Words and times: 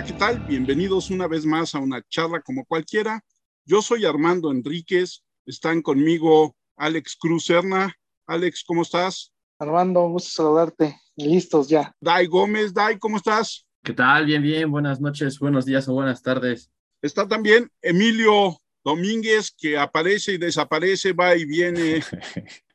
Hola, 0.00 0.06
¿qué 0.06 0.18
tal? 0.18 0.40
Bienvenidos 0.46 1.10
una 1.10 1.28
vez 1.28 1.44
más 1.44 1.74
a 1.74 1.78
una 1.78 2.02
charla 2.08 2.40
como 2.40 2.64
cualquiera. 2.64 3.22
Yo 3.66 3.82
soy 3.82 4.06
Armando 4.06 4.50
Enríquez. 4.50 5.22
Están 5.44 5.82
conmigo 5.82 6.56
Alex 6.78 7.18
Cruz 7.20 7.44
Serna. 7.44 7.94
Alex, 8.26 8.64
¿cómo 8.66 8.80
estás? 8.80 9.30
Armando, 9.58 10.08
gusto 10.08 10.30
saludarte. 10.30 10.98
Listos 11.16 11.68
ya. 11.68 11.94
Dai 12.00 12.26
Gómez, 12.28 12.72
Dai, 12.72 12.98
¿cómo 12.98 13.18
estás? 13.18 13.66
¿Qué 13.84 13.92
tal? 13.92 14.24
Bien, 14.24 14.42
bien. 14.42 14.70
Buenas 14.70 15.02
noches, 15.02 15.38
buenos 15.38 15.66
días 15.66 15.86
o 15.86 15.92
buenas 15.92 16.22
tardes. 16.22 16.70
Está 17.02 17.28
también 17.28 17.70
Emilio 17.82 18.56
Domínguez, 18.82 19.50
que 19.54 19.76
aparece 19.76 20.32
y 20.32 20.38
desaparece, 20.38 21.12
va 21.12 21.36
y 21.36 21.44
viene. 21.44 22.00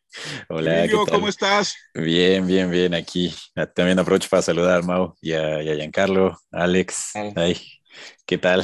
Hola, 0.49 0.79
Emilio, 0.79 1.05
¿cómo 1.05 1.27
estás? 1.27 1.75
Bien, 1.93 2.45
bien, 2.45 2.69
bien, 2.69 2.93
aquí. 2.93 3.33
También 3.75 3.99
aprovecho 3.99 4.29
para 4.29 4.41
saludar 4.41 4.79
a 4.79 4.85
Mau 4.85 5.15
y 5.21 5.33
a, 5.33 5.61
y 5.61 5.69
a 5.69 5.75
Giancarlo, 5.75 6.37
Alex. 6.51 7.11
Ay, 7.35 7.57
¿Qué 8.25 8.37
tal? 8.37 8.63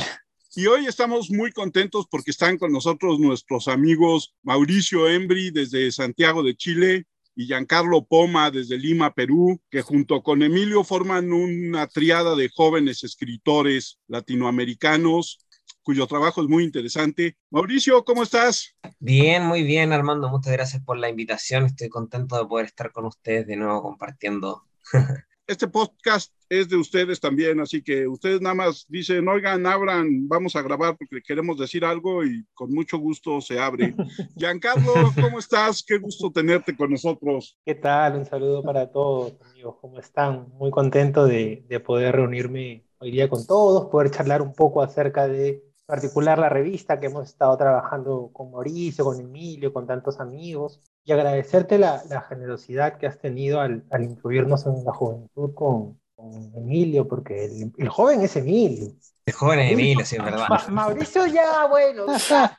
Y 0.55 0.67
hoy 0.67 0.85
estamos 0.85 1.31
muy 1.31 1.51
contentos 1.51 2.05
porque 2.09 2.31
están 2.31 2.57
con 2.57 2.71
nosotros 2.71 3.19
nuestros 3.19 3.67
amigos 3.67 4.35
Mauricio 4.43 5.07
Embri 5.07 5.51
desde 5.51 5.91
Santiago 5.91 6.43
de 6.43 6.55
Chile 6.55 7.05
y 7.35 7.45
Giancarlo 7.45 8.05
Poma 8.05 8.51
desde 8.51 8.77
Lima, 8.77 9.13
Perú, 9.13 9.61
que 9.69 9.81
junto 9.81 10.21
con 10.21 10.43
Emilio 10.43 10.83
forman 10.83 11.31
una 11.31 11.87
triada 11.87 12.35
de 12.35 12.49
jóvenes 12.49 13.03
escritores 13.03 13.99
latinoamericanos 14.07 15.39
cuyo 15.83 16.07
trabajo 16.07 16.41
es 16.41 16.47
muy 16.47 16.63
interesante. 16.63 17.37
Mauricio, 17.49 18.03
¿cómo 18.03 18.23
estás? 18.23 18.75
Bien, 18.99 19.43
muy 19.43 19.63
bien, 19.63 19.93
Armando. 19.93 20.29
Muchas 20.29 20.53
gracias 20.53 20.83
por 20.83 20.97
la 20.97 21.09
invitación. 21.09 21.65
Estoy 21.65 21.89
contento 21.89 22.37
de 22.37 22.45
poder 22.45 22.67
estar 22.67 22.91
con 22.91 23.05
ustedes 23.05 23.47
de 23.47 23.55
nuevo 23.55 23.81
compartiendo. 23.81 24.63
Este 25.47 25.67
podcast 25.67 26.31
es 26.47 26.69
de 26.69 26.77
ustedes 26.77 27.19
también, 27.19 27.59
así 27.59 27.81
que 27.81 28.07
ustedes 28.07 28.39
nada 28.39 28.55
más 28.55 28.85
dicen, 28.87 29.27
oigan, 29.27 29.65
abran, 29.65 30.25
vamos 30.29 30.55
a 30.55 30.61
grabar 30.61 30.95
porque 30.97 31.21
queremos 31.21 31.57
decir 31.57 31.83
algo 31.83 32.23
y 32.23 32.45
con 32.53 32.71
mucho 32.71 32.97
gusto 32.97 33.41
se 33.41 33.59
abre. 33.59 33.93
Giancarlo, 34.37 34.93
¿cómo 35.19 35.39
estás? 35.39 35.83
Qué 35.85 35.97
gusto 35.97 36.31
tenerte 36.31 36.73
con 36.73 36.91
nosotros. 36.91 37.57
¿Qué 37.65 37.75
tal? 37.75 38.15
Un 38.15 38.25
saludo 38.25 38.63
para 38.63 38.91
todos, 38.91 39.33
amigos. 39.41 39.75
¿Cómo 39.81 39.99
están? 39.99 40.47
Muy 40.53 40.71
contento 40.71 41.25
de, 41.25 41.65
de 41.67 41.79
poder 41.81 42.15
reunirme 42.15 42.85
hoy 42.99 43.11
día 43.11 43.27
con 43.27 43.45
todos, 43.45 43.89
poder 43.89 44.09
charlar 44.11 44.41
un 44.41 44.53
poco 44.53 44.81
acerca 44.81 45.27
de 45.27 45.61
particular 45.85 46.39
la 46.39 46.49
revista 46.49 46.99
que 46.99 47.07
hemos 47.07 47.27
estado 47.27 47.57
trabajando 47.57 48.29
con 48.33 48.51
Mauricio, 48.51 49.05
con 49.05 49.19
Emilio, 49.19 49.73
con 49.73 49.87
tantos 49.87 50.19
amigos, 50.19 50.79
y 51.03 51.11
agradecerte 51.11 51.77
la, 51.77 52.03
la 52.09 52.21
generosidad 52.21 52.97
que 52.97 53.07
has 53.07 53.19
tenido 53.19 53.59
al, 53.59 53.83
al, 53.89 54.03
incluirnos 54.03 54.65
en 54.65 54.85
la 54.85 54.93
juventud 54.93 55.53
con, 55.53 55.99
con 56.15 56.51
Emilio, 56.55 57.07
porque 57.07 57.45
el, 57.45 57.73
el, 57.77 57.89
joven 57.89 58.21
es 58.21 58.35
Emilio. 58.35 58.93
El 59.25 59.33
joven 59.33 59.59
es 59.59 59.71
Emilio, 59.71 60.05
sí, 60.05 60.15
es 60.15 60.23
verdad. 60.23 60.47
Ma 60.47 60.65
Mauricio 60.69 61.25
ya, 61.25 61.65
bueno. 61.65 62.05
Está, 62.15 62.57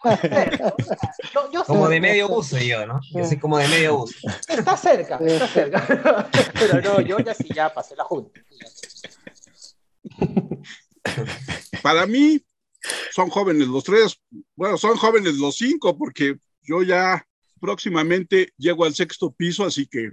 no, 1.35 1.51
yo 1.51 1.65
como 1.65 1.89
de 1.89 2.01
medio 2.01 2.29
uso 2.29 2.59
yo, 2.59 2.87
¿no? 2.87 3.01
Yo 3.13 3.25
soy 3.25 3.39
como 3.39 3.59
de 3.59 3.69
medio 3.69 4.03
uso. 4.03 4.17
Está 4.49 4.77
cerca, 4.77 5.19
está 5.19 5.47
cerca. 5.47 6.29
Pero 6.59 6.81
no, 6.81 7.01
yo 7.01 7.19
ya 7.21 7.35
sí, 7.35 7.49
ya 7.55 7.73
pasé 7.73 7.97
la 7.97 8.05
junta. 8.05 8.41
Para 11.83 12.07
mí, 12.07 12.41
son 13.11 13.29
jóvenes 13.29 13.69
los 13.69 13.85
tres, 13.85 14.19
bueno, 14.57 14.77
son 14.77 14.97
jóvenes 14.97 15.37
los 15.37 15.57
cinco, 15.57 15.97
porque 15.97 16.37
yo 16.63 16.83
ya 16.83 17.27
próximamente 17.61 18.53
llego 18.57 18.85
al 18.85 18.95
sexto 18.95 19.31
piso, 19.31 19.65
así 19.65 19.87
que 19.87 20.11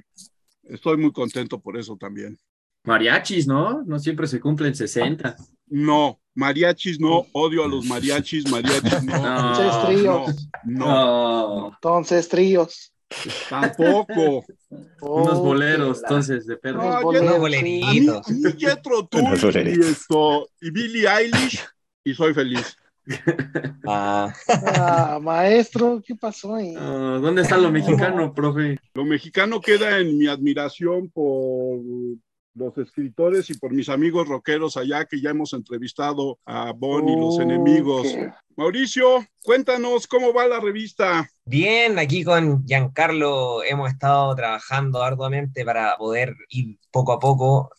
estoy 0.63 0.97
muy 0.97 1.11
contento 1.11 1.59
por 1.59 1.77
eso 1.77 1.97
también. 1.97 2.37
Mariachis, 2.83 3.47
¿no? 3.47 3.83
No 3.83 3.99
siempre 3.99 4.27
se 4.27 4.39
cumplen 4.39 4.73
60. 4.73 5.35
No, 5.67 6.19
mariachis 6.33 6.99
no, 6.99 7.27
odio 7.33 7.63
a 7.63 7.67
los 7.67 7.85
mariachis, 7.85 8.49
mariachis 8.49 9.03
no. 9.03 9.15
Entonces 9.53 9.85
tríos. 9.85 10.49
No, 10.63 10.85
no. 10.85 11.67
Entonces 11.73 12.29
tríos. 12.29 12.93
Tampoco. 13.49 14.45
Unos 15.01 15.39
boleros, 15.39 16.01
entonces, 16.03 16.45
de 16.45 16.57
perro. 16.57 17.01
No, 17.01 17.09
Unos 17.09 17.39
boleritos. 17.39 18.27
A 18.27 18.31
mí, 18.31 18.41
a 18.45 18.49
mí 18.49 18.55
Jethro 18.59 19.07
Tull 19.07 19.23
y, 19.67 19.81
esto, 19.81 20.47
y 20.61 20.71
Billie 20.71 21.07
Eilish 21.07 21.59
y 22.09 22.15
soy 22.15 22.33
feliz. 22.33 22.77
Ah. 23.87 24.31
Ah, 24.47 25.19
maestro, 25.19 25.99
¿qué 26.05 26.15
pasó 26.15 26.53
ahí? 26.53 26.75
Uh, 26.77 27.19
¿Dónde 27.19 27.41
está 27.41 27.57
lo 27.57 27.71
mexicano, 27.71 28.31
profe? 28.35 28.77
Lo 28.93 29.03
mexicano 29.03 29.59
queda 29.61 29.97
en 29.97 30.15
mi 30.15 30.27
admiración 30.27 31.09
por 31.09 31.79
los 32.53 32.77
escritores 32.77 33.49
y 33.49 33.57
por 33.57 33.73
mis 33.73 33.89
amigos 33.89 34.27
rockeros 34.27 34.77
allá 34.77 35.05
que 35.05 35.19
ya 35.19 35.31
hemos 35.31 35.53
entrevistado 35.53 36.37
a 36.45 36.71
Bon 36.71 37.09
y 37.09 37.19
los 37.19 37.39
enemigos. 37.39 38.07
Okay. 38.07 38.27
Mauricio, 38.59 39.25
cuéntanos 39.41 40.05
cómo 40.05 40.33
va 40.33 40.45
la 40.45 40.59
revista. 40.59 41.29
Bien, 41.45 41.97
aquí 41.97 42.25
con 42.25 42.65
Giancarlo 42.65 43.63
hemos 43.63 43.89
estado 43.89 44.35
trabajando 44.35 45.01
arduamente 45.01 45.63
para 45.63 45.95
poder 45.95 46.35
ir 46.49 46.77
poco 46.91 47.13
a 47.13 47.19
poco, 47.19 47.71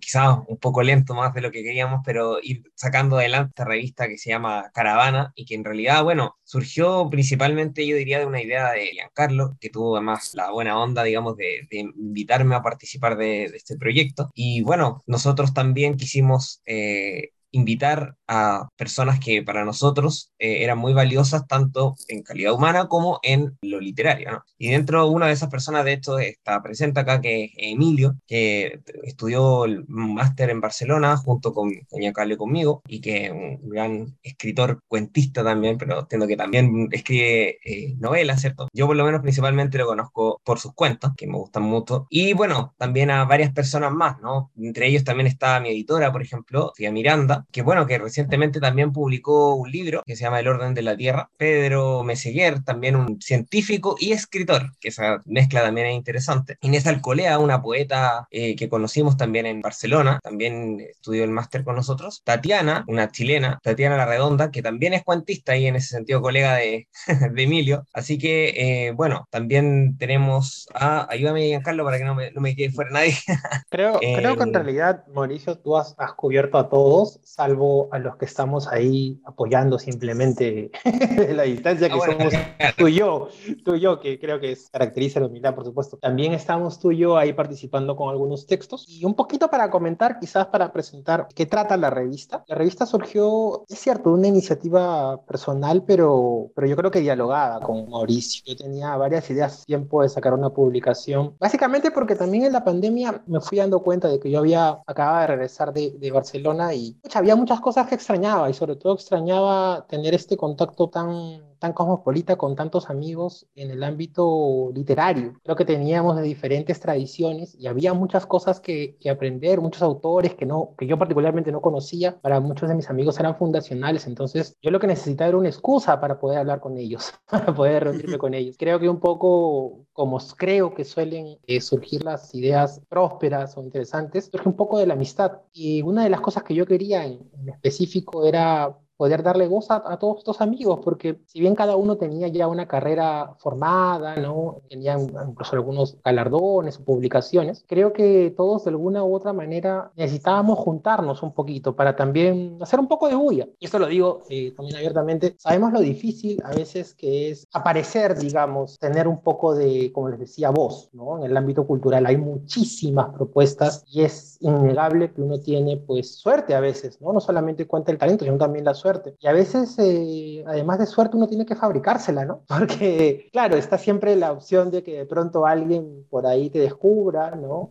quizás 0.00 0.38
un 0.46 0.58
poco 0.58 0.84
lento 0.84 1.14
más 1.14 1.34
de 1.34 1.40
lo 1.40 1.50
que 1.50 1.64
queríamos, 1.64 2.02
pero 2.04 2.38
ir 2.40 2.62
sacando 2.76 3.18
adelante 3.18 3.48
esta 3.48 3.64
revista 3.64 4.06
que 4.06 4.16
se 4.16 4.30
llama 4.30 4.70
Caravana 4.72 5.32
y 5.34 5.44
que 5.44 5.56
en 5.56 5.64
realidad, 5.64 6.04
bueno, 6.04 6.36
surgió 6.44 7.08
principalmente, 7.10 7.84
yo 7.84 7.96
diría, 7.96 8.20
de 8.20 8.26
una 8.26 8.40
idea 8.40 8.70
de 8.70 8.92
Giancarlo, 8.92 9.56
que 9.60 9.70
tuvo 9.70 9.96
además 9.96 10.34
la 10.34 10.52
buena 10.52 10.80
onda, 10.80 11.02
digamos, 11.02 11.36
de, 11.36 11.66
invitarme 11.68 12.54
a 12.54 12.62
participar 12.62 13.16
de, 13.16 13.48
de, 13.50 13.56
este 13.56 13.76
proyecto. 13.76 14.30
Y 14.34 14.62
bueno, 14.62 15.02
nosotros 15.04 15.52
también 15.52 15.96
quisimos... 15.96 16.62
Eh, 16.64 17.30
invitar 17.52 18.16
a 18.32 18.68
personas 18.76 19.20
que 19.20 19.42
para 19.42 19.64
nosotros 19.64 20.32
eh, 20.38 20.64
eran 20.64 20.78
muy 20.78 20.94
valiosas 20.94 21.46
tanto 21.46 21.96
en 22.08 22.22
calidad 22.22 22.54
humana 22.54 22.88
como 22.88 23.20
en 23.22 23.58
lo 23.60 23.78
literario. 23.78 24.30
¿no? 24.32 24.44
Y 24.56 24.70
dentro 24.70 25.06
una 25.08 25.26
de 25.26 25.32
esas 25.32 25.50
personas, 25.50 25.84
de 25.84 25.92
hecho, 25.92 26.18
está 26.18 26.62
presente 26.62 27.00
acá, 27.00 27.20
que 27.20 27.44
es 27.44 27.50
Emilio, 27.56 28.16
que 28.26 28.80
estudió 29.02 29.66
el 29.66 29.84
máster 29.86 30.48
en 30.48 30.60
Barcelona 30.60 31.16
junto 31.18 31.52
con 31.52 31.72
Doña 31.90 32.12
Carlos 32.12 32.36
y 32.36 32.38
conmigo, 32.38 32.82
y 32.86 33.00
que 33.00 33.26
es 33.26 33.32
un 33.32 33.68
gran 33.68 34.16
escritor, 34.22 34.78
cuentista 34.88 35.44
también, 35.44 35.76
pero 35.76 36.00
entiendo 36.00 36.26
que 36.26 36.36
también 36.36 36.88
escribe 36.90 37.58
eh, 37.64 37.94
novelas, 37.98 38.40
¿cierto? 38.40 38.68
Yo 38.72 38.86
por 38.86 38.96
lo 38.96 39.04
menos 39.04 39.20
principalmente 39.20 39.76
lo 39.76 39.86
conozco 39.86 40.40
por 40.44 40.58
sus 40.58 40.72
cuentos, 40.74 41.12
que 41.16 41.26
me 41.26 41.36
gustan 41.36 41.64
mucho, 41.64 42.06
y 42.08 42.32
bueno, 42.32 42.74
también 42.78 43.10
a 43.10 43.24
varias 43.24 43.52
personas 43.52 43.92
más, 43.92 44.20
¿no? 44.20 44.50
Entre 44.56 44.86
ellos 44.86 45.04
también 45.04 45.26
está 45.26 45.60
mi 45.60 45.68
editora, 45.68 46.12
por 46.12 46.22
ejemplo, 46.22 46.68
Sofía 46.68 46.92
Miranda, 46.92 47.44
que 47.52 47.62
bueno, 47.62 47.86
que 47.86 47.98
recientemente 48.22 48.60
también 48.60 48.92
publicó 48.92 49.54
un 49.56 49.70
libro 49.70 50.02
que 50.06 50.14
se 50.14 50.22
llama 50.22 50.38
El 50.38 50.46
orden 50.46 50.74
de 50.74 50.82
la 50.82 50.96
Tierra. 50.96 51.28
Pedro 51.36 52.04
Meseguer, 52.04 52.62
también 52.62 52.94
un 52.94 53.20
científico 53.20 53.96
y 53.98 54.12
escritor, 54.12 54.70
que 54.80 54.88
esa 54.88 55.20
mezcla 55.24 55.62
también 55.62 55.88
es 55.88 55.94
interesante. 55.94 56.56
Inés 56.60 56.86
Alcolea, 56.86 57.40
una 57.40 57.60
poeta 57.60 58.28
eh, 58.30 58.54
que 58.54 58.68
conocimos 58.68 59.16
también 59.16 59.46
en 59.46 59.60
Barcelona, 59.60 60.20
también 60.22 60.80
estudió 60.80 61.24
el 61.24 61.30
máster 61.30 61.64
con 61.64 61.74
nosotros. 61.74 62.22
Tatiana, 62.24 62.84
una 62.86 63.10
chilena, 63.10 63.58
Tatiana 63.60 63.96
La 63.96 64.06
Redonda, 64.06 64.52
que 64.52 64.62
también 64.62 64.94
es 64.94 65.02
cuentista 65.02 65.56
y 65.56 65.66
en 65.66 65.74
ese 65.74 65.88
sentido 65.88 66.22
colega 66.22 66.54
de, 66.54 66.86
de 67.32 67.42
Emilio. 67.42 67.86
Así 67.92 68.18
que, 68.18 68.86
eh, 68.86 68.92
bueno, 68.92 69.26
también 69.30 69.96
tenemos 69.98 70.68
a, 70.74 71.10
ayúdame 71.10 71.48
Giancarlo 71.48 71.84
para 71.84 71.98
que 71.98 72.04
no 72.04 72.14
me, 72.14 72.30
no 72.30 72.40
me 72.40 72.54
quede 72.54 72.70
fuera 72.70 72.90
nadie. 72.90 73.14
creo, 73.68 73.98
eh, 74.00 74.14
creo 74.16 74.36
que 74.36 74.44
en 74.44 74.54
realidad, 74.54 75.04
Mauricio, 75.12 75.58
tú 75.58 75.76
has, 75.76 75.96
has 75.98 76.12
cubierto 76.12 76.56
a 76.58 76.68
todos, 76.68 77.18
salvo 77.24 77.88
a 77.90 77.98
los 77.98 78.11
que 78.16 78.24
estamos 78.24 78.68
ahí 78.68 79.20
apoyando 79.24 79.78
simplemente 79.78 80.70
la 81.34 81.44
distancia 81.44 81.88
que 81.88 81.94
ah, 81.94 81.98
bueno, 81.98 82.12
somos 82.18 82.34
claro. 82.34 82.74
tú 82.76 82.88
y 82.88 82.94
yo, 82.94 83.28
tú 83.64 83.74
y 83.74 83.80
yo, 83.80 84.00
que 84.00 84.18
creo 84.18 84.40
que 84.40 84.52
es, 84.52 84.68
caracteriza 84.70 85.20
la 85.20 85.26
humildad, 85.26 85.54
por 85.54 85.64
supuesto. 85.64 85.96
También 85.98 86.32
estamos 86.32 86.78
tú 86.78 86.92
y 86.92 86.98
yo 86.98 87.16
ahí 87.16 87.32
participando 87.32 87.96
con 87.96 88.10
algunos 88.10 88.46
textos 88.46 88.84
y 88.88 89.04
un 89.04 89.14
poquito 89.14 89.48
para 89.48 89.70
comentar, 89.70 90.18
quizás 90.18 90.46
para 90.46 90.72
presentar 90.72 91.28
qué 91.34 91.46
trata 91.46 91.76
la 91.76 91.90
revista. 91.90 92.44
La 92.48 92.56
revista 92.56 92.86
surgió, 92.86 93.64
es 93.68 93.78
cierto, 93.78 94.10
una 94.10 94.28
iniciativa 94.28 95.20
personal, 95.24 95.84
pero, 95.86 96.50
pero 96.54 96.66
yo 96.66 96.76
creo 96.76 96.90
que 96.90 97.00
dialogada 97.00 97.60
con 97.60 97.88
Mauricio. 97.90 98.42
Yo 98.46 98.56
tenía 98.56 98.96
varias 98.96 99.28
ideas 99.30 99.64
tiempo 99.64 100.02
de 100.02 100.08
sacar 100.08 100.34
una 100.34 100.50
publicación, 100.50 101.34
básicamente 101.38 101.90
porque 101.90 102.14
también 102.14 102.44
en 102.44 102.52
la 102.52 102.64
pandemia 102.64 103.22
me 103.26 103.40
fui 103.40 103.58
dando 103.58 103.80
cuenta 103.80 104.08
de 104.08 104.18
que 104.18 104.30
yo 104.30 104.38
había, 104.38 104.80
acababa 104.86 105.22
de 105.22 105.26
regresar 105.28 105.72
de, 105.72 105.92
de 105.98 106.10
Barcelona 106.10 106.74
y 106.74 106.96
mucha, 107.02 107.18
había 107.18 107.36
muchas 107.36 107.60
cosas 107.60 107.88
extrañaba 107.94 108.50
y 108.50 108.54
sobre 108.54 108.76
todo 108.76 108.94
extrañaba 108.94 109.86
tener 109.88 110.14
este 110.14 110.36
contacto 110.36 110.88
tan 110.88 111.51
tan 111.62 111.72
cosmopolita 111.72 112.34
con 112.34 112.56
tantos 112.56 112.90
amigos 112.90 113.46
en 113.54 113.70
el 113.70 113.84
ámbito 113.84 114.72
literario. 114.74 115.34
Creo 115.44 115.54
que 115.54 115.64
teníamos 115.64 116.16
de 116.16 116.22
diferentes 116.22 116.80
tradiciones 116.80 117.54
y 117.54 117.68
había 117.68 117.94
muchas 117.94 118.26
cosas 118.26 118.58
que, 118.58 118.96
aprender, 119.08 119.60
muchos 119.60 119.82
autores 119.82 120.34
que, 120.34 120.44
no, 120.44 120.74
que 120.76 120.88
yo 120.88 120.98
particularmente 120.98 121.52
no 121.52 121.60
conocía. 121.60 122.20
Para 122.20 122.40
muchos 122.40 122.68
de 122.68 122.74
mis 122.74 122.90
amigos 122.90 123.20
eran 123.20 123.36
fundacionales, 123.36 124.08
entonces 124.08 124.56
yo 124.60 124.72
lo 124.72 124.80
que 124.80 124.88
necesitaba 124.88 125.28
era 125.28 125.38
una 125.38 125.50
excusa 125.50 126.00
para 126.00 126.18
poder 126.18 126.38
hablar 126.38 126.58
con 126.58 126.76
ellos, 126.76 127.12
para 127.30 127.54
poder 127.54 127.84
reunirme 127.84 128.18
con 128.18 128.34
ellos. 128.34 128.56
Creo 128.58 128.80
que 128.80 128.88
un 128.88 128.98
poco 128.98 129.86
como 129.92 130.18
creo 130.36 130.74
que 130.74 130.84
suelen 130.84 131.38
eh, 131.46 131.60
surgir 131.60 132.02
las 132.02 132.34
ideas 132.34 132.80
prósperas 132.88 133.56
o 133.56 133.62
interesantes, 133.62 134.30
surge 134.32 134.48
un 134.48 134.56
poco 134.56 134.78
de 134.78 134.86
la 134.86 134.94
amistad. 134.94 135.42
Y 135.52 135.82
una 135.82 136.02
de 136.02 136.10
las 136.10 136.20
cosas 136.20 136.42
que 136.42 136.54
yo 136.54 136.66
quería 136.66 137.06
en 137.06 137.48
específico 137.48 138.26
era 138.26 138.76
poder 139.02 139.24
darle 139.24 139.48
voz 139.48 139.68
a, 139.68 139.98
todos 139.98 140.18
estos 140.18 140.40
amigos, 140.40 140.78
porque 140.84 141.18
si 141.26 141.40
bien 141.40 141.56
cada 141.56 141.74
uno 141.74 141.96
tenía 141.96 142.28
ya 142.28 142.46
una 142.46 142.68
carrera 142.68 143.34
formada, 143.40 144.14
¿no? 144.14 144.60
Tenían 144.68 145.08
incluso 145.28 145.56
algunos 145.56 145.96
galardones 146.04 146.78
o 146.78 146.84
publicaciones, 146.84 147.64
creo 147.66 147.92
que 147.92 148.32
todos 148.36 148.62
de 148.62 148.70
alguna 148.70 149.02
u 149.02 149.12
otra 149.12 149.32
manera 149.32 149.90
necesitábamos 149.96 150.56
juntarnos 150.60 151.20
un 151.24 151.32
poquito 151.34 151.74
para 151.74 151.96
también 151.96 152.58
hacer 152.60 152.78
un 152.78 152.86
poco 152.86 153.08
de 153.08 153.16
bulla. 153.16 153.48
Y 153.58 153.64
esto 153.64 153.80
lo 153.80 153.88
digo 153.88 154.22
eh, 154.30 154.52
también 154.56 154.76
abiertamente, 154.76 155.34
sabemos 155.36 155.72
lo 155.72 155.80
difícil 155.80 156.40
a 156.44 156.54
veces 156.54 156.94
que 156.94 157.30
es 157.30 157.48
aparecer, 157.52 158.16
digamos, 158.16 158.78
tener 158.78 159.08
un 159.08 159.20
poco 159.20 159.52
de, 159.56 159.90
como 159.92 160.10
les 160.10 160.20
decía, 160.20 160.50
voz, 160.50 160.90
¿no? 160.92 161.18
En 161.18 161.24
el 161.24 161.36
ámbito 161.36 161.66
cultural 161.66 162.06
hay 162.06 162.18
muchísimas 162.18 163.12
propuestas 163.12 163.84
y 163.90 164.02
es 164.02 164.38
innegable 164.42 165.12
que 165.12 165.22
uno 165.22 165.40
tiene 165.40 165.76
pues 165.76 166.14
suerte 166.14 166.54
a 166.54 166.60
veces, 166.60 167.00
¿no? 167.00 167.12
No 167.12 167.18
solamente 167.18 167.66
cuenta 167.66 167.90
el 167.90 167.98
talento, 167.98 168.24
sino 168.24 168.38
también 168.38 168.64
la 168.64 168.74
suerte 168.74 168.91
y 169.18 169.26
a 169.26 169.32
veces, 169.32 169.78
eh, 169.78 170.44
además 170.46 170.78
de 170.78 170.86
suerte, 170.86 171.16
uno 171.16 171.28
tiene 171.28 171.46
que 171.46 171.56
fabricársela, 171.56 172.24
¿no? 172.24 172.42
Porque, 172.48 173.28
claro, 173.32 173.56
está 173.56 173.78
siempre 173.78 174.16
la 174.16 174.32
opción 174.32 174.70
de 174.70 174.82
que 174.82 174.98
de 174.98 175.06
pronto 175.06 175.46
alguien 175.46 176.06
por 176.10 176.26
ahí 176.26 176.50
te 176.50 176.58
descubra, 176.58 177.32
¿no? 177.32 177.70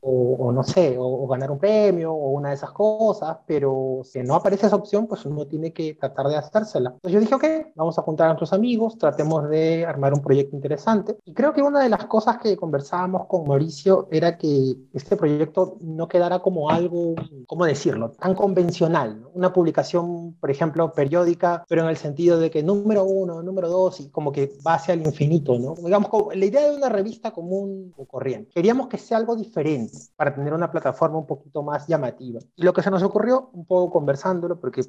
O, 0.00 0.52
no 0.52 0.62
sé, 0.62 0.96
o, 0.98 1.26
ganar 1.26 1.50
un 1.50 1.58
premio 1.58 2.12
o 2.12 2.30
una 2.30 2.50
de 2.50 2.54
esas 2.54 2.70
cosas, 2.70 3.38
pero 3.46 4.00
si 4.04 4.22
no 4.22 4.34
aparece 4.34 4.66
esa 4.66 4.76
opción, 4.76 5.06
pues 5.06 5.24
uno 5.26 5.46
tiene 5.46 5.72
que 5.72 5.94
tratar 5.94 6.28
de 6.28 6.36
hacérsela. 6.36 6.90
Entonces 6.90 7.12
yo 7.12 7.20
dije, 7.20 7.34
ok, 7.34 7.72
vamos 7.74 7.98
a 7.98 8.02
juntar 8.02 8.26
a 8.26 8.28
nuestros 8.30 8.52
amigos, 8.52 8.96
tratemos 8.98 9.48
de 9.48 9.84
armar 9.84 10.14
un 10.14 10.22
proyecto 10.22 10.56
interesante. 10.56 11.16
Y 11.24 11.34
creo 11.34 11.52
que 11.52 11.62
una 11.62 11.80
de 11.82 11.88
las 11.88 12.06
cosas 12.06 12.38
que 12.38 12.56
conversábamos 12.56 13.26
con 13.26 13.46
Mauricio 13.46 14.08
era 14.10 14.38
que 14.38 14.76
este 14.94 15.16
proyecto 15.16 15.76
no 15.80 16.08
quedara 16.08 16.38
como 16.38 16.70
algo, 16.70 17.14
¿cómo 17.46 17.64
decirlo?, 17.64 18.10
tan 18.12 18.34
convencional, 18.34 19.20
¿no? 19.20 19.30
Una 19.34 19.52
publicación 19.52 20.34
por 20.46 20.52
ejemplo, 20.52 20.92
periódica, 20.92 21.64
pero 21.68 21.82
en 21.82 21.88
el 21.88 21.96
sentido 21.96 22.38
de 22.38 22.52
que 22.52 22.62
número 22.62 23.02
uno, 23.02 23.42
número 23.42 23.68
dos, 23.68 23.98
y 23.98 24.10
como 24.10 24.30
que 24.30 24.52
va 24.64 24.74
hacia 24.74 24.94
el 24.94 25.04
infinito, 25.04 25.58
¿no? 25.58 25.74
Digamos, 25.74 26.08
la 26.36 26.44
idea 26.44 26.70
de 26.70 26.76
una 26.76 26.88
revista 26.88 27.32
común 27.32 27.92
o 27.96 28.04
corriente. 28.04 28.52
Queríamos 28.54 28.86
que 28.86 28.96
sea 28.96 29.18
algo 29.18 29.34
diferente 29.34 29.98
para 30.14 30.32
tener 30.32 30.54
una 30.54 30.70
plataforma 30.70 31.18
un 31.18 31.26
poquito 31.26 31.64
más 31.64 31.88
llamativa. 31.88 32.38
Y 32.54 32.62
lo 32.62 32.72
que 32.72 32.80
se 32.80 32.92
nos 32.92 33.02
ocurrió, 33.02 33.50
un 33.54 33.64
poco 33.64 33.90
conversándolo, 33.90 34.60
porque 34.60 34.82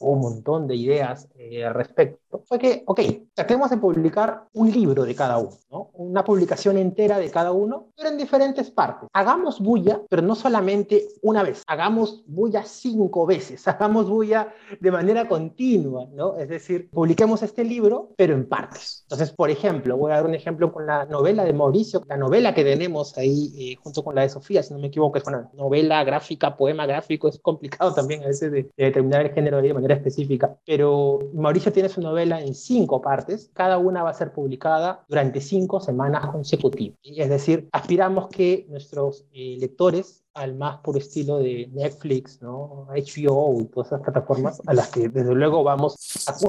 hubo 0.00 0.10
un 0.10 0.20
montón 0.20 0.66
de 0.66 0.74
ideas 0.74 1.28
eh, 1.36 1.64
al 1.64 1.74
respecto, 1.74 2.42
fue 2.46 2.58
que, 2.58 2.82
ok, 2.86 3.00
tratemos 3.34 3.70
de 3.70 3.76
publicar 3.76 4.48
un 4.54 4.70
libro 4.70 5.04
de 5.04 5.14
cada 5.14 5.38
uno, 5.38 5.56
¿no? 5.70 5.90
Una 5.94 6.24
publicación 6.24 6.76
entera 6.76 7.18
de 7.18 7.30
cada 7.30 7.52
uno, 7.52 7.86
pero 7.96 8.08
en 8.08 8.16
diferentes 8.16 8.70
partes. 8.72 9.08
Hagamos 9.12 9.60
bulla, 9.60 10.00
pero 10.08 10.22
no 10.22 10.34
solamente 10.34 11.06
una 11.22 11.44
vez, 11.44 11.62
hagamos 11.68 12.24
bulla 12.26 12.64
cinco 12.64 13.26
veces, 13.26 13.66
hagamos 13.68 14.08
bulla 14.08 14.52
de 14.80 14.90
manera 14.94 15.28
continua, 15.28 16.08
¿no? 16.12 16.36
Es 16.38 16.48
decir, 16.48 16.90
publiquemos 16.90 17.42
este 17.42 17.64
libro, 17.64 18.12
pero 18.16 18.34
en 18.34 18.48
partes. 18.48 19.02
Entonces, 19.04 19.30
por 19.32 19.50
ejemplo, 19.50 19.96
voy 19.96 20.12
a 20.12 20.16
dar 20.16 20.26
un 20.26 20.34
ejemplo 20.34 20.72
con 20.72 20.86
la 20.86 21.04
novela 21.06 21.44
de 21.44 21.52
Mauricio, 21.52 22.02
la 22.08 22.16
novela 22.16 22.54
que 22.54 22.64
tenemos 22.64 23.16
ahí 23.18 23.52
eh, 23.58 23.76
junto 23.82 24.02
con 24.02 24.14
la 24.14 24.22
de 24.22 24.28
Sofía, 24.30 24.62
si 24.62 24.72
no 24.72 24.80
me 24.80 24.88
equivoco, 24.88 25.18
es 25.18 25.26
una 25.26 25.50
novela 25.54 26.02
gráfica, 26.04 26.56
poema 26.56 26.86
gráfico, 26.86 27.28
es 27.28 27.38
complicado 27.38 27.94
también 27.94 28.22
a 28.22 28.26
veces 28.28 28.50
de, 28.50 28.70
determinar 28.76 29.26
el 29.26 29.32
género 29.32 29.60
de 29.60 29.74
manera 29.74 29.94
específica, 29.94 30.56
pero 30.66 31.18
Mauricio 31.34 31.72
tiene 31.72 31.88
su 31.88 32.00
novela 32.00 32.40
en 32.40 32.54
cinco 32.54 33.00
partes, 33.00 33.50
cada 33.52 33.78
una 33.78 34.02
va 34.02 34.10
a 34.10 34.14
ser 34.14 34.32
publicada 34.32 35.04
durante 35.08 35.40
cinco 35.40 35.80
semanas 35.80 36.26
consecutivas. 36.26 36.98
Es 37.02 37.28
decir, 37.28 37.68
aspiramos 37.72 38.28
que 38.28 38.66
nuestros 38.68 39.26
eh, 39.32 39.56
lectores 39.58 40.23
al 40.34 40.56
más 40.56 40.78
puro 40.80 40.98
estilo 40.98 41.38
de 41.38 41.68
Netflix, 41.72 42.42
¿no? 42.42 42.86
HBO 42.88 43.60
y 43.60 43.64
todas 43.66 43.88
esas 43.88 44.00
plataformas 44.00 44.60
a 44.66 44.74
las 44.74 44.88
que 44.88 45.08
desde 45.08 45.34
luego 45.34 45.62
vamos, 45.62 45.96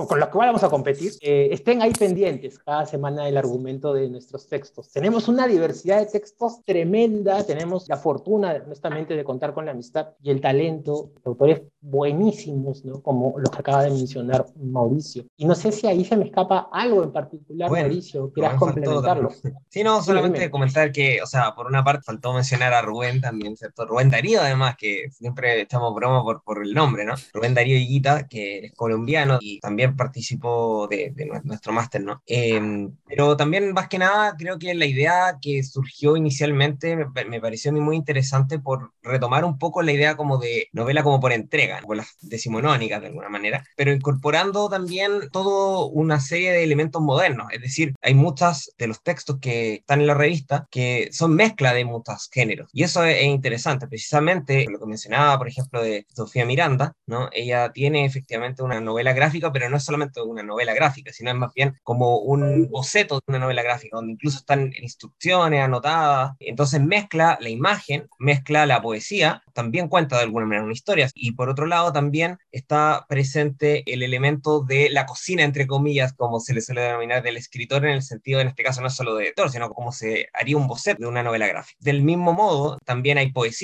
con 0.08 0.20
las 0.20 0.30
que 0.30 0.38
vamos 0.38 0.64
a 0.64 0.70
competir, 0.70 1.14
eh, 1.22 1.50
estén 1.52 1.82
ahí 1.82 1.94
pendientes 1.94 2.58
cada 2.60 2.86
semana 2.86 3.26
del 3.26 3.38
argumento 3.38 3.94
de 3.94 4.10
nuestros 4.10 4.48
textos. 4.48 4.90
Tenemos 4.92 5.28
una 5.28 5.48
diversidad 5.48 6.00
de 6.00 6.08
textos 6.08 6.64
tremenda, 6.66 7.44
tenemos 7.44 7.88
la 7.88 7.98
fortuna, 7.98 8.62
honestamente, 8.66 9.16
de 9.16 9.24
contar 9.24 9.54
con 9.54 9.66
la 9.66 9.72
amistad 9.72 10.10
y 10.22 10.32
el 10.32 10.42
talento 10.42 11.12
de 11.16 11.22
autores 11.30 11.62
buenísimos, 11.80 12.84
¿no? 12.86 13.02
Como 13.02 13.36
los 13.38 13.52
que 13.52 13.60
acaba 13.60 13.84
de 13.84 13.92
mencionar 13.92 14.46
Mauricio. 14.60 15.26
Y 15.38 15.46
no 15.46 15.54
sé 15.54 15.72
si 15.72 15.86
ahí 15.86 16.04
se 16.04 16.18
me 16.18 16.26
escapa 16.26 16.70
algo 16.72 17.04
en 17.04 17.12
particular, 17.12 17.70
Mauricio, 17.70 18.32
quieras 18.34 18.56
complementarlo. 18.56 19.30
Sí, 19.70 19.84
no, 19.84 20.02
solamente 20.02 20.50
comentar 20.50 20.92
que, 20.92 21.22
o 21.22 21.28
sea, 21.28 21.54
por 21.54 21.68
una 21.68 21.84
parte 21.84 22.04
faltó 22.04 22.34
mencionar 22.34 22.74
a 22.74 22.82
Rubén 22.82 23.22
también, 23.22 23.56
¿cierto? 23.76 23.86
Rubén 23.86 24.10
Darío, 24.10 24.42
además, 24.42 24.76
que 24.78 25.10
siempre 25.12 25.62
echamos 25.62 25.94
broma 25.94 26.24
por, 26.24 26.44
por 26.44 26.64
el 26.64 26.74
nombre, 26.74 27.06
¿no? 27.06 27.16
Rubén 27.34 27.54
Darío 27.54 27.78
Higuita, 27.78 28.28
que 28.28 28.66
es 28.66 28.74
colombiano 28.74 29.38
y 29.42 29.60
también 29.60 29.96
participó 29.96 30.88
de, 30.88 31.14
nuestro 31.44 31.74
máster, 31.74 32.04
¿no? 32.04 32.22
Em, 32.26 32.96
pero 33.08 33.36
también, 33.36 33.74
más 33.74 33.88
que 33.88 33.98
nada, 33.98 34.36
creo 34.38 34.58
que 34.58 34.74
la 34.74 34.86
idea 34.86 35.38
que 35.42 35.64
surgió 35.64 36.16
inicialmente 36.18 36.96
me, 36.96 37.06
me 37.26 37.42
pareció 37.42 37.72
a 37.72 37.74
mí 37.74 37.80
muy 37.80 37.96
interesante 37.96 38.60
por 38.60 38.92
retomar 39.04 39.46
un 39.46 39.58
poco 39.58 39.82
la 39.82 39.92
idea 39.92 40.16
como 40.16 40.38
de 40.38 40.70
novela 40.72 41.04
como 41.04 41.20
por 41.20 41.32
entrega, 41.32 41.82
como 41.82 41.96
las 41.96 42.16
decimonónicas 42.22 43.02
de 43.02 43.08
alguna 43.08 43.30
manera, 43.30 43.66
pero 43.76 43.92
incorporando 43.92 44.70
también 44.70 45.30
toda 45.32 45.86
una 45.86 46.20
serie 46.20 46.52
de 46.52 46.64
elementos 46.64 47.02
modernos, 47.02 47.48
es 47.52 47.62
decir, 47.62 47.94
hay 48.02 48.14
muchos 48.14 48.74
de 48.78 48.88
los 48.88 49.02
textos 49.02 49.38
que 49.40 49.76
están 49.76 50.02
en 50.02 50.08
la 50.08 50.14
revista 50.14 50.68
que 50.72 51.10
son 51.12 51.36
mezcla 51.36 51.74
de 51.74 51.86
muchos 51.86 52.30
géneros, 52.32 52.70
y 52.74 52.84
eso 52.84 53.04
es 53.04 53.24
interesante 53.24 53.65
Precisamente 53.90 54.66
lo 54.70 54.80
que 54.80 54.86
mencionaba, 54.86 55.38
por 55.38 55.48
ejemplo, 55.48 55.82
de 55.82 56.06
Sofía 56.14 56.46
Miranda, 56.46 56.94
¿no? 57.08 57.30
Ella 57.32 57.72
tiene 57.72 58.06
efectivamente 58.06 58.62
una 58.64 58.80
novela 58.80 59.14
gráfica, 59.14 59.52
pero 59.52 59.70
no 59.70 59.78
es 59.78 59.84
solamente 59.84 60.22
una 60.22 60.44
novela 60.44 60.74
gráfica, 60.74 61.12
sino 61.12 61.32
es 61.32 61.36
más 61.36 61.52
bien 61.54 61.76
como 61.84 62.20
un 62.20 62.70
boceto 62.70 63.16
de 63.16 63.22
una 63.28 63.40
novela 63.40 63.64
gráfica, 63.64 63.98
donde 63.98 64.14
incluso 64.14 64.38
están 64.38 64.72
instrucciones 64.80 65.62
anotadas. 65.62 66.34
Entonces 66.40 66.82
mezcla 66.82 67.38
la 67.42 67.50
imagen, 67.50 68.08
mezcla 68.20 68.66
la 68.66 68.82
poesía, 68.82 69.42
también 69.54 69.88
cuenta 69.88 70.18
de 70.18 70.24
alguna 70.24 70.46
manera 70.46 70.64
una 70.64 70.74
historia. 70.74 71.10
Y 71.16 71.32
por 71.32 71.50
otro 71.50 71.66
lado, 71.66 71.92
también 71.92 72.38
está 72.52 73.06
presente 73.10 73.84
el 73.92 74.04
elemento 74.04 74.62
de 74.62 74.90
la 74.90 75.06
cocina, 75.06 75.44
entre 75.44 75.66
comillas, 75.66 76.14
como 76.14 76.40
se 76.40 76.54
le 76.54 76.62
suele 76.62 76.82
denominar, 76.82 77.24
del 77.24 77.38
escritor 77.38 77.86
en 77.86 77.94
el 77.94 78.04
sentido, 78.04 78.40
en 78.42 78.50
este 78.50 78.64
caso, 78.64 78.82
no 78.82 78.90
solo 78.90 79.16
de 79.16 79.26
editor, 79.26 79.50
sino 79.50 79.70
como 79.70 79.92
se 79.92 80.28
haría 80.34 80.58
un 80.58 80.68
boceto 80.68 81.02
de 81.02 81.08
una 81.08 81.24
novela 81.24 81.48
gráfica. 81.48 81.78
Del 81.80 82.04
mismo 82.04 82.34
modo, 82.34 82.78
también 82.86 83.18
hay 83.18 83.32
poesía 83.32 83.55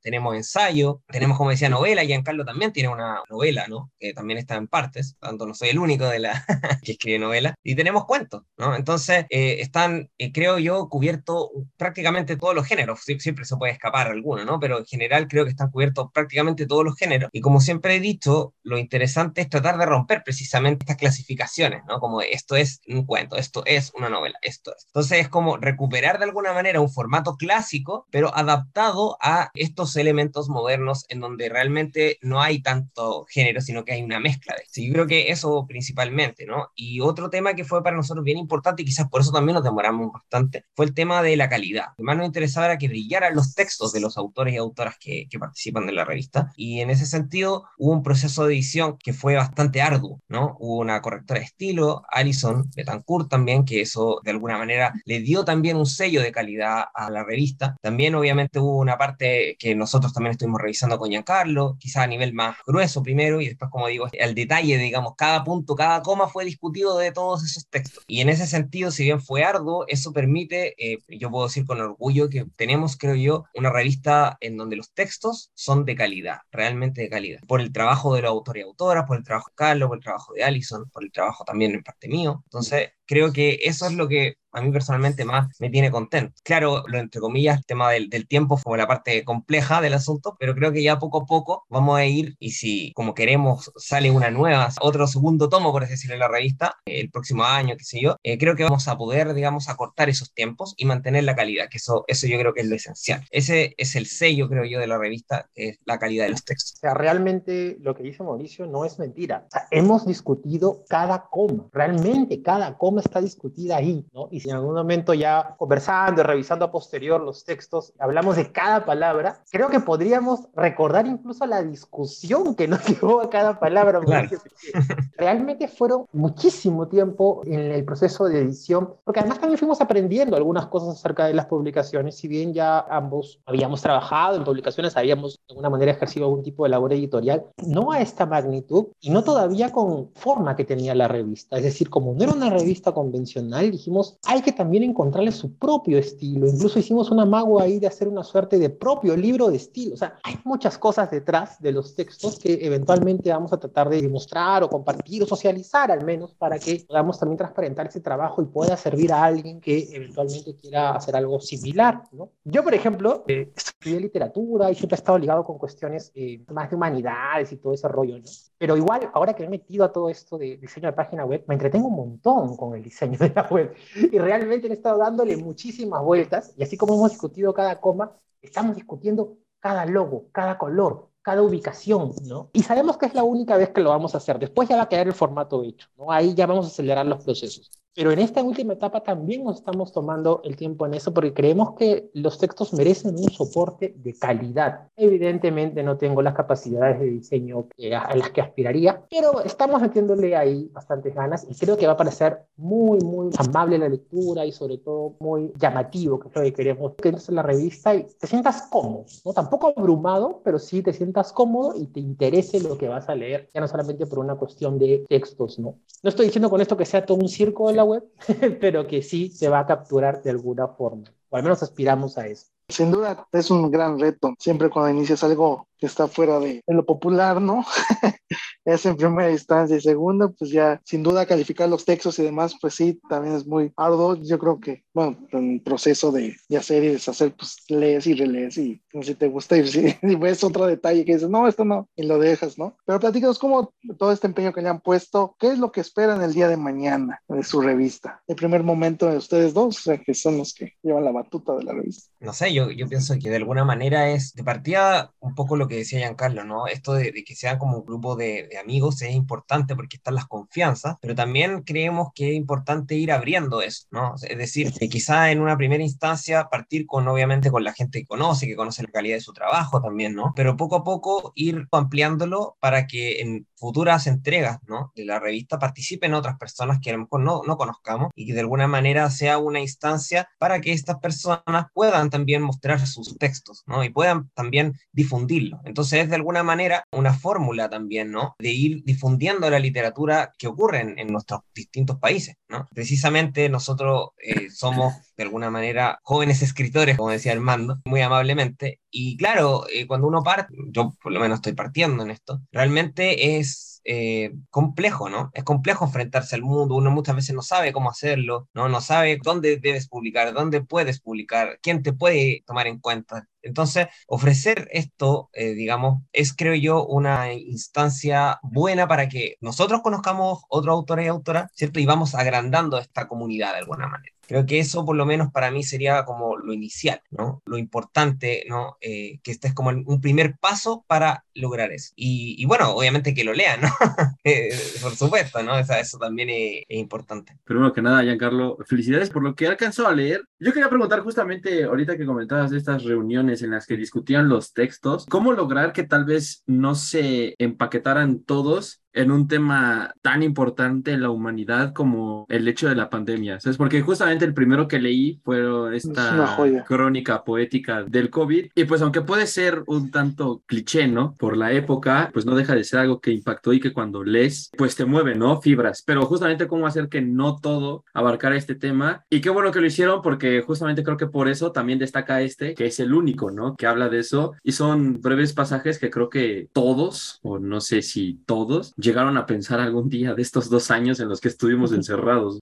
tenemos 0.00 0.34
ensayo, 0.34 1.02
tenemos, 1.06 1.36
como 1.36 1.50
decía, 1.50 1.68
novela, 1.68 2.04
Giancarlo 2.04 2.44
también 2.44 2.72
tiene 2.72 2.88
una 2.88 3.22
novela, 3.28 3.66
¿no? 3.68 3.90
Que 3.98 4.12
también 4.12 4.38
está 4.38 4.56
en 4.56 4.68
partes, 4.68 5.16
tanto 5.20 5.46
no 5.46 5.54
soy 5.54 5.70
el 5.70 5.78
único 5.78 6.06
de 6.06 6.18
la 6.20 6.44
que 6.82 6.92
escribe 6.92 7.18
novela, 7.18 7.54
y 7.62 7.74
tenemos 7.74 8.04
cuentos, 8.04 8.42
¿no? 8.56 8.74
Entonces, 8.74 9.26
eh, 9.30 9.56
están, 9.60 10.10
eh, 10.18 10.32
creo 10.32 10.58
yo, 10.58 10.88
cubiertos 10.88 11.48
prácticamente 11.76 12.36
todos 12.36 12.54
los 12.54 12.66
géneros, 12.66 13.00
siempre 13.18 13.44
se 13.44 13.56
puede 13.56 13.72
escapar 13.72 14.08
alguno, 14.08 14.44
¿no? 14.44 14.60
Pero 14.60 14.78
en 14.78 14.86
general 14.86 15.28
creo 15.28 15.44
que 15.44 15.50
están 15.50 15.70
cubiertos 15.70 16.08
prácticamente 16.12 16.66
todos 16.66 16.84
los 16.84 16.96
géneros, 16.96 17.30
y 17.32 17.40
como 17.40 17.60
siempre 17.60 17.96
he 17.96 18.00
dicho, 18.00 18.54
lo 18.62 18.78
interesante 18.78 19.40
es 19.42 19.48
tratar 19.48 19.78
de 19.78 19.86
romper 19.86 20.22
precisamente 20.24 20.84
estas 20.84 20.96
clasificaciones, 20.96 21.82
¿no? 21.86 22.00
Como 22.00 22.20
esto 22.20 22.56
es 22.56 22.80
un 22.88 23.04
cuento, 23.06 23.36
esto 23.36 23.62
es 23.66 23.92
una 23.94 24.08
novela, 24.08 24.38
esto 24.42 24.74
es. 24.76 24.86
Entonces 24.86 25.20
es 25.20 25.28
como 25.28 25.56
recuperar 25.56 26.18
de 26.18 26.24
alguna 26.24 26.52
manera 26.52 26.80
un 26.80 26.90
formato 26.90 27.36
clásico, 27.36 28.06
pero 28.10 28.34
adaptado 28.34 29.16
a 29.20 29.35
estos 29.54 29.96
elementos 29.96 30.48
modernos 30.48 31.04
en 31.08 31.20
donde 31.20 31.48
realmente 31.48 32.18
no 32.22 32.40
hay 32.40 32.60
tanto 32.62 33.26
género, 33.28 33.60
sino 33.60 33.84
que 33.84 33.92
hay 33.92 34.02
una 34.02 34.20
mezcla 34.20 34.54
de 34.56 34.64
sí, 34.68 34.86
Yo 34.86 34.92
creo 34.92 35.06
que 35.06 35.30
eso 35.30 35.66
principalmente, 35.66 36.46
¿no? 36.46 36.68
Y 36.74 37.00
otro 37.00 37.30
tema 37.30 37.54
que 37.54 37.64
fue 37.64 37.82
para 37.82 37.96
nosotros 37.96 38.24
bien 38.24 38.38
importante 38.38 38.82
y 38.82 38.84
quizás 38.84 39.08
por 39.08 39.20
eso 39.20 39.32
también 39.32 39.54
nos 39.54 39.64
demoramos 39.64 40.12
bastante, 40.12 40.64
fue 40.74 40.86
el 40.86 40.94
tema 40.94 41.22
de 41.22 41.36
la 41.36 41.48
calidad. 41.48 41.86
Lo 41.98 42.04
más 42.04 42.16
nos 42.16 42.26
interesaba 42.26 42.66
era 42.66 42.78
que 42.78 42.88
brillaran 42.88 43.34
los 43.34 43.54
textos 43.54 43.92
de 43.92 44.00
los 44.00 44.16
autores 44.16 44.54
y 44.54 44.56
autoras 44.56 44.96
que, 44.98 45.26
que 45.30 45.38
participan 45.38 45.86
de 45.86 45.92
la 45.92 46.04
revista 46.04 46.52
y 46.56 46.80
en 46.80 46.90
ese 46.90 47.06
sentido 47.06 47.64
hubo 47.78 47.92
un 47.92 48.02
proceso 48.02 48.46
de 48.46 48.54
edición 48.54 48.96
que 48.98 49.12
fue 49.12 49.36
bastante 49.36 49.82
arduo, 49.82 50.20
¿no? 50.28 50.56
Hubo 50.58 50.78
una 50.78 51.00
correctora 51.02 51.40
de 51.40 51.46
estilo, 51.46 52.02
Alison 52.10 52.70
Betancourt 52.74 53.28
también, 53.28 53.64
que 53.64 53.80
eso 53.80 54.20
de 54.24 54.30
alguna 54.30 54.58
manera 54.58 54.92
le 55.04 55.20
dio 55.20 55.44
también 55.44 55.76
un 55.76 55.86
sello 55.86 56.22
de 56.22 56.32
calidad 56.32 56.84
a 56.94 57.10
la 57.10 57.24
revista. 57.24 57.76
También 57.80 58.14
obviamente 58.14 58.58
hubo 58.58 58.78
una 58.78 58.98
parte 58.98 59.25
que 59.58 59.74
nosotros 59.74 60.12
también 60.12 60.32
estuvimos 60.32 60.60
revisando 60.60 60.98
con 60.98 61.10
Giancarlo, 61.10 61.76
quizá 61.78 62.02
a 62.02 62.06
nivel 62.06 62.32
más 62.32 62.56
grueso 62.66 63.02
primero 63.02 63.40
y 63.40 63.48
después, 63.48 63.70
como 63.70 63.88
digo, 63.88 64.08
al 64.20 64.34
detalle, 64.34 64.78
digamos, 64.78 65.14
cada 65.16 65.44
punto, 65.44 65.74
cada 65.74 66.02
coma 66.02 66.28
fue 66.28 66.44
discutido 66.44 66.98
de 66.98 67.12
todos 67.12 67.44
esos 67.44 67.68
textos. 67.68 68.04
Y 68.06 68.20
en 68.20 68.28
ese 68.28 68.46
sentido, 68.46 68.90
si 68.90 69.04
bien 69.04 69.20
fue 69.20 69.44
arduo, 69.44 69.84
eso 69.88 70.12
permite, 70.12 70.74
eh, 70.78 70.98
yo 71.08 71.30
puedo 71.30 71.46
decir 71.46 71.64
con 71.64 71.80
orgullo 71.80 72.28
que 72.28 72.46
tenemos, 72.56 72.96
creo 72.96 73.14
yo, 73.14 73.44
una 73.54 73.70
revista 73.70 74.36
en 74.40 74.56
donde 74.56 74.76
los 74.76 74.92
textos 74.92 75.50
son 75.54 75.84
de 75.84 75.96
calidad, 75.96 76.38
realmente 76.50 77.02
de 77.02 77.08
calidad, 77.08 77.40
por 77.46 77.60
el 77.60 77.72
trabajo 77.72 78.14
de 78.14 78.22
los 78.22 78.30
autores 78.30 78.62
y 78.62 78.66
autoras, 78.66 79.04
por 79.06 79.16
el 79.16 79.24
trabajo 79.24 79.50
de 79.50 79.54
Carlos, 79.54 79.88
por 79.88 79.98
el 79.98 80.04
trabajo 80.04 80.32
de 80.34 80.44
Allison, 80.44 80.88
por 80.90 81.04
el 81.04 81.12
trabajo 81.12 81.44
también 81.44 81.74
en 81.74 81.82
parte 81.82 82.08
mío. 82.08 82.42
Entonces, 82.44 82.90
creo 83.06 83.32
que 83.32 83.58
eso 83.62 83.86
es 83.86 83.92
lo 83.92 84.08
que 84.08 84.36
a 84.56 84.62
mí 84.62 84.72
personalmente 84.72 85.24
más 85.24 85.48
me 85.60 85.68
tiene 85.68 85.90
contento. 85.90 86.32
Claro, 86.42 86.82
lo 86.86 86.98
entre 86.98 87.20
comillas, 87.20 87.58
el 87.58 87.66
tema 87.66 87.90
del, 87.90 88.08
del, 88.08 88.26
tiempo 88.26 88.56
fue 88.56 88.78
la 88.78 88.86
parte 88.86 89.22
compleja 89.22 89.82
del 89.82 89.92
asunto, 89.92 90.34
pero 90.38 90.54
creo 90.54 90.72
que 90.72 90.82
ya 90.82 90.98
poco 90.98 91.22
a 91.22 91.26
poco 91.26 91.66
vamos 91.68 91.98
a 91.98 92.06
ir 92.06 92.36
y 92.38 92.52
si 92.52 92.92
como 92.94 93.12
queremos 93.14 93.70
sale 93.76 94.10
una 94.10 94.30
nueva, 94.30 94.70
otro 94.80 95.06
segundo 95.06 95.50
tomo, 95.50 95.72
por 95.72 95.84
así 95.84 95.92
decirlo, 95.92 96.14
en 96.14 96.20
la 96.20 96.28
revista, 96.28 96.76
el 96.86 97.10
próximo 97.10 97.44
año, 97.44 97.76
qué 97.76 97.84
sé 97.84 98.00
yo, 98.00 98.16
eh, 98.22 98.38
creo 98.38 98.56
que 98.56 98.64
vamos 98.64 98.88
a 98.88 98.96
poder, 98.96 99.34
digamos, 99.34 99.68
acortar 99.68 100.08
esos 100.08 100.32
tiempos 100.32 100.74
y 100.78 100.86
mantener 100.86 101.24
la 101.24 101.36
calidad, 101.36 101.68
que 101.68 101.76
eso, 101.76 102.04
eso 102.06 102.26
yo 102.26 102.38
creo 102.38 102.54
que 102.54 102.62
es 102.62 102.68
lo 102.68 102.76
esencial. 102.76 103.22
Ese 103.30 103.74
es 103.76 103.94
el 103.94 104.06
sello, 104.06 104.48
creo 104.48 104.64
yo, 104.64 104.80
de 104.80 104.86
la 104.86 104.96
revista, 104.96 105.50
que 105.54 105.68
es 105.68 105.78
la 105.84 105.98
calidad 105.98 106.24
de 106.24 106.30
los 106.30 106.44
textos. 106.44 106.78
O 106.78 106.80
sea, 106.80 106.94
realmente 106.94 107.76
lo 107.80 107.94
que 107.94 108.02
dice 108.02 108.22
Mauricio 108.22 108.66
no 108.66 108.86
es 108.86 108.98
mentira. 108.98 109.44
O 109.46 109.50
sea, 109.50 109.68
hemos 109.70 110.06
discutido 110.06 110.84
cada 110.88 111.26
coma, 111.30 111.68
realmente 111.72 112.40
cada 112.40 112.78
coma 112.78 112.95
está 113.00 113.20
discutida 113.20 113.76
ahí, 113.76 114.06
¿no? 114.12 114.28
Y 114.30 114.40
si 114.40 114.50
en 114.50 114.56
algún 114.56 114.74
momento 114.74 115.14
ya 115.14 115.54
conversando, 115.58 116.22
revisando 116.22 116.64
a 116.64 116.70
posterior 116.70 117.20
los 117.20 117.44
textos, 117.44 117.92
hablamos 117.98 118.36
de 118.36 118.52
cada 118.52 118.84
palabra, 118.84 119.42
creo 119.50 119.68
que 119.68 119.80
podríamos 119.80 120.48
recordar 120.54 121.06
incluso 121.06 121.46
la 121.46 121.62
discusión 121.62 122.54
que 122.54 122.68
nos 122.68 122.86
llevó 122.88 123.20
a 123.20 123.30
cada 123.30 123.58
palabra. 123.58 124.00
Claro. 124.00 124.28
Realmente 125.16 125.68
fueron 125.68 126.06
muchísimo 126.12 126.88
tiempo 126.88 127.42
en 127.44 127.60
el 127.60 127.84
proceso 127.84 128.26
de 128.26 128.40
edición, 128.40 128.94
porque 129.04 129.20
además 129.20 129.38
también 129.38 129.58
fuimos 129.58 129.80
aprendiendo 129.80 130.36
algunas 130.36 130.66
cosas 130.66 130.98
acerca 130.98 131.26
de 131.26 131.34
las 131.34 131.46
publicaciones, 131.46 132.16
si 132.16 132.28
bien 132.28 132.52
ya 132.52 132.80
ambos 132.80 133.40
habíamos 133.46 133.80
trabajado 133.82 134.36
en 134.36 134.44
publicaciones, 134.44 134.96
habíamos 134.96 135.36
de 135.36 135.52
alguna 135.52 135.70
manera 135.70 135.92
ejercido 135.92 136.26
algún 136.26 136.42
tipo 136.42 136.64
de 136.64 136.70
labor 136.70 136.92
editorial, 136.92 137.46
no 137.66 137.92
a 137.92 138.00
esta 138.00 138.26
magnitud 138.26 138.86
y 139.00 139.10
no 139.10 139.22
todavía 139.24 139.72
con 139.72 140.10
forma 140.14 140.56
que 140.56 140.64
tenía 140.64 140.94
la 140.94 141.08
revista, 141.08 141.56
es 141.56 141.62
decir, 141.62 141.90
como 141.90 142.14
no 142.14 142.24
era 142.24 142.32
una 142.32 142.50
revista 142.50 142.85
convencional, 142.92 143.70
dijimos, 143.70 144.18
hay 144.26 144.42
que 144.42 144.52
también 144.52 144.82
encontrarle 144.82 145.32
su 145.32 145.54
propio 145.54 145.98
estilo, 145.98 146.46
incluso 146.46 146.78
hicimos 146.78 147.10
una 147.10 147.24
mago 147.24 147.60
ahí 147.60 147.78
de 147.78 147.86
hacer 147.86 148.08
una 148.08 148.24
suerte 148.24 148.58
de 148.58 148.70
propio 148.70 149.16
libro 149.16 149.48
de 149.48 149.56
estilo, 149.56 149.94
o 149.94 149.98
sea, 149.98 150.18
hay 150.22 150.38
muchas 150.44 150.78
cosas 150.78 151.10
detrás 151.10 151.60
de 151.60 151.72
los 151.72 151.94
textos 151.94 152.38
que 152.38 152.58
eventualmente 152.62 153.30
vamos 153.30 153.52
a 153.52 153.58
tratar 153.58 153.88
de 153.88 154.02
demostrar 154.02 154.62
o 154.62 154.68
compartir 154.68 155.22
o 155.22 155.26
socializar 155.26 155.90
al 155.90 156.04
menos 156.04 156.34
para 156.34 156.58
que 156.58 156.84
podamos 156.86 157.18
también 157.18 157.38
transparentar 157.38 157.86
ese 157.86 158.00
trabajo 158.00 158.42
y 158.42 158.46
pueda 158.46 158.76
servir 158.76 159.12
a 159.12 159.24
alguien 159.24 159.60
que 159.60 159.88
eventualmente 159.92 160.54
quiera 160.54 160.92
hacer 160.92 161.16
algo 161.16 161.40
similar, 161.40 162.02
¿no? 162.12 162.30
Yo, 162.44 162.62
por 162.62 162.74
ejemplo, 162.74 163.24
eh, 163.28 163.52
estudié 163.54 164.00
literatura 164.00 164.70
y 164.70 164.74
siempre 164.74 164.96
he 164.96 164.98
estado 164.98 165.18
ligado 165.18 165.44
con 165.44 165.58
cuestiones 165.58 166.12
eh, 166.14 166.44
más 166.52 166.70
de 166.70 166.76
humanidades 166.76 167.52
y 167.52 167.56
todo 167.56 167.72
ese 167.72 167.88
rollo, 167.88 168.18
¿no? 168.18 168.24
Pero 168.58 168.76
igual, 168.76 169.10
ahora 169.12 169.34
que 169.34 169.42
me 169.42 169.48
he 169.48 169.50
metido 169.58 169.84
a 169.84 169.92
todo 169.92 170.08
esto 170.08 170.38
de 170.38 170.56
diseño 170.56 170.86
de 170.86 170.92
página 170.92 171.24
web, 171.24 171.44
me 171.46 171.54
entretengo 171.54 171.88
un 171.88 171.96
montón 171.96 172.56
con 172.56 172.75
el 172.76 172.82
diseño 172.82 173.18
de 173.18 173.30
la 173.34 173.42
web 173.48 173.74
y 173.94 174.18
realmente 174.18 174.68
he 174.68 174.72
estado 174.72 174.98
dándole 174.98 175.36
muchísimas 175.36 176.02
vueltas 176.02 176.54
y 176.56 176.62
así 176.62 176.76
como 176.76 176.94
hemos 176.94 177.10
discutido 177.10 177.52
cada 177.52 177.80
coma, 177.80 178.16
estamos 178.40 178.76
discutiendo 178.76 179.38
cada 179.60 179.86
logo, 179.86 180.28
cada 180.32 180.58
color, 180.58 181.10
cada 181.22 181.42
ubicación, 181.42 182.14
¿no? 182.24 182.50
Y 182.52 182.62
sabemos 182.62 182.96
que 182.98 183.06
es 183.06 183.14
la 183.14 183.24
única 183.24 183.56
vez 183.56 183.70
que 183.70 183.80
lo 183.80 183.90
vamos 183.90 184.14
a 184.14 184.18
hacer. 184.18 184.38
Después 184.38 184.68
ya 184.68 184.76
va 184.76 184.82
a 184.82 184.88
quedar 184.88 185.08
el 185.08 185.12
formato 185.12 185.62
hecho, 185.64 185.88
¿no? 185.96 186.12
Ahí 186.12 186.34
ya 186.34 186.46
vamos 186.46 186.66
a 186.66 186.68
acelerar 186.68 187.04
los 187.06 187.24
procesos. 187.24 187.70
Pero 187.96 188.12
en 188.12 188.18
esta 188.18 188.42
última 188.42 188.74
etapa 188.74 189.02
también 189.02 189.42
nos 189.42 189.56
estamos 189.56 189.90
tomando 189.90 190.42
el 190.44 190.54
tiempo 190.54 190.84
en 190.84 190.92
eso 190.92 191.14
porque 191.14 191.32
creemos 191.32 191.72
que 191.76 192.10
los 192.12 192.36
textos 192.36 192.74
merecen 192.74 193.16
un 193.16 193.30
soporte 193.30 193.94
de 193.96 194.12
calidad. 194.12 194.88
Evidentemente 194.96 195.82
no 195.82 195.96
tengo 195.96 196.20
las 196.20 196.34
capacidades 196.34 197.00
de 197.00 197.06
diseño 197.06 197.68
a 197.98 198.14
las 198.14 198.30
que 198.32 198.42
aspiraría, 198.42 199.02
pero 199.10 199.40
estamos 199.40 199.80
metiéndole 199.80 200.36
ahí 200.36 200.68
bastantes 200.74 201.14
ganas 201.14 201.46
y 201.48 201.54
creo 201.54 201.78
que 201.78 201.86
va 201.86 201.94
a 201.94 201.96
parecer 201.96 202.42
muy, 202.58 203.00
muy 203.00 203.30
amable 203.38 203.78
la 203.78 203.88
lectura 203.88 204.44
y 204.44 204.52
sobre 204.52 204.76
todo 204.76 205.14
muy 205.18 205.52
llamativo, 205.58 206.20
que 206.20 206.28
es 206.28 206.34
lo 206.34 206.42
que 206.42 206.52
queremos 206.52 206.92
que 206.96 207.08
entres 207.08 207.30
en 207.30 207.36
la 207.36 207.42
revista 207.42 207.94
y 207.94 208.06
te 208.20 208.26
sientas 208.26 208.68
cómodo, 208.70 209.06
¿no? 209.24 209.32
Tampoco 209.32 209.72
abrumado, 209.74 210.42
pero 210.44 210.58
sí 210.58 210.82
te 210.82 210.92
sientas 210.92 211.32
cómodo 211.32 211.72
y 211.74 211.86
te 211.86 212.00
interese 212.00 212.60
lo 212.60 212.76
que 212.76 212.88
vas 212.88 213.08
a 213.08 213.14
leer, 213.14 213.48
ya 213.54 213.62
no 213.62 213.68
solamente 213.68 214.04
por 214.04 214.18
una 214.18 214.34
cuestión 214.34 214.78
de 214.78 215.06
textos, 215.08 215.58
¿no? 215.58 215.76
No 216.02 216.10
estoy 216.10 216.26
diciendo 216.26 216.50
con 216.50 216.60
esto 216.60 216.76
que 216.76 216.84
sea 216.84 217.06
todo 217.06 217.16
un 217.16 217.28
circo 217.28 217.68
de 217.68 217.74
la 217.74 217.85
web, 217.86 218.04
pero 218.60 218.86
que 218.86 219.02
sí 219.02 219.30
se 219.30 219.48
va 219.48 219.60
a 219.60 219.66
capturar 219.66 220.22
de 220.22 220.30
alguna 220.30 220.68
forma, 220.68 221.04
o 221.30 221.36
al 221.36 221.42
menos 221.42 221.62
aspiramos 221.62 222.18
a 222.18 222.26
eso. 222.26 222.46
Sin 222.68 222.90
duda 222.90 223.28
es 223.32 223.50
un 223.50 223.70
gran 223.70 223.98
reto, 223.98 224.34
siempre 224.38 224.68
cuando 224.70 224.90
inicias 224.90 225.22
algo 225.22 225.68
que 225.78 225.86
está 225.86 226.08
fuera 226.08 226.40
de, 226.40 226.62
de 226.66 226.74
lo 226.74 226.84
popular, 226.84 227.40
¿no? 227.40 227.64
es 228.66 228.84
en 228.84 228.96
primera 228.96 229.30
instancia 229.30 229.76
y 229.76 229.80
segunda, 229.80 230.28
pues 230.28 230.50
ya 230.50 230.80
sin 230.84 231.02
duda 231.02 231.24
calificar 231.24 231.68
los 231.68 231.84
textos 231.84 232.18
y 232.18 232.24
demás, 232.24 232.54
pues 232.60 232.74
sí, 232.74 233.00
también 233.08 233.36
es 233.36 233.46
muy 233.46 233.72
arduo. 233.76 234.16
Yo 234.16 234.38
creo 234.38 234.60
que, 234.60 234.84
bueno, 234.92 235.16
en 235.32 235.52
el 235.54 235.62
proceso 235.62 236.12
de, 236.12 236.36
de 236.48 236.56
hacer 236.56 236.84
y 236.84 236.88
deshacer, 236.88 237.34
pues 237.36 237.56
lees 237.68 238.06
y 238.06 238.14
relees 238.14 238.58
y 238.58 238.82
sé 239.02 239.12
si 239.12 239.14
te 239.14 239.28
gusta 239.28 239.56
y, 239.56 239.66
si, 239.66 239.96
y 240.02 240.14
ves 240.16 240.44
otro 240.44 240.66
detalle 240.66 241.04
que 241.04 241.14
dices, 241.14 241.30
no, 241.30 241.48
esto 241.48 241.64
no, 241.64 241.88
y 241.96 242.04
lo 242.04 242.18
dejas, 242.18 242.58
¿no? 242.58 242.76
Pero 242.84 243.00
platícanos 243.00 243.38
cómo 243.38 243.72
todo 243.98 244.12
este 244.12 244.26
empeño 244.26 244.52
que 244.52 244.62
le 244.62 244.68
han 244.68 244.80
puesto, 244.80 245.36
¿qué 245.38 245.48
es 245.48 245.58
lo 245.58 245.72
que 245.72 245.80
esperan 245.80 246.22
el 246.22 246.32
día 246.32 246.48
de 246.48 246.56
mañana 246.56 247.20
de 247.28 247.42
su 247.42 247.60
revista? 247.60 248.22
El 248.26 248.36
primer 248.36 248.62
momento 248.62 249.06
de 249.06 249.16
ustedes 249.16 249.54
dos, 249.54 249.78
o 249.78 249.82
sea, 249.82 249.98
que 249.98 250.14
son 250.14 250.38
los 250.38 250.54
que 250.54 250.74
llevan 250.82 251.04
la 251.04 251.12
batuta 251.12 251.54
de 251.54 251.64
la 251.64 251.72
revista. 251.72 252.10
No 252.20 252.32
sé, 252.32 252.52
yo, 252.52 252.70
yo 252.70 252.88
pienso 252.88 253.14
que 253.20 253.30
de 253.30 253.36
alguna 253.36 253.64
manera 253.64 254.10
es 254.10 254.32
de 254.34 254.44
partida 254.44 255.12
un 255.20 255.34
poco 255.34 255.56
lo 255.56 255.68
que 255.68 255.76
decía 255.76 256.00
Giancarlo, 256.00 256.44
¿no? 256.44 256.66
Esto 256.66 256.94
de, 256.94 257.12
que 257.12 257.34
sean 257.34 257.58
como 257.58 257.78
un 257.78 257.86
grupo 257.86 258.16
de, 258.16 258.48
amigos 258.58 259.02
es 259.02 259.12
importante 259.14 259.74
porque 259.74 259.96
están 259.96 260.14
las 260.14 260.26
confianzas, 260.26 260.96
pero 261.00 261.14
también 261.14 261.62
creemos 261.62 262.08
que 262.14 262.30
es 262.30 262.34
importante 262.36 262.94
ir 262.94 263.12
abriendo 263.12 263.62
eso, 263.62 263.86
¿no? 263.90 264.14
Es 264.22 264.38
decir, 264.38 264.72
que 264.72 264.88
quizá 264.88 265.30
en 265.30 265.40
una 265.40 265.56
primera 265.56 265.82
instancia 265.82 266.48
partir 266.50 266.86
con, 266.86 267.06
obviamente, 267.08 267.50
con 267.50 267.64
la 267.64 267.72
gente 267.72 268.00
que 268.00 268.06
conoce, 268.06 268.46
que 268.46 268.56
conoce 268.56 268.82
la 268.82 268.90
calidad 268.90 269.16
de 269.16 269.20
su 269.20 269.32
trabajo 269.32 269.80
también, 269.80 270.14
¿no? 270.14 270.32
Pero 270.34 270.56
poco 270.56 270.76
a 270.76 270.84
poco 270.84 271.32
ir 271.34 271.66
ampliándolo 271.72 272.56
para 272.60 272.86
que 272.86 273.20
en 273.20 273.46
futuras 273.56 274.06
entregas, 274.06 274.58
¿no? 274.66 274.92
De 274.94 275.04
la 275.04 275.18
revista 275.18 275.58
participen 275.58 276.14
otras 276.14 276.38
personas 276.38 276.78
que 276.80 276.90
a 276.90 276.92
lo 276.94 277.00
mejor 277.00 277.20
no, 277.20 277.42
no 277.46 277.56
conozcamos 277.56 278.10
y 278.14 278.26
que 278.26 278.34
de 278.34 278.40
alguna 278.40 278.66
manera 278.66 279.10
sea 279.10 279.38
una 279.38 279.60
instancia 279.60 280.28
para 280.38 280.60
que 280.60 280.72
estas 280.72 280.98
personas 280.98 281.66
puedan 281.72 282.10
también 282.10 282.42
mostrar 282.42 282.84
sus 282.86 283.16
textos, 283.18 283.62
¿no? 283.66 283.82
Y 283.84 283.90
puedan 283.90 284.30
también 284.34 284.74
difundirlo. 284.92 285.60
Entonces 285.64 286.04
es 286.04 286.10
de 286.10 286.16
alguna 286.16 286.42
manera 286.42 286.84
una 286.92 287.14
fórmula 287.14 287.68
también, 287.68 288.10
¿no? 288.10 288.34
De 288.46 288.52
ir 288.52 288.84
difundiendo 288.84 289.50
la 289.50 289.58
literatura 289.58 290.32
que 290.38 290.46
ocurre 290.46 290.94
en, 290.96 291.08
nuestros 291.08 291.40
distintos 291.52 291.98
países, 291.98 292.36
¿no? 292.48 292.68
Precisamente 292.72 293.48
nosotros 293.48 294.10
eh, 294.22 294.50
somos 294.50 294.94
de 295.16 295.24
alguna 295.24 295.50
manera 295.50 295.98
jóvenes 296.02 296.42
escritores, 296.42 296.96
como 296.96 297.10
decía 297.10 297.32
Armando, 297.32 297.80
muy 297.84 298.00
amablemente. 298.02 298.80
Y 298.90 299.16
claro, 299.16 299.66
eh, 299.72 299.86
cuando 299.86 300.06
uno 300.08 300.22
parte, 300.22 300.54
yo 300.70 300.94
por 301.02 301.12
lo 301.12 301.20
menos 301.20 301.36
estoy 301.38 301.52
partiendo 301.54 302.02
en 302.02 302.10
esto, 302.10 302.40
realmente 302.52 303.38
es 303.38 303.76
eh, 303.88 304.32
complejo, 304.50 305.08
¿no? 305.08 305.30
Es 305.32 305.44
complejo 305.44 305.84
enfrentarse 305.84 306.34
al 306.34 306.42
mundo, 306.42 306.74
uno 306.74 306.90
muchas 306.90 307.14
veces 307.14 307.36
no 307.36 307.42
sabe 307.42 307.72
cómo 307.72 307.88
hacerlo, 307.88 308.48
¿no? 308.52 308.68
No 308.68 308.80
sabe 308.80 309.18
dónde 309.22 309.58
debes 309.58 309.88
publicar, 309.88 310.32
dónde 310.34 310.60
puedes 310.60 311.00
publicar, 311.00 311.60
quién 311.62 311.84
te 311.84 311.92
puede 311.92 312.42
tomar 312.46 312.66
en 312.66 312.80
cuenta. 312.80 313.28
Entonces, 313.42 313.86
ofrecer 314.08 314.68
esto, 314.72 315.30
eh, 315.32 315.54
digamos, 315.54 316.02
es, 316.12 316.34
creo 316.34 316.54
yo, 316.56 316.84
una 316.84 317.32
instancia 317.32 318.40
buena 318.42 318.88
para 318.88 319.08
que 319.08 319.36
nosotros 319.40 319.82
conozcamos 319.82 320.42
otros 320.48 320.72
autores 320.72 321.04
y 321.06 321.08
autoras, 321.08 321.52
¿cierto? 321.54 321.78
Y 321.78 321.86
vamos 321.86 322.16
agrandando 322.16 322.78
esta 322.78 323.06
comunidad 323.06 323.52
de 323.52 323.58
alguna 323.58 323.86
manera. 323.86 324.15
Creo 324.26 324.46
que 324.46 324.58
eso 324.58 324.84
por 324.84 324.96
lo 324.96 325.06
menos 325.06 325.30
para 325.32 325.50
mí 325.50 325.62
sería 325.62 326.04
como 326.04 326.36
lo 326.36 326.52
inicial, 326.52 327.00
¿no? 327.10 327.42
Lo 327.46 327.58
importante, 327.58 328.44
¿no? 328.48 328.76
Eh, 328.80 329.20
que 329.22 329.30
este 329.30 329.48
es 329.48 329.54
como 329.54 329.70
un 329.70 330.00
primer 330.00 330.36
paso 330.38 330.84
para 330.86 331.24
lograr 331.34 331.72
eso. 331.72 331.92
Y, 331.96 332.34
y 332.38 332.44
bueno, 332.46 332.70
obviamente 332.70 333.14
que 333.14 333.24
lo 333.24 333.32
lean, 333.32 333.60
¿no? 333.60 333.68
eh, 334.24 334.50
por 334.82 334.94
supuesto, 334.96 335.42
¿no? 335.42 335.56
O 335.58 335.64
sea, 335.64 335.80
eso 335.80 335.98
también 335.98 336.30
es, 336.30 336.64
es, 336.68 336.78
importante. 336.78 337.36
Primero 337.44 337.72
que 337.72 337.82
nada, 337.82 338.02
Giancarlo, 338.02 338.58
felicidades 338.66 339.10
por 339.10 339.22
lo 339.22 339.34
que 339.34 339.46
alcanzó 339.46 339.86
a 339.86 339.94
leer. 339.94 340.22
Yo 340.38 340.52
quería 340.52 340.68
preguntar 340.68 341.00
justamente 341.00 341.64
ahorita 341.64 341.96
que 341.96 342.06
comentabas 342.06 342.50
de 342.50 342.58
estas 342.58 342.84
reuniones 342.84 343.42
en 343.42 343.50
las 343.50 343.66
que 343.66 343.76
discutían 343.76 344.28
los 344.28 344.52
textos, 344.52 345.06
¿cómo 345.06 345.32
lograr 345.32 345.72
que 345.72 345.84
tal 345.84 346.04
vez 346.04 346.42
no 346.46 346.74
se 346.74 347.34
empaquetaran 347.38 348.22
todos 348.22 348.82
en 348.96 349.10
un 349.10 349.28
tema 349.28 349.94
tan 350.02 350.22
importante 350.22 350.92
en 350.92 351.02
la 351.02 351.10
humanidad 351.10 351.72
como 351.74 352.26
el 352.30 352.48
hecho 352.48 352.68
de 352.68 352.74
la 352.74 352.88
pandemia. 352.88 353.38
¿Sabes? 353.38 353.58
Porque 353.58 353.82
justamente 353.82 354.24
el 354.24 354.34
primero 354.34 354.66
que 354.66 354.80
leí 354.80 355.20
fue 355.22 355.76
esta 355.76 356.36
crónica 356.66 357.22
poética 357.22 357.84
del 357.84 358.10
COVID. 358.10 358.46
Y 358.54 358.64
pues 358.64 358.80
aunque 358.80 359.02
puede 359.02 359.26
ser 359.26 359.62
un 359.66 359.90
tanto 359.90 360.42
cliché, 360.46 360.88
¿no? 360.88 361.14
Por 361.18 361.36
la 361.36 361.52
época, 361.52 362.10
pues 362.12 362.24
no 362.24 362.34
deja 362.34 362.54
de 362.54 362.64
ser 362.64 362.80
algo 362.80 363.00
que 363.00 363.12
impactó 363.12 363.52
y 363.52 363.60
que 363.60 363.72
cuando 363.72 364.02
lees, 364.02 364.50
pues 364.56 364.74
te 364.74 364.86
mueve, 364.86 365.14
¿no? 365.14 365.42
Fibras. 365.42 365.82
Pero 365.84 366.06
justamente 366.06 366.48
cómo 366.48 366.66
hacer 366.66 366.88
que 366.88 367.02
no 367.02 367.36
todo 367.36 367.84
abarcara 367.92 368.36
este 368.36 368.54
tema. 368.54 369.04
Y 369.10 369.20
qué 369.20 369.28
bueno 369.28 369.52
que 369.52 369.60
lo 369.60 369.66
hicieron 369.66 370.00
porque 370.00 370.40
justamente 370.40 370.82
creo 370.82 370.96
que 370.96 371.06
por 371.06 371.28
eso 371.28 371.52
también 371.52 371.78
destaca 371.78 372.22
este, 372.22 372.54
que 372.54 372.66
es 372.66 372.80
el 372.80 372.94
único, 372.94 373.30
¿no? 373.30 373.56
Que 373.56 373.66
habla 373.66 373.90
de 373.90 373.98
eso. 373.98 374.32
Y 374.42 374.52
son 374.52 375.02
breves 375.02 375.34
pasajes 375.34 375.78
que 375.78 375.90
creo 375.90 376.08
que 376.08 376.48
todos, 376.54 377.20
o 377.22 377.38
no 377.38 377.60
sé 377.60 377.82
si 377.82 378.20
todos, 378.24 378.72
llegaron 378.86 379.16
a 379.18 379.26
pensar 379.26 379.60
algún 379.60 379.88
día 379.88 380.14
de 380.14 380.22
estos 380.22 380.48
dos 380.48 380.70
años 380.70 381.00
en 381.00 381.08
los 381.08 381.20
que 381.20 381.28
estuvimos 381.28 381.72
encerrados. 381.72 382.38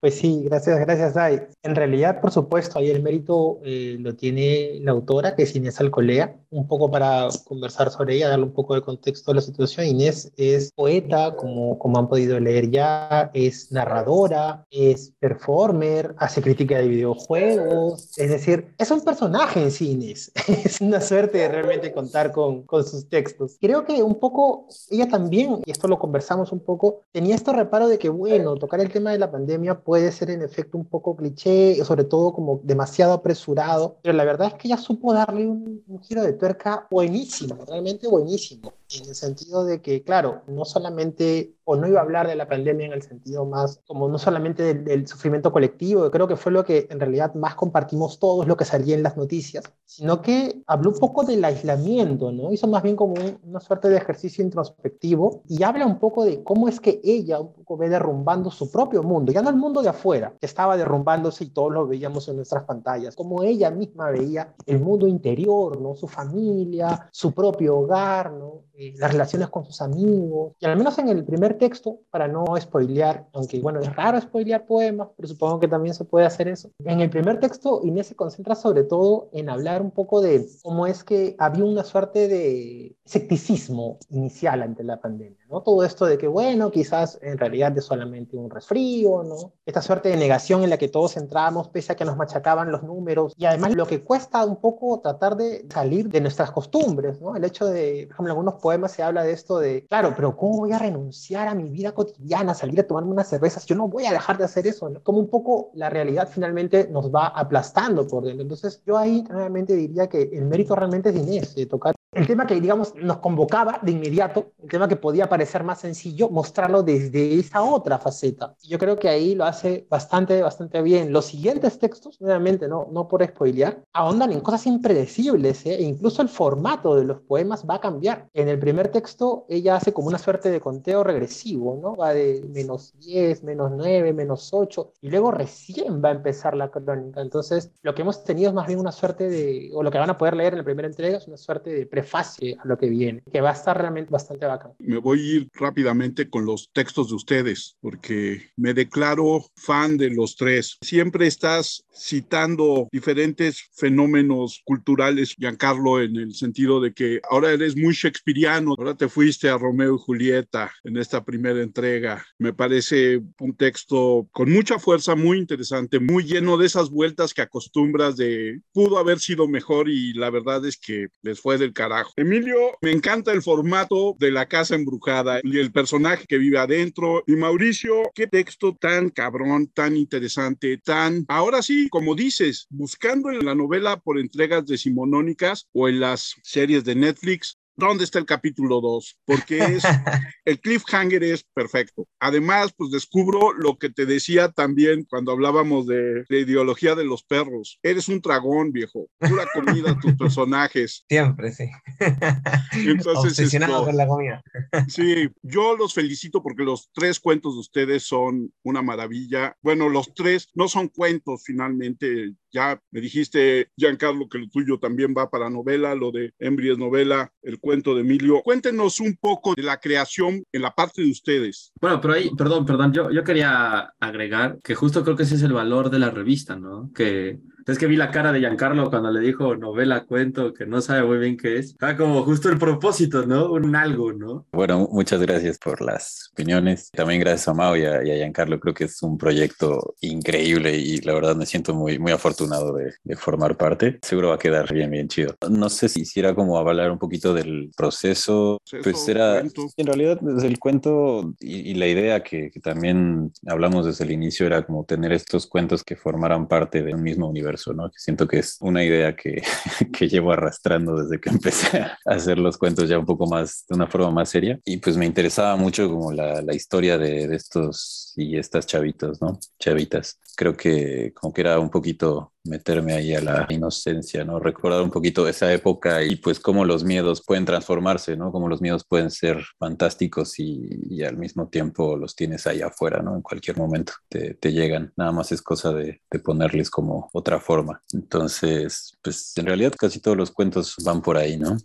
Pues 0.00 0.14
sí, 0.14 0.44
gracias, 0.44 0.80
gracias, 0.80 1.16
Ay. 1.16 1.40
En 1.62 1.74
realidad, 1.74 2.22
por 2.22 2.30
supuesto, 2.30 2.78
ahí 2.78 2.88
el 2.88 3.02
mérito 3.02 3.60
eh, 3.62 3.96
lo 4.00 4.16
tiene 4.16 4.78
la 4.80 4.92
autora, 4.92 5.36
que 5.36 5.42
es 5.42 5.54
Inés 5.54 5.78
Alcolea, 5.78 6.36
un 6.48 6.66
poco 6.66 6.90
para 6.90 7.28
conversar 7.44 7.90
sobre 7.90 8.16
ella, 8.16 8.30
darle 8.30 8.46
un 8.46 8.54
poco 8.54 8.74
de 8.74 8.80
contexto 8.80 9.30
a 9.30 9.34
la 9.34 9.42
situación. 9.42 9.86
Inés 9.86 10.32
es 10.38 10.72
poeta, 10.72 11.36
como, 11.36 11.78
como 11.78 11.98
han 11.98 12.08
podido 12.08 12.40
leer 12.40 12.70
ya, 12.70 13.30
es 13.34 13.70
narradora, 13.72 14.66
es 14.70 15.12
performer, 15.20 16.14
hace 16.16 16.40
crítica 16.40 16.78
de 16.78 16.88
videojuegos, 16.88 18.18
es 18.18 18.30
decir, 18.30 18.74
es 18.78 18.90
un 18.90 19.02
personaje 19.02 19.62
en 19.62 19.70
cines. 19.70 20.32
es 20.64 20.80
una 20.80 21.02
suerte 21.02 21.38
de 21.38 21.48
realmente 21.48 21.92
contar 21.92 22.32
con, 22.32 22.62
con 22.62 22.84
sus 22.84 23.06
textos. 23.08 23.58
Creo 23.60 23.84
que 23.84 24.02
un 24.02 24.18
poco 24.18 24.66
ella 24.88 25.08
también, 25.08 25.59
y 25.64 25.70
esto 25.70 25.88
lo 25.88 25.98
conversamos 25.98 26.52
un 26.52 26.60
poco, 26.60 27.02
tenía 27.12 27.34
este 27.34 27.52
reparo 27.52 27.88
de 27.88 27.98
que, 27.98 28.08
bueno, 28.08 28.56
tocar 28.56 28.80
el 28.80 28.92
tema 28.92 29.12
de 29.12 29.18
la 29.18 29.30
pandemia 29.30 29.80
puede 29.80 30.12
ser 30.12 30.30
en 30.30 30.42
efecto 30.42 30.78
un 30.78 30.86
poco 30.86 31.16
cliché, 31.16 31.84
sobre 31.84 32.04
todo 32.04 32.32
como 32.32 32.60
demasiado 32.64 33.12
apresurado, 33.12 33.98
pero 34.02 34.14
la 34.14 34.24
verdad 34.24 34.48
es 34.48 34.54
que 34.54 34.68
ella 34.68 34.76
supo 34.76 35.12
darle 35.12 35.46
un, 35.46 35.82
un 35.86 36.00
giro 36.02 36.22
de 36.22 36.32
tuerca 36.32 36.86
buenísimo, 36.90 37.64
realmente 37.66 38.08
buenísimo 38.08 38.72
en 38.92 39.08
el 39.08 39.14
sentido 39.14 39.64
de 39.64 39.80
que, 39.80 40.02
claro, 40.02 40.42
no 40.46 40.64
solamente, 40.64 41.54
o 41.64 41.76
no 41.76 41.86
iba 41.86 42.00
a 42.00 42.02
hablar 42.02 42.26
de 42.26 42.34
la 42.34 42.48
pandemia 42.48 42.86
en 42.86 42.92
el 42.92 43.02
sentido 43.02 43.44
más, 43.44 43.80
como 43.86 44.08
no 44.08 44.18
solamente 44.18 44.74
del, 44.74 45.06
sufrimiento 45.06 45.52
colectivo, 45.52 46.10
creo 46.10 46.26
que 46.26 46.36
fue 46.36 46.52
lo 46.52 46.64
que 46.64 46.88
en 46.90 46.98
realidad 46.98 47.34
más 47.34 47.54
compartimos 47.54 48.18
todos, 48.18 48.46
lo 48.46 48.56
que 48.56 48.64
salía 48.64 48.96
en 48.96 49.02
las 49.02 49.16
noticias, 49.16 49.64
sino 49.84 50.20
que 50.22 50.62
habló 50.66 50.90
un 50.90 50.98
poco 50.98 51.24
del 51.24 51.44
aislamiento, 51.44 52.32
¿no? 52.32 52.52
Hizo 52.52 52.66
más 52.66 52.82
bien 52.82 52.96
como 52.96 53.14
una 53.42 53.60
suerte 53.60 53.88
de 53.88 53.96
ejercicio 53.96 54.44
introspectivo 54.44 55.42
y 55.48 55.62
habla 55.62 55.86
un 55.86 55.98
poco 55.98 56.24
de 56.24 56.42
cómo 56.42 56.68
es 56.68 56.80
que 56.80 57.00
ella 57.04 57.40
un 57.40 57.52
poco 57.52 57.76
ve 57.76 57.88
derrumbando 57.88 58.50
su 58.50 58.70
propio 58.70 59.02
mundo, 59.02 59.32
ya 59.32 59.42
no 59.42 59.50
el 59.50 59.56
mundo 59.56 59.82
de 59.82 59.90
afuera, 59.90 60.34
que 60.40 60.46
estaba 60.46 60.76
derrumbándose 60.76 61.44
y 61.44 61.50
todos 61.50 61.72
lo 61.72 61.86
veíamos 61.86 62.28
en 62.28 62.36
nuestras 62.36 62.64
pantallas, 62.64 63.14
como 63.14 63.42
ella 63.42 63.70
misma 63.70 64.10
veía 64.10 64.54
el 64.66 64.80
mundo 64.80 65.06
interior, 65.06 65.80
¿no? 65.80 65.94
Su 65.94 66.08
familia, 66.08 67.08
su 67.12 67.32
propio 67.32 67.78
hogar, 67.78 68.32
¿no? 68.32 68.64
Eh, 68.80 68.94
las 68.96 69.12
relaciones 69.12 69.48
con 69.50 69.66
sus 69.66 69.82
amigos, 69.82 70.54
y 70.58 70.64
al 70.64 70.74
menos 70.74 70.98
en 70.98 71.08
el 71.08 71.22
primer 71.22 71.58
texto, 71.58 71.98
para 72.10 72.26
no 72.28 72.46
spoilear, 72.58 73.28
aunque 73.34 73.60
bueno, 73.60 73.78
es 73.80 73.94
raro 73.94 74.18
spoilear 74.18 74.64
poemas, 74.64 75.08
pero 75.14 75.28
supongo 75.28 75.60
que 75.60 75.68
también 75.68 75.94
se 75.94 76.06
puede 76.06 76.24
hacer 76.24 76.48
eso. 76.48 76.70
En 76.86 77.00
el 77.00 77.10
primer 77.10 77.38
texto, 77.40 77.82
Inés 77.84 78.06
se 78.06 78.16
concentra 78.16 78.54
sobre 78.54 78.84
todo 78.84 79.28
en 79.34 79.50
hablar 79.50 79.82
un 79.82 79.90
poco 79.90 80.22
de 80.22 80.48
cómo 80.62 80.86
es 80.86 81.04
que 81.04 81.36
había 81.38 81.64
una 81.64 81.84
suerte 81.84 82.26
de 82.26 82.96
escepticismo 83.04 83.98
inicial 84.08 84.62
ante 84.62 84.82
la 84.82 84.98
pandemia, 84.98 85.39
¿no? 85.50 85.62
Todo 85.62 85.84
esto 85.84 86.06
de 86.06 86.18
que, 86.18 86.28
bueno, 86.28 86.70
quizás 86.70 87.18
en 87.22 87.38
realidad 87.38 87.76
es 87.76 87.84
solamente 87.84 88.36
un 88.36 88.50
resfrío, 88.50 89.22
¿no? 89.22 89.52
Esta 89.66 89.82
suerte 89.82 90.08
de 90.08 90.16
negación 90.16 90.62
en 90.64 90.70
la 90.70 90.78
que 90.78 90.88
todos 90.88 91.16
entramos, 91.16 91.68
pese 91.68 91.92
a 91.92 91.96
que 91.96 92.04
nos 92.04 92.16
machacaban 92.16 92.70
los 92.70 92.82
números, 92.82 93.34
y 93.36 93.44
además 93.44 93.74
lo 93.74 93.86
que 93.86 94.02
cuesta 94.02 94.44
un 94.44 94.56
poco 94.56 95.00
tratar 95.00 95.36
de 95.36 95.66
salir 95.72 96.08
de 96.08 96.20
nuestras 96.20 96.50
costumbres, 96.50 97.20
¿no? 97.20 97.36
El 97.36 97.44
hecho 97.44 97.66
de, 97.66 98.06
por 98.06 98.14
ejemplo, 98.14 98.32
algunos 98.32 98.90
se 98.90 99.02
habla 99.02 99.22
de 99.22 99.32
esto 99.32 99.58
de, 99.58 99.86
claro, 99.88 100.12
pero 100.16 100.36
¿cómo 100.36 100.58
voy 100.58 100.72
a 100.72 100.78
renunciar 100.78 101.48
a 101.48 101.54
mi 101.54 101.68
vida 101.68 101.92
cotidiana, 101.92 102.54
salir 102.54 102.80
a 102.80 102.86
tomarme 102.86 103.10
unas 103.10 103.28
cervezas? 103.28 103.66
Yo 103.66 103.74
no 103.74 103.88
voy 103.88 104.06
a 104.06 104.12
dejar 104.12 104.38
de 104.38 104.44
hacer 104.44 104.66
eso, 104.66 104.90
Como 105.02 105.18
un 105.18 105.28
poco 105.28 105.70
la 105.74 105.90
realidad 105.90 106.28
finalmente 106.30 106.88
nos 106.90 107.12
va 107.12 107.28
aplastando 107.28 108.06
por 108.06 108.24
dentro. 108.24 108.42
Entonces 108.42 108.82
yo 108.86 108.96
ahí 108.96 109.24
realmente 109.28 109.74
diría 109.74 110.08
que 110.08 110.22
el 110.32 110.44
mérito 110.44 110.74
realmente 110.74 111.10
es 111.10 111.16
Inés, 111.16 111.54
de 111.54 111.66
tocar 111.66 111.94
el 112.12 112.26
tema 112.26 112.46
que, 112.46 112.60
digamos, 112.60 112.94
nos 112.96 113.18
convocaba 113.18 113.78
de 113.82 113.92
inmediato, 113.92 114.52
el 114.62 114.68
tema 114.68 114.88
que 114.88 114.96
podía 114.96 115.28
parecer 115.28 115.62
más 115.62 115.80
sencillo, 115.80 116.28
mostrarlo 116.28 116.82
desde 116.82 117.38
esa 117.38 117.62
otra 117.62 117.98
faceta. 117.98 118.56
Yo 118.62 118.78
creo 118.78 118.98
que 118.98 119.08
ahí 119.08 119.36
lo 119.36 119.44
hace 119.44 119.86
bastante, 119.88 120.42
bastante 120.42 120.82
bien. 120.82 121.12
Los 121.12 121.26
siguientes 121.26 121.78
textos, 121.78 122.20
nuevamente, 122.20 122.66
no, 122.66 122.88
no 122.90 123.06
por 123.06 123.24
spoilear, 123.24 123.84
ahondan 123.92 124.32
en 124.32 124.40
cosas 124.40 124.66
impredecibles, 124.66 125.64
¿eh? 125.66 125.76
e 125.76 125.82
incluso 125.82 126.20
el 126.22 126.28
formato 126.28 126.96
de 126.96 127.04
los 127.04 127.20
poemas 127.20 127.64
va 127.68 127.76
a 127.76 127.80
cambiar. 127.80 128.28
En 128.34 128.48
el 128.48 128.58
primer 128.58 128.88
texto, 128.88 129.46
ella 129.48 129.76
hace 129.76 129.92
como 129.92 130.08
una 130.08 130.18
suerte 130.18 130.50
de 130.50 130.60
conteo 130.60 131.04
regresivo, 131.04 131.78
¿no? 131.80 131.94
Va 131.94 132.12
de 132.12 132.44
menos 132.48 132.92
10, 132.98 133.44
menos 133.44 133.70
9, 133.72 134.12
menos 134.12 134.50
8, 134.52 134.94
y 135.00 135.10
luego 135.10 135.30
recién 135.30 136.02
va 136.02 136.08
a 136.08 136.12
empezar 136.12 136.56
la 136.56 136.70
crónica. 136.70 137.20
Entonces, 137.20 137.70
lo 137.82 137.94
que 137.94 138.02
hemos 138.02 138.24
tenido 138.24 138.48
es 138.48 138.54
más 138.54 138.66
bien 138.66 138.80
una 138.80 138.90
suerte 138.90 139.28
de, 139.28 139.70
o 139.74 139.84
lo 139.84 139.92
que 139.92 139.98
van 139.98 140.10
a 140.10 140.18
poder 140.18 140.34
leer 140.34 140.54
en 140.54 140.58
la 140.58 140.64
primera 140.64 140.88
entrega 140.88 141.18
es 141.18 141.28
una 141.28 141.36
suerte 141.36 141.70
de 141.70 141.86
fácil 142.02 142.56
a 142.58 142.66
lo 142.66 142.78
que 142.78 142.88
viene, 142.88 143.22
que 143.32 143.40
va 143.40 143.50
a 143.50 143.54
estar 143.54 143.76
realmente 143.76 144.10
bastante 144.10 144.46
bacán. 144.46 144.72
Me 144.78 144.98
voy 144.98 145.20
a 145.20 145.36
ir 145.36 145.48
rápidamente 145.54 146.28
con 146.28 146.44
los 146.44 146.70
textos 146.72 147.08
de 147.08 147.14
ustedes, 147.14 147.76
porque 147.80 148.50
me 148.56 148.74
declaro 148.74 149.44
fan 149.56 149.96
de 149.96 150.10
los 150.10 150.36
tres. 150.36 150.78
Siempre 150.80 151.26
estás 151.26 151.84
citando 151.94 152.88
diferentes 152.90 153.68
fenómenos 153.74 154.62
culturales, 154.64 155.34
Giancarlo, 155.38 156.00
en 156.00 156.16
el 156.16 156.34
sentido 156.34 156.80
de 156.80 156.92
que 156.92 157.20
ahora 157.28 157.52
eres 157.52 157.76
muy 157.76 157.94
shakespeariano, 157.94 158.74
ahora 158.78 158.94
te 158.94 159.08
fuiste 159.08 159.48
a 159.48 159.58
Romeo 159.58 159.96
y 159.96 159.98
Julieta 159.98 160.72
en 160.84 160.96
esta 160.96 161.24
primera 161.24 161.60
entrega. 161.62 162.24
Me 162.38 162.52
parece 162.52 163.20
un 163.38 163.54
texto 163.56 164.28
con 164.32 164.50
mucha 164.50 164.78
fuerza, 164.78 165.14
muy 165.14 165.38
interesante, 165.38 166.00
muy 166.00 166.24
lleno 166.24 166.56
de 166.56 166.66
esas 166.66 166.90
vueltas 166.90 167.34
que 167.34 167.42
acostumbras 167.42 168.16
de 168.16 168.60
pudo 168.72 168.98
haber 168.98 169.18
sido 169.18 169.48
mejor 169.48 169.88
y 169.88 170.12
la 170.14 170.30
verdad 170.30 170.64
es 170.66 170.78
que 170.78 171.08
les 171.22 171.40
fue 171.40 171.58
del 171.58 171.72
carajo 171.72 171.89
Emilio, 172.16 172.78
me 172.82 172.92
encanta 172.92 173.32
el 173.32 173.42
formato 173.42 174.16
de 174.18 174.30
la 174.30 174.46
casa 174.46 174.74
embrujada 174.74 175.40
y 175.42 175.58
el 175.58 175.72
personaje 175.72 176.24
que 176.26 176.38
vive 176.38 176.58
adentro. 176.58 177.22
Y 177.26 177.32
Mauricio, 177.36 178.02
qué 178.14 178.26
texto 178.26 178.76
tan 178.78 179.10
cabrón, 179.10 179.68
tan 179.68 179.96
interesante, 179.96 180.78
tan, 180.78 181.24
ahora 181.28 181.62
sí, 181.62 181.88
como 181.90 182.14
dices, 182.14 182.66
buscando 182.70 183.30
en 183.30 183.44
la 183.44 183.54
novela 183.54 183.98
por 183.98 184.18
entregas 184.18 184.66
decimonónicas 184.66 185.68
o 185.72 185.88
en 185.88 186.00
las 186.00 186.34
series 186.42 186.84
de 186.84 186.94
Netflix, 186.94 187.58
¿Dónde 187.80 188.04
está 188.04 188.18
el 188.18 188.26
capítulo 188.26 188.82
2? 188.82 189.20
Porque 189.24 189.58
es, 189.58 189.84
el 190.44 190.60
cliffhanger 190.60 191.24
es 191.24 191.42
perfecto. 191.42 192.06
Además, 192.20 192.74
pues 192.76 192.90
descubro 192.90 193.54
lo 193.54 193.78
que 193.78 193.88
te 193.88 194.04
decía 194.04 194.50
también 194.50 195.06
cuando 195.08 195.32
hablábamos 195.32 195.86
de, 195.86 196.24
la 196.28 196.36
ideología 196.36 196.94
de 196.94 197.06
los 197.06 197.22
perros. 197.22 197.78
Eres 197.82 198.08
un 198.08 198.20
dragón, 198.20 198.70
viejo. 198.70 199.08
Pura 199.18 199.46
comida 199.54 199.98
tus 199.98 200.14
personajes. 200.18 201.06
Siempre, 201.08 201.52
sí. 201.52 201.70
Entonces, 202.74 203.30
Obsesionado 203.30 203.86
con 203.86 203.96
la 203.96 204.06
comida. 204.06 204.42
sí, 204.86 205.30
yo 205.40 205.74
los 205.74 205.94
felicito 205.94 206.42
porque 206.42 206.64
los 206.64 206.90
tres 206.92 207.18
cuentos 207.18 207.54
de 207.54 207.60
ustedes 207.60 208.02
son 208.02 208.52
una 208.62 208.82
maravilla. 208.82 209.56
Bueno, 209.62 209.88
los 209.88 210.12
tres 210.12 210.50
no 210.52 210.68
son 210.68 210.88
cuentos 210.88 211.42
finalmente. 211.46 212.34
Ya 212.52 212.78
me 212.90 213.00
dijiste, 213.00 213.70
Giancarlo, 213.74 214.28
que 214.28 214.38
lo 214.38 214.48
tuyo 214.48 214.78
también 214.78 215.14
va 215.16 215.30
para 215.30 215.48
novela, 215.48 215.94
lo 215.94 216.10
de 216.10 216.34
Embry 216.38 216.72
es 216.72 216.78
novela, 216.78 217.32
el 217.42 217.58
cuento 217.58 217.69
de 217.94 218.00
Emilio. 218.00 218.42
Cuéntenos 218.42 219.00
un 219.00 219.16
poco 219.16 219.54
de 219.54 219.62
la 219.62 219.78
creación 219.78 220.42
en 220.52 220.62
la 220.62 220.74
parte 220.74 221.02
de 221.02 221.10
ustedes. 221.10 221.72
Bueno, 221.80 222.00
pero 222.00 222.14
ahí, 222.14 222.30
perdón, 222.36 222.66
perdón, 222.66 222.92
yo, 222.92 223.10
yo 223.10 223.22
quería 223.24 223.92
agregar 224.00 224.58
que 224.62 224.74
justo 224.74 225.04
creo 225.04 225.16
que 225.16 225.22
ese 225.22 225.36
es 225.36 225.42
el 225.42 225.52
valor 225.52 225.90
de 225.90 225.98
la 225.98 226.10
revista, 226.10 226.56
¿no? 226.56 226.90
Que 226.94 227.38
es 227.66 227.78
que 227.78 227.86
vi 227.86 227.96
la 227.96 228.10
cara 228.10 228.32
de 228.32 228.40
Giancarlo 228.40 228.90
cuando 228.90 229.10
le 229.10 229.20
dijo 229.20 229.56
novela, 229.56 230.04
cuento, 230.04 230.52
que 230.54 230.66
no 230.66 230.80
sabe 230.80 231.04
muy 231.04 231.18
bien 231.18 231.36
qué 231.36 231.58
es. 231.58 231.76
Era 231.80 231.96
como 231.96 232.22
justo 232.22 232.48
el 232.48 232.58
propósito, 232.58 233.26
¿no? 233.26 233.52
Un 233.52 233.76
algo, 233.76 234.12
¿no? 234.12 234.46
Bueno, 234.52 234.88
muchas 234.90 235.20
gracias 235.20 235.58
por 235.58 235.80
las 235.80 236.30
opiniones. 236.32 236.90
También 236.90 237.20
gracias 237.20 237.48
a 237.48 237.54
Mao 237.54 237.76
y 237.76 237.84
a, 237.84 238.02
Giancarlo. 238.02 238.58
Creo 238.60 238.74
que 238.74 238.84
es 238.84 239.02
un 239.02 239.18
proyecto 239.18 239.94
increíble 240.00 240.76
y 240.76 240.98
la 240.98 241.14
verdad 241.14 241.36
me 241.36 241.46
siento 241.46 241.74
muy, 241.74 241.98
muy 241.98 242.12
afortunado 242.12 242.74
de, 242.74 242.90
formar 243.16 243.56
parte. 243.56 243.98
Seguro 244.02 244.28
va 244.28 244.36
a 244.36 244.38
quedar 244.38 244.72
bien, 244.72 244.90
bien 244.90 245.08
chido. 245.08 245.34
No 245.50 245.68
sé 245.68 245.88
si 245.88 246.02
hiciera 246.02 246.34
como 246.34 246.58
hablar 246.58 246.90
un 246.90 246.98
poquito 246.98 247.34
del 247.34 247.70
proceso. 247.76 248.60
pues 248.82 249.08
era, 249.08 249.40
en 249.40 249.86
realidad, 249.86 250.18
desde 250.20 250.48
el 250.48 250.58
cuento 250.58 251.34
y, 251.40 251.74
la 251.80 251.86
idea 251.86 252.22
que, 252.22 252.50
que 252.50 252.60
también 252.60 253.32
hablamos 253.46 253.86
desde 253.86 254.04
el 254.04 254.10
inicio 254.10 254.46
era 254.46 254.66
como 254.66 254.84
tener 254.84 255.12
estos 255.12 255.46
cuentos 255.46 255.82
que 255.82 255.96
formaran 255.96 256.46
parte 256.46 256.82
de 256.82 256.94
un 256.94 257.02
mismo 257.02 257.28
universo 257.28 257.49
universo, 257.50 257.72
¿no? 257.72 257.90
Siento 257.96 258.26
que 258.26 258.38
es 258.38 258.56
una 258.60 258.84
idea 258.84 259.14
que, 259.14 259.42
que 259.92 260.08
llevo 260.08 260.32
arrastrando 260.32 261.02
desde 261.02 261.20
que 261.20 261.30
empecé 261.30 261.80
a 261.80 261.98
hacer 262.06 262.38
los 262.38 262.56
cuentos 262.56 262.88
ya 262.88 262.98
un 262.98 263.06
poco 263.06 263.26
más, 263.26 263.64
de 263.68 263.76
una 263.76 263.86
forma 263.86 264.10
más 264.10 264.28
seria. 264.28 264.58
Y 264.64 264.78
pues 264.78 264.96
me 264.96 265.06
interesaba 265.06 265.56
mucho 265.56 265.88
como 265.88 266.12
la, 266.12 266.42
la 266.42 266.54
historia 266.54 266.98
de 266.98 267.34
estos 267.34 268.09
y 268.16 268.36
estas 268.36 268.66
chavitos, 268.66 269.20
¿no? 269.20 269.38
Chavitas. 269.58 270.18
Creo 270.36 270.56
que 270.56 271.12
como 271.14 271.32
que 271.32 271.40
era 271.40 271.58
un 271.58 271.70
poquito 271.70 272.32
meterme 272.44 272.94
ahí 272.94 273.14
a 273.14 273.20
la 273.20 273.46
inocencia, 273.50 274.24
¿no? 274.24 274.38
Recordar 274.38 274.82
un 274.82 274.90
poquito 274.90 275.28
esa 275.28 275.52
época 275.52 276.02
y 276.02 276.16
pues 276.16 276.40
cómo 276.40 276.64
los 276.64 276.84
miedos 276.84 277.22
pueden 277.24 277.44
transformarse, 277.44 278.16
¿no? 278.16 278.32
Cómo 278.32 278.48
los 278.48 278.60
miedos 278.60 278.84
pueden 278.84 279.10
ser 279.10 279.44
fantásticos 279.58 280.38
y, 280.38 281.02
al 281.02 281.16
mismo 281.16 281.48
tiempo 281.48 281.96
los 281.96 282.14
tienes 282.14 282.46
ahí 282.46 282.60
afuera, 282.62 283.02
¿no? 283.02 283.14
En 283.16 283.22
cualquier 283.22 283.56
momento 283.56 283.92
te, 284.08 284.36
llegan. 284.52 284.92
Nada 284.96 285.12
más 285.12 285.32
es 285.32 285.42
cosa 285.42 285.72
de, 285.72 286.00
de, 286.10 286.18
ponerles 286.18 286.70
como 286.70 287.08
otra 287.12 287.40
forma. 287.40 287.82
Entonces, 287.92 288.98
pues 289.02 289.32
en 289.36 289.46
realidad 289.46 289.74
casi 289.78 290.00
todos 290.00 290.16
los 290.16 290.30
cuentos 290.30 290.76
van 290.84 291.02
por 291.02 291.16
ahí, 291.16 291.36
¿no? 291.38 291.56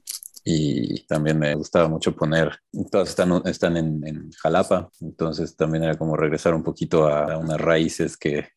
Y 0.48 1.04
también 1.08 1.40
me 1.40 1.56
gustaba 1.56 1.90
mucho 1.90 2.16
poner, 2.16 2.60
todas 2.92 3.10
están, 3.10 3.42
están 3.46 3.78
en, 3.78 4.08
en, 4.08 4.32
Jalapa, 4.34 4.92
entonces 5.02 5.56
también 5.56 5.84
era 5.84 5.96
como 5.96 6.16
regresar 6.16 6.54
un 6.54 6.62
poquito 6.62 7.08
a 7.08 7.38
unas 7.40 7.60
raíces 7.60 8.16
que, 8.18 8.50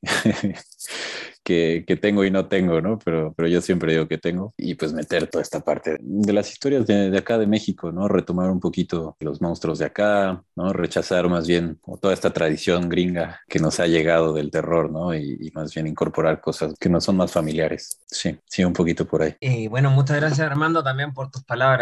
que, 1.49 1.97
tengo 1.97 2.25
y 2.25 2.31
no 2.31 2.47
tengo, 2.47 2.81
¿no? 2.81 2.99
Pero, 2.99 3.33
pero 3.35 3.49
yo 3.49 3.61
siempre 3.61 3.93
digo 3.93 4.07
que 4.07 4.19
tengo 4.19 4.53
y 4.57 4.75
pues 4.75 4.93
meter 4.93 5.27
toda 5.29 5.43
esta 5.43 5.61
parte 5.61 5.97
de 6.01 6.33
las 6.33 6.51
historias 6.51 6.87
de, 6.87 7.17
acá 7.17 7.39
de 7.39 7.47
México, 7.47 7.91
¿no? 7.91 8.07
Retomar 8.07 8.51
un 8.51 8.61
poquito 8.61 9.17
los 9.21 9.41
monstruos 9.41 9.79
de 9.79 9.87
acá, 9.87 10.43
¿no? 10.57 10.73
Rechazar 10.73 11.29
más 11.29 11.47
bien 11.47 11.81
toda 12.01 12.13
esta 12.13 12.31
tradición 12.33 12.89
gringa 12.89 13.41
que 13.49 13.61
nos 13.61 13.81
ha 13.81 13.87
llegado 13.87 14.35
del 14.35 14.51
terror, 14.51 14.91
¿no? 14.91 15.15
Y, 15.15 15.39
más 15.55 15.73
bien 15.73 15.87
incorporar 15.87 16.41
cosas 16.41 16.75
que 16.79 16.91
nos 16.91 17.05
son 17.05 17.17
más 17.17 17.33
familiares. 17.33 18.01
Sí, 18.07 18.39
sí, 18.45 18.63
un 18.63 18.75
poquito 18.75 19.07
por 19.07 19.23
ahí. 19.23 19.35
Y 19.41 19.67
bueno, 19.67 19.91
muchas 19.91 20.19
gracias 20.19 20.41
Armando 20.41 20.85
también 20.85 21.15
por 21.15 21.31
tus 21.31 21.43
palabras 21.43 21.78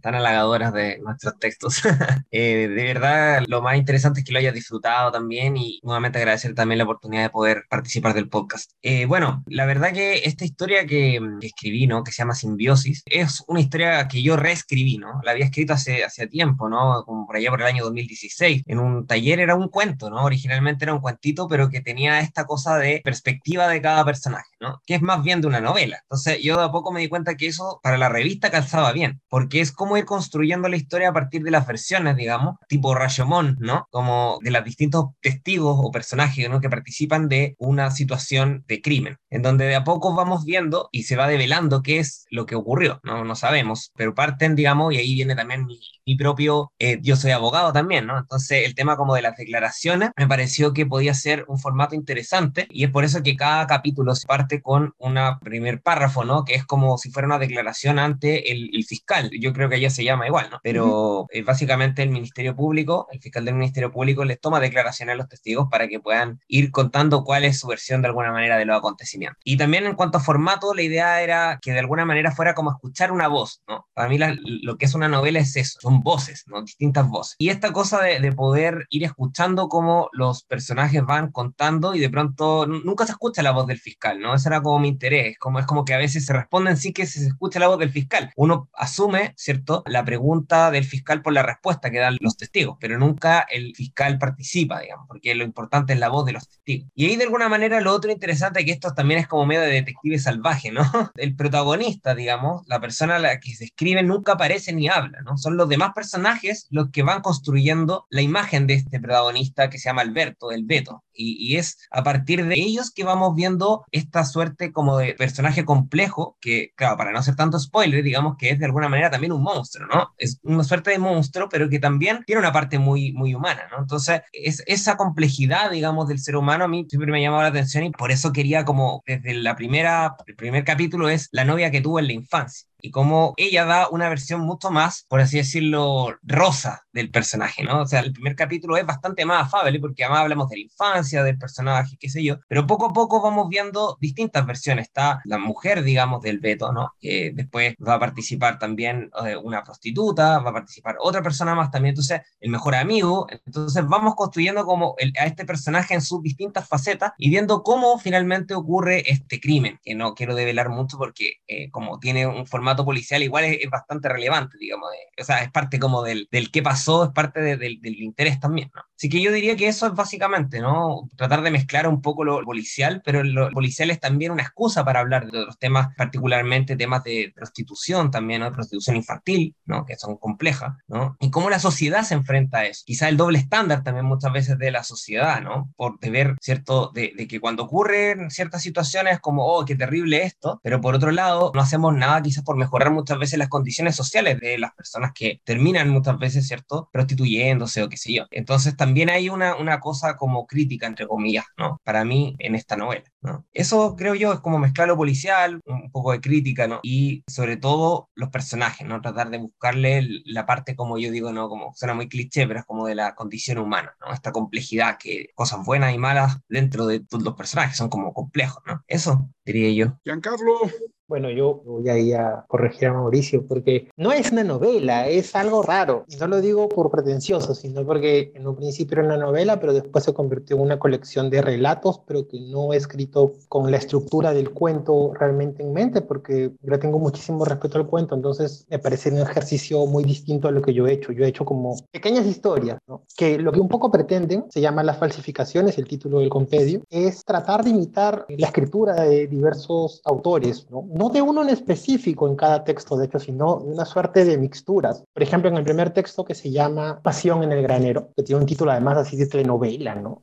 tan 0.00 0.14
halagadoras 0.14 0.72
de 0.72 0.98
nuestros 0.98 1.38
textos. 1.38 1.82
Eh, 2.32 2.68
de 2.68 2.84
verdad, 2.84 3.44
lo 3.46 3.62
más 3.62 3.76
interesante 3.76 4.20
es 4.20 4.26
que 4.26 4.32
lo 4.32 4.38
hayas 4.38 4.52
disfrutado 4.52 5.10
también 5.10 5.56
y 5.56 5.80
nuevamente 5.82 6.18
agradecer 6.18 6.54
también 6.54 6.78
la 6.78 6.84
oportunidad 6.84 7.22
de 7.22 7.30
poder 7.30 7.64
participar 7.70 8.14
del 8.14 8.28
podcast. 8.28 8.72
Eh, 8.82 9.06
bueno, 9.06 9.42
la 9.46 9.64
verdad 9.64 9.92
que 9.92 10.22
esta 10.24 10.44
historia 10.44 10.86
que, 10.86 11.18
escribí, 11.40 11.86
¿no? 11.86 12.04
Que 12.04 12.12
se 12.12 12.18
llama 12.18 12.34
Simbiosis, 12.34 13.02
es 13.06 13.42
una 13.46 13.60
historia 13.60 14.06
que 14.08 14.22
yo 14.22 14.36
reescribí, 14.36 14.98
¿no? 14.98 15.20
La 15.24 15.30
había 15.30 15.46
escrito 15.46 15.72
hace, 15.72 16.04
hace 16.04 16.26
tiempo, 16.26 16.68
¿no? 16.68 17.04
Como 17.06 17.26
por 17.26 17.36
allá 17.36 17.50
por 17.50 17.62
el 17.62 17.68
año 17.68 17.84
2016. 17.84 18.64
En 18.66 18.80
un 18.80 19.06
taller 19.06 19.40
era 19.40 19.54
un 19.54 19.68
cuento, 19.68 20.10
¿no? 20.10 20.22
Originalmente 20.24 20.84
era 20.84 20.94
un 20.94 21.00
cuentito, 21.00 21.48
pero 21.48 21.70
que 21.70 21.80
tenía 21.80 22.20
esta 22.20 22.44
cosa 22.44 22.76
de 22.76 23.00
perspectiva 23.02 23.68
de 23.68 23.80
cada 23.80 24.04
personaje, 24.04 24.50
¿no? 24.66 24.82
Que 24.86 24.96
es 24.96 25.02
más 25.02 25.22
bien 25.22 25.40
de 25.40 25.46
una 25.46 25.60
novela. 25.60 25.98
Entonces 26.02 26.42
yo 26.42 26.56
de 26.58 26.64
a 26.64 26.70
poco 26.70 26.92
me 26.92 27.00
di 27.00 27.08
cuenta 27.08 27.36
que 27.36 27.46
eso 27.46 27.80
para 27.82 27.98
la 27.98 28.08
revista 28.08 28.50
calzaba 28.50 28.92
bien, 28.92 29.20
porque 29.28 29.60
es 29.60 29.72
como 29.72 29.96
ir 29.96 30.04
construyendo 30.04 30.68
la 30.68 30.76
historia 30.76 31.10
a 31.10 31.12
partir 31.12 31.42
de 31.42 31.50
las 31.50 31.66
versiones, 31.66 32.16
digamos, 32.16 32.56
tipo 32.68 32.94
Rashomon, 32.94 33.56
¿no? 33.60 33.86
Como 33.90 34.38
de 34.42 34.50
los 34.50 34.64
distintos 34.64 35.06
testigos 35.20 35.76
o 35.80 35.90
personajes, 35.90 36.48
¿no? 36.50 36.60
Que 36.60 36.70
participan 36.70 37.28
de 37.28 37.54
una 37.58 37.90
situación 37.90 38.64
de 38.68 38.80
crimen, 38.82 39.16
en 39.30 39.42
donde 39.42 39.66
de 39.66 39.76
a 39.76 39.84
poco 39.84 40.14
vamos 40.14 40.44
viendo 40.44 40.88
y 40.92 41.04
se 41.04 41.16
va 41.16 41.28
develando 41.28 41.82
qué 41.82 41.98
es 41.98 42.26
lo 42.30 42.46
que 42.46 42.54
ocurrió, 42.54 43.00
¿no? 43.04 43.24
No 43.24 43.34
sabemos, 43.36 43.92
pero 43.96 44.14
parten, 44.14 44.56
digamos, 44.56 44.92
y 44.94 44.98
ahí 44.98 45.14
viene 45.14 45.34
también 45.36 45.66
mi, 45.66 45.80
mi 46.06 46.16
propio, 46.16 46.72
eh, 46.78 46.98
yo 47.02 47.16
soy 47.16 47.32
abogado 47.32 47.72
también, 47.72 48.06
¿no? 48.06 48.18
Entonces 48.18 48.64
el 48.66 48.74
tema 48.74 48.96
como 48.96 49.14
de 49.14 49.22
las 49.22 49.36
declaraciones 49.36 50.10
me 50.16 50.26
pareció 50.26 50.72
que 50.72 50.86
podía 50.86 51.14
ser 51.14 51.44
un 51.48 51.58
formato 51.58 51.94
interesante 51.94 52.66
y 52.70 52.84
es 52.84 52.90
por 52.90 53.04
eso 53.04 53.22
que 53.22 53.36
cada 53.36 53.66
capítulo 53.66 54.14
se 54.14 54.26
parte 54.26 54.55
con 54.62 54.94
un 54.98 55.18
primer 55.40 55.80
párrafo, 55.82 56.24
¿no? 56.24 56.44
Que 56.44 56.54
es 56.54 56.64
como 56.64 56.98
si 56.98 57.10
fuera 57.10 57.26
una 57.26 57.38
declaración 57.38 57.98
ante 57.98 58.52
el, 58.52 58.70
el 58.72 58.84
fiscal. 58.84 59.30
Yo 59.40 59.52
creo 59.52 59.68
que 59.68 59.76
ella 59.76 59.90
se 59.90 60.04
llama 60.04 60.26
igual, 60.26 60.48
¿no? 60.50 60.60
Pero 60.62 61.26
eh, 61.30 61.42
básicamente 61.42 62.02
el 62.02 62.10
Ministerio 62.10 62.54
Público, 62.54 63.08
el 63.10 63.20
fiscal 63.20 63.44
del 63.44 63.54
Ministerio 63.54 63.90
Público 63.90 64.24
les 64.24 64.40
toma 64.40 64.60
declaraciones 64.60 65.14
a 65.14 65.16
los 65.16 65.28
testigos 65.28 65.68
para 65.70 65.88
que 65.88 66.00
puedan 66.00 66.40
ir 66.48 66.70
contando 66.70 67.24
cuál 67.24 67.44
es 67.44 67.58
su 67.60 67.66
versión 67.66 68.02
de 68.02 68.08
alguna 68.08 68.32
manera 68.32 68.58
de 68.58 68.64
los 68.64 68.76
acontecimientos. 68.76 69.40
Y 69.44 69.56
también 69.56 69.86
en 69.86 69.94
cuanto 69.94 70.18
a 70.18 70.20
formato, 70.20 70.74
la 70.74 70.82
idea 70.82 71.22
era 71.22 71.58
que 71.60 71.72
de 71.72 71.78
alguna 71.78 72.04
manera 72.04 72.32
fuera 72.32 72.54
como 72.54 72.70
escuchar 72.70 73.12
una 73.12 73.28
voz, 73.28 73.62
¿no? 73.68 73.86
Para 73.94 74.08
mí 74.08 74.18
lo 74.18 74.76
que 74.76 74.86
es 74.86 74.94
una 74.94 75.08
novela 75.08 75.38
es 75.38 75.56
eso, 75.56 75.78
son 75.80 76.02
voces, 76.02 76.44
¿no? 76.46 76.62
Distintas 76.62 77.08
voces. 77.08 77.36
Y 77.38 77.48
esta 77.48 77.72
cosa 77.72 78.02
de, 78.02 78.20
de 78.20 78.32
poder 78.32 78.86
ir 78.90 79.04
escuchando 79.04 79.68
cómo 79.68 80.08
los 80.12 80.44
personajes 80.44 81.04
van 81.04 81.30
contando 81.30 81.94
y 81.94 82.00
de 82.00 82.10
pronto 82.10 82.66
nunca 82.66 83.06
se 83.06 83.12
escucha 83.12 83.42
la 83.42 83.52
voz 83.52 83.66
del 83.66 83.78
fiscal, 83.78 84.20
¿no? 84.20 84.34
Ese 84.36 84.48
era 84.48 84.62
como 84.62 84.78
mi 84.78 84.88
interés, 84.88 85.38
como 85.38 85.58
es 85.58 85.66
como 85.66 85.84
que 85.84 85.94
a 85.94 85.98
veces 85.98 86.24
se 86.24 86.32
responden 86.32 86.76
sí 86.76 86.92
que 86.92 87.06
se 87.06 87.26
escucha 87.26 87.58
la 87.58 87.68
voz 87.68 87.78
del 87.78 87.90
fiscal. 87.90 88.30
Uno 88.36 88.68
asume, 88.74 89.34
¿cierto? 89.36 89.82
la 89.86 90.04
pregunta 90.04 90.70
del 90.70 90.84
fiscal 90.84 91.22
por 91.22 91.32
la 91.32 91.42
respuesta 91.42 91.90
que 91.90 91.98
dan 91.98 92.16
los 92.20 92.36
testigos, 92.36 92.76
pero 92.80 92.98
nunca 92.98 93.46
el 93.50 93.74
fiscal 93.74 94.18
participa, 94.18 94.80
digamos, 94.80 95.06
porque 95.08 95.34
lo 95.34 95.44
importante 95.44 95.92
es 95.92 95.98
la 95.98 96.08
voz 96.08 96.26
de 96.26 96.32
los 96.32 96.48
testigos. 96.48 96.90
Y 96.94 97.06
ahí 97.06 97.16
de 97.16 97.24
alguna 97.24 97.48
manera 97.48 97.80
lo 97.80 97.92
otro 97.92 98.10
interesante 98.10 98.60
es 98.60 98.66
que 98.66 98.72
esto 98.72 98.94
también 98.94 99.20
es 99.20 99.26
como 99.26 99.46
medio 99.46 99.62
de 99.62 99.68
detective 99.68 100.18
salvaje, 100.18 100.70
¿no? 100.70 100.82
El 101.16 101.34
protagonista, 101.34 102.14
digamos, 102.14 102.66
la 102.66 102.80
persona 102.80 103.16
a 103.16 103.18
la 103.18 103.40
que 103.40 103.54
se 103.54 103.64
escribe 103.64 104.02
nunca 104.02 104.32
aparece 104.32 104.72
ni 104.72 104.88
habla, 104.88 105.20
¿no? 105.22 105.36
Son 105.36 105.56
los 105.56 105.68
demás 105.68 105.92
personajes 105.94 106.66
los 106.70 106.90
que 106.90 107.02
van 107.02 107.22
construyendo 107.22 108.06
la 108.10 108.22
imagen 108.22 108.66
de 108.66 108.74
este 108.74 109.00
protagonista 109.00 109.70
que 109.70 109.78
se 109.78 109.88
llama 109.88 110.02
Alberto, 110.02 110.52
el 110.52 110.64
Beto. 110.64 111.04
Y, 111.12 111.36
y 111.38 111.56
es 111.56 111.78
a 111.90 112.02
partir 112.02 112.44
de 112.44 112.56
ellos 112.56 112.90
que 112.90 113.04
vamos 113.04 113.34
viendo 113.34 113.84
esta 113.90 114.24
suerte 114.26 114.72
como 114.72 114.98
de 114.98 115.14
personaje 115.14 115.64
complejo, 115.64 116.36
que, 116.40 116.72
claro, 116.76 116.96
para 116.96 117.12
no 117.12 117.18
hacer 117.18 117.36
tanto 117.36 117.58
spoiler, 117.58 118.02
digamos 118.02 118.36
que 118.36 118.50
es 118.50 118.58
de 118.58 118.66
alguna 118.66 118.88
manera 118.88 119.10
también 119.10 119.32
un 119.32 119.42
monstruo, 119.42 119.86
¿no? 119.86 120.12
Es 120.18 120.38
una 120.42 120.64
suerte 120.64 120.90
de 120.90 120.98
monstruo, 120.98 121.48
pero 121.48 121.68
que 121.68 121.78
también 121.78 122.24
tiene 122.26 122.40
una 122.40 122.52
parte 122.52 122.78
muy, 122.78 123.12
muy 123.12 123.34
humana, 123.34 123.62
¿no? 123.70 123.78
Entonces, 123.78 124.22
es, 124.32 124.62
esa 124.66 124.96
complejidad, 124.96 125.70
digamos, 125.70 126.08
del 126.08 126.18
ser 126.18 126.36
humano 126.36 126.64
a 126.64 126.68
mí 126.68 126.86
siempre 126.88 127.10
me 127.10 127.18
ha 127.18 127.22
llamado 127.22 127.42
la 127.42 127.48
atención 127.48 127.84
y 127.84 127.90
por 127.90 128.10
eso 128.10 128.32
quería 128.32 128.64
como, 128.64 129.02
desde 129.06 129.34
la 129.34 129.56
primera, 129.56 130.16
el 130.26 130.36
primer 130.36 130.64
capítulo 130.64 131.08
es 131.08 131.28
la 131.32 131.44
novia 131.44 131.70
que 131.70 131.80
tuvo 131.80 131.98
en 131.98 132.06
la 132.06 132.12
infancia 132.12 132.68
y 132.80 132.90
cómo 132.90 133.34
ella 133.36 133.64
da 133.64 133.88
una 133.88 134.08
versión 134.08 134.40
mucho 134.40 134.70
más, 134.70 135.04
por 135.08 135.20
así 135.20 135.38
decirlo, 135.38 136.16
rosa 136.22 136.86
del 136.92 137.10
personaje, 137.10 137.64
¿no? 137.64 137.82
O 137.82 137.86
sea, 137.86 138.00
el 138.00 138.12
primer 138.12 138.36
capítulo 138.36 138.76
es 138.76 138.86
bastante 138.86 139.24
más 139.24 139.46
afable 139.46 139.80
porque 139.80 140.04
además 140.04 140.22
hablamos 140.22 140.48
de 140.48 140.56
la 140.56 140.62
infancia 140.62 141.22
del 141.22 141.38
personaje, 141.38 141.96
qué 141.98 142.08
sé 142.08 142.22
yo, 142.22 142.38
pero 142.48 142.66
poco 142.66 142.86
a 142.86 142.92
poco 142.92 143.20
vamos 143.20 143.48
viendo 143.48 143.96
distintas 144.00 144.46
versiones. 144.46 144.86
Está 144.86 145.20
la 145.24 145.38
mujer, 145.38 145.82
digamos, 145.82 146.22
del 146.22 146.38
Beto, 146.38 146.72
¿no? 146.72 146.94
Que 147.00 147.32
después 147.34 147.74
va 147.86 147.94
a 147.94 148.00
participar 148.00 148.58
también 148.58 149.10
eh, 149.26 149.36
una 149.36 149.62
prostituta, 149.62 150.38
va 150.38 150.50
a 150.50 150.54
participar 150.54 150.96
otra 151.00 151.22
persona 151.22 151.54
más 151.54 151.70
también, 151.70 151.92
entonces 151.92 152.22
el 152.40 152.50
mejor 152.50 152.74
amigo, 152.74 153.26
entonces 153.44 153.86
vamos 153.86 154.14
construyendo 154.14 154.64
como 154.64 154.94
a 155.18 155.26
este 155.26 155.44
personaje 155.44 155.94
en 155.94 156.00
sus 156.00 156.22
distintas 156.22 156.68
facetas 156.68 157.12
y 157.18 157.30
viendo 157.30 157.62
cómo 157.62 157.98
finalmente 157.98 158.54
ocurre 158.54 159.10
este 159.10 159.40
crimen, 159.40 159.80
que 159.82 159.94
no 159.94 160.14
quiero 160.14 160.34
develar 160.34 160.68
mucho 160.68 160.98
porque 160.98 161.34
eh, 161.46 161.70
como 161.70 161.98
tiene 161.98 162.26
un 162.26 162.46
formato 162.46 162.65
policial 162.74 163.22
igual 163.22 163.44
es, 163.44 163.70
bastante 163.70 164.08
relevante, 164.08 164.56
digamos. 164.58 164.90
o 165.20 165.24
sea, 165.24 165.42
es 165.42 165.50
parte 165.50 165.78
como 165.78 166.02
del, 166.02 166.26
del 166.30 166.50
qué 166.50 166.62
pasó, 166.62 167.04
es 167.04 167.10
parte 167.10 167.40
del, 167.40 167.80
del, 167.80 168.02
interés 168.02 168.40
también, 168.40 168.70
¿no? 168.74 168.82
Así 168.96 169.10
que 169.10 169.20
yo 169.20 169.30
diría 169.30 169.56
que 169.56 169.68
eso 169.68 169.86
es 169.86 169.92
básicamente, 169.92 170.60
¿no? 170.60 171.08
Tratar 171.16 171.42
de 171.42 171.50
mezclar 171.50 171.86
un 171.86 172.00
poco 172.00 172.24
lo 172.24 172.42
policial, 172.42 173.02
pero 173.04 173.22
lo 173.22 173.50
policial 173.50 173.90
es 173.90 174.00
también 174.00 174.32
una 174.32 174.42
excusa 174.42 174.84
para 174.84 175.00
hablar 175.00 175.30
de 175.30 175.38
otros 175.40 175.58
temas, 175.58 175.94
particularmente 175.96 176.76
temas 176.76 177.04
de 177.04 177.30
prostitución 177.34 178.10
también, 178.10 178.40
¿no? 178.40 178.52
Prostitución 178.52 178.96
infantil, 178.96 179.54
¿no? 179.66 179.84
Que 179.84 179.96
son 179.96 180.16
complejas, 180.16 180.74
¿no? 180.88 181.16
Y 181.20 181.30
cómo 181.30 181.50
la 181.50 181.58
sociedad 181.58 182.04
se 182.04 182.14
enfrenta 182.14 182.58
a 182.58 182.66
eso. 182.66 182.84
Quizá 182.86 183.08
el 183.08 183.18
doble 183.18 183.38
estándar 183.38 183.82
también 183.82 184.06
muchas 184.06 184.32
veces 184.32 184.58
de 184.58 184.70
la 184.70 184.82
sociedad, 184.82 185.42
¿no? 185.42 185.72
Por 185.76 185.98
ver, 186.00 186.36
¿cierto? 186.40 186.90
De, 186.94 187.12
de 187.14 187.28
que 187.28 187.38
cuando 187.38 187.64
ocurren 187.64 188.30
ciertas 188.30 188.62
situaciones 188.62 189.20
como, 189.20 189.44
oh, 189.46 189.66
qué 189.66 189.76
terrible 189.76 190.22
esto, 190.22 190.58
pero 190.62 190.80
por 190.80 190.94
otro 190.94 191.10
lado, 191.10 191.52
no 191.54 191.60
hacemos 191.60 191.94
nada 191.94 192.22
quizás 192.22 192.44
por 192.44 192.56
mejorar 192.56 192.90
muchas 192.90 193.18
veces 193.18 193.38
las 193.38 193.48
condiciones 193.48 193.94
sociales 193.94 194.40
de 194.40 194.56
las 194.56 194.72
personas 194.72 195.12
que 195.14 195.42
terminan 195.44 195.90
muchas 195.90 196.18
veces, 196.18 196.46
¿cierto? 196.48 196.88
Prostituyéndose 196.92 197.82
o 197.82 197.90
qué 197.90 197.98
sé 197.98 198.14
yo. 198.14 198.24
Entonces 198.30 198.74
también 198.74 198.85
hay 199.08 199.28
una, 199.28 199.56
una 199.56 199.80
cosa 199.80 200.16
como 200.16 200.46
crítica, 200.46 200.86
entre 200.86 201.06
comillas, 201.06 201.44
¿no? 201.56 201.80
Para 201.84 202.04
mí 202.04 202.36
en 202.38 202.54
esta 202.54 202.76
novela, 202.76 203.04
¿no? 203.20 203.46
Eso 203.52 203.96
creo 203.96 204.14
yo 204.14 204.32
es 204.32 204.40
como 204.40 204.58
mezclar 204.58 204.88
lo 204.88 204.96
policial, 204.96 205.60
un 205.66 205.90
poco 205.90 206.12
de 206.12 206.20
crítica, 206.20 206.66
¿no? 206.66 206.80
Y 206.82 207.22
sobre 207.26 207.56
todo 207.56 208.10
los 208.14 208.30
personajes, 208.30 208.86
¿no? 208.86 209.00
Tratar 209.00 209.30
de 209.30 209.38
buscarle 209.38 210.06
la 210.24 210.46
parte, 210.46 210.76
como 210.76 210.98
yo 210.98 211.10
digo, 211.10 211.32
¿no? 211.32 211.48
Como 211.48 211.72
suena 211.74 211.94
muy 211.94 212.08
cliché, 212.08 212.46
pero 212.46 212.60
es 212.60 212.66
como 212.66 212.86
de 212.86 212.94
la 212.94 213.14
condición 213.14 213.58
humana, 213.58 213.94
¿no? 214.00 214.12
Esta 214.12 214.32
complejidad 214.32 214.98
que 214.98 215.28
cosas 215.34 215.64
buenas 215.64 215.94
y 215.94 215.98
malas 215.98 216.38
dentro 216.48 216.86
de 216.86 217.00
todos 217.00 217.24
los 217.24 217.34
personajes 217.34 217.76
son 217.76 217.88
como 217.88 218.12
complejos, 218.12 218.62
¿no? 218.66 218.82
Eso 218.86 219.28
diría 219.44 219.70
yo. 219.72 219.98
Giancarlo, 220.04 220.60
Bueno, 221.08 221.30
yo 221.30 221.62
voy 221.64 221.88
a 221.88 221.96
ir 221.96 222.16
a 222.16 222.44
corregir 222.48 222.88
a 222.88 222.92
Mauricio 222.92 223.46
porque 223.46 223.88
no 223.96 224.10
es 224.10 224.32
una 224.32 224.42
novela, 224.42 225.08
es 225.08 225.36
algo 225.36 225.62
raro. 225.62 226.04
Y 226.08 226.16
no 226.16 226.26
lo 226.26 226.40
digo 226.40 226.68
por 226.68 226.90
pretencioso, 226.90 227.54
sino 227.54 227.86
porque 227.86 228.32
en 228.34 228.46
un 228.46 228.56
principio 228.56 228.98
era 228.98 229.06
una 229.06 229.16
novela, 229.16 229.60
pero 229.60 229.72
después 229.72 230.04
se 230.04 230.12
convirtió 230.12 230.56
en 230.56 230.62
una 230.62 230.80
colección 230.80 231.30
de 231.30 231.42
relatos, 231.42 232.00
pero 232.08 232.26
que 232.26 232.40
no 232.40 232.72
he 232.72 232.76
escrito 232.76 233.34
con 233.48 233.70
la 233.70 233.76
estructura 233.76 234.34
del 234.34 234.50
cuento 234.50 235.12
realmente 235.14 235.62
en 235.62 235.72
mente, 235.72 236.00
porque 236.00 236.50
yo 236.60 236.78
tengo 236.80 236.98
muchísimo 236.98 237.44
respeto 237.44 237.78
al 237.78 237.86
cuento, 237.86 238.16
entonces 238.16 238.66
me 238.68 238.80
parece 238.80 239.10
un 239.10 239.18
ejercicio 239.18 239.86
muy 239.86 240.02
distinto 240.02 240.48
a 240.48 240.50
lo 240.50 240.60
que 240.60 240.74
yo 240.74 240.88
he 240.88 240.92
hecho. 240.92 241.12
Yo 241.12 241.24
he 241.24 241.28
hecho 241.28 241.44
como 241.44 241.76
pequeñas 241.92 242.26
historias, 242.26 242.78
¿no? 242.88 243.04
que 243.16 243.38
lo 243.38 243.52
que 243.52 243.60
un 243.60 243.68
poco 243.68 243.92
pretenden, 243.92 244.46
se 244.50 244.60
llama 244.60 244.82
las 244.82 244.98
falsificaciones, 244.98 245.78
el 245.78 245.86
título 245.86 246.18
del 246.18 246.28
compendio, 246.28 246.82
es 246.90 247.24
tratar 247.24 247.62
de 247.62 247.70
imitar 247.70 248.26
la 248.28 248.48
escritura 248.48 248.94
de 249.02 249.28
diversos 249.28 250.00
autores, 250.04 250.66
¿no? 250.70 250.82
No 250.96 251.10
de 251.10 251.22
uno 251.22 251.42
en 251.42 251.50
específico 251.50 252.28
en 252.28 252.36
cada 252.36 252.64
texto, 252.64 252.96
de 252.96 253.06
hecho, 253.06 253.18
sino 253.18 253.60
de 253.60 253.72
una 253.72 253.84
suerte 253.84 254.24
de 254.24 254.38
mixturas. 254.38 255.04
Por 255.12 255.22
ejemplo, 255.22 255.50
en 255.50 255.56
el 255.56 255.64
primer 255.64 255.90
texto 255.90 256.24
que 256.24 256.34
se 256.34 256.50
llama 256.50 257.00
Pasión 257.02 257.42
en 257.42 257.52
el 257.52 257.62
granero, 257.62 258.10
que 258.16 258.22
tiene 258.22 258.40
un 258.40 258.46
título 258.46 258.70
además 258.70 258.98
así 258.98 259.16
de 259.16 259.26
telenovela, 259.26 259.94
¿no? 259.94 260.22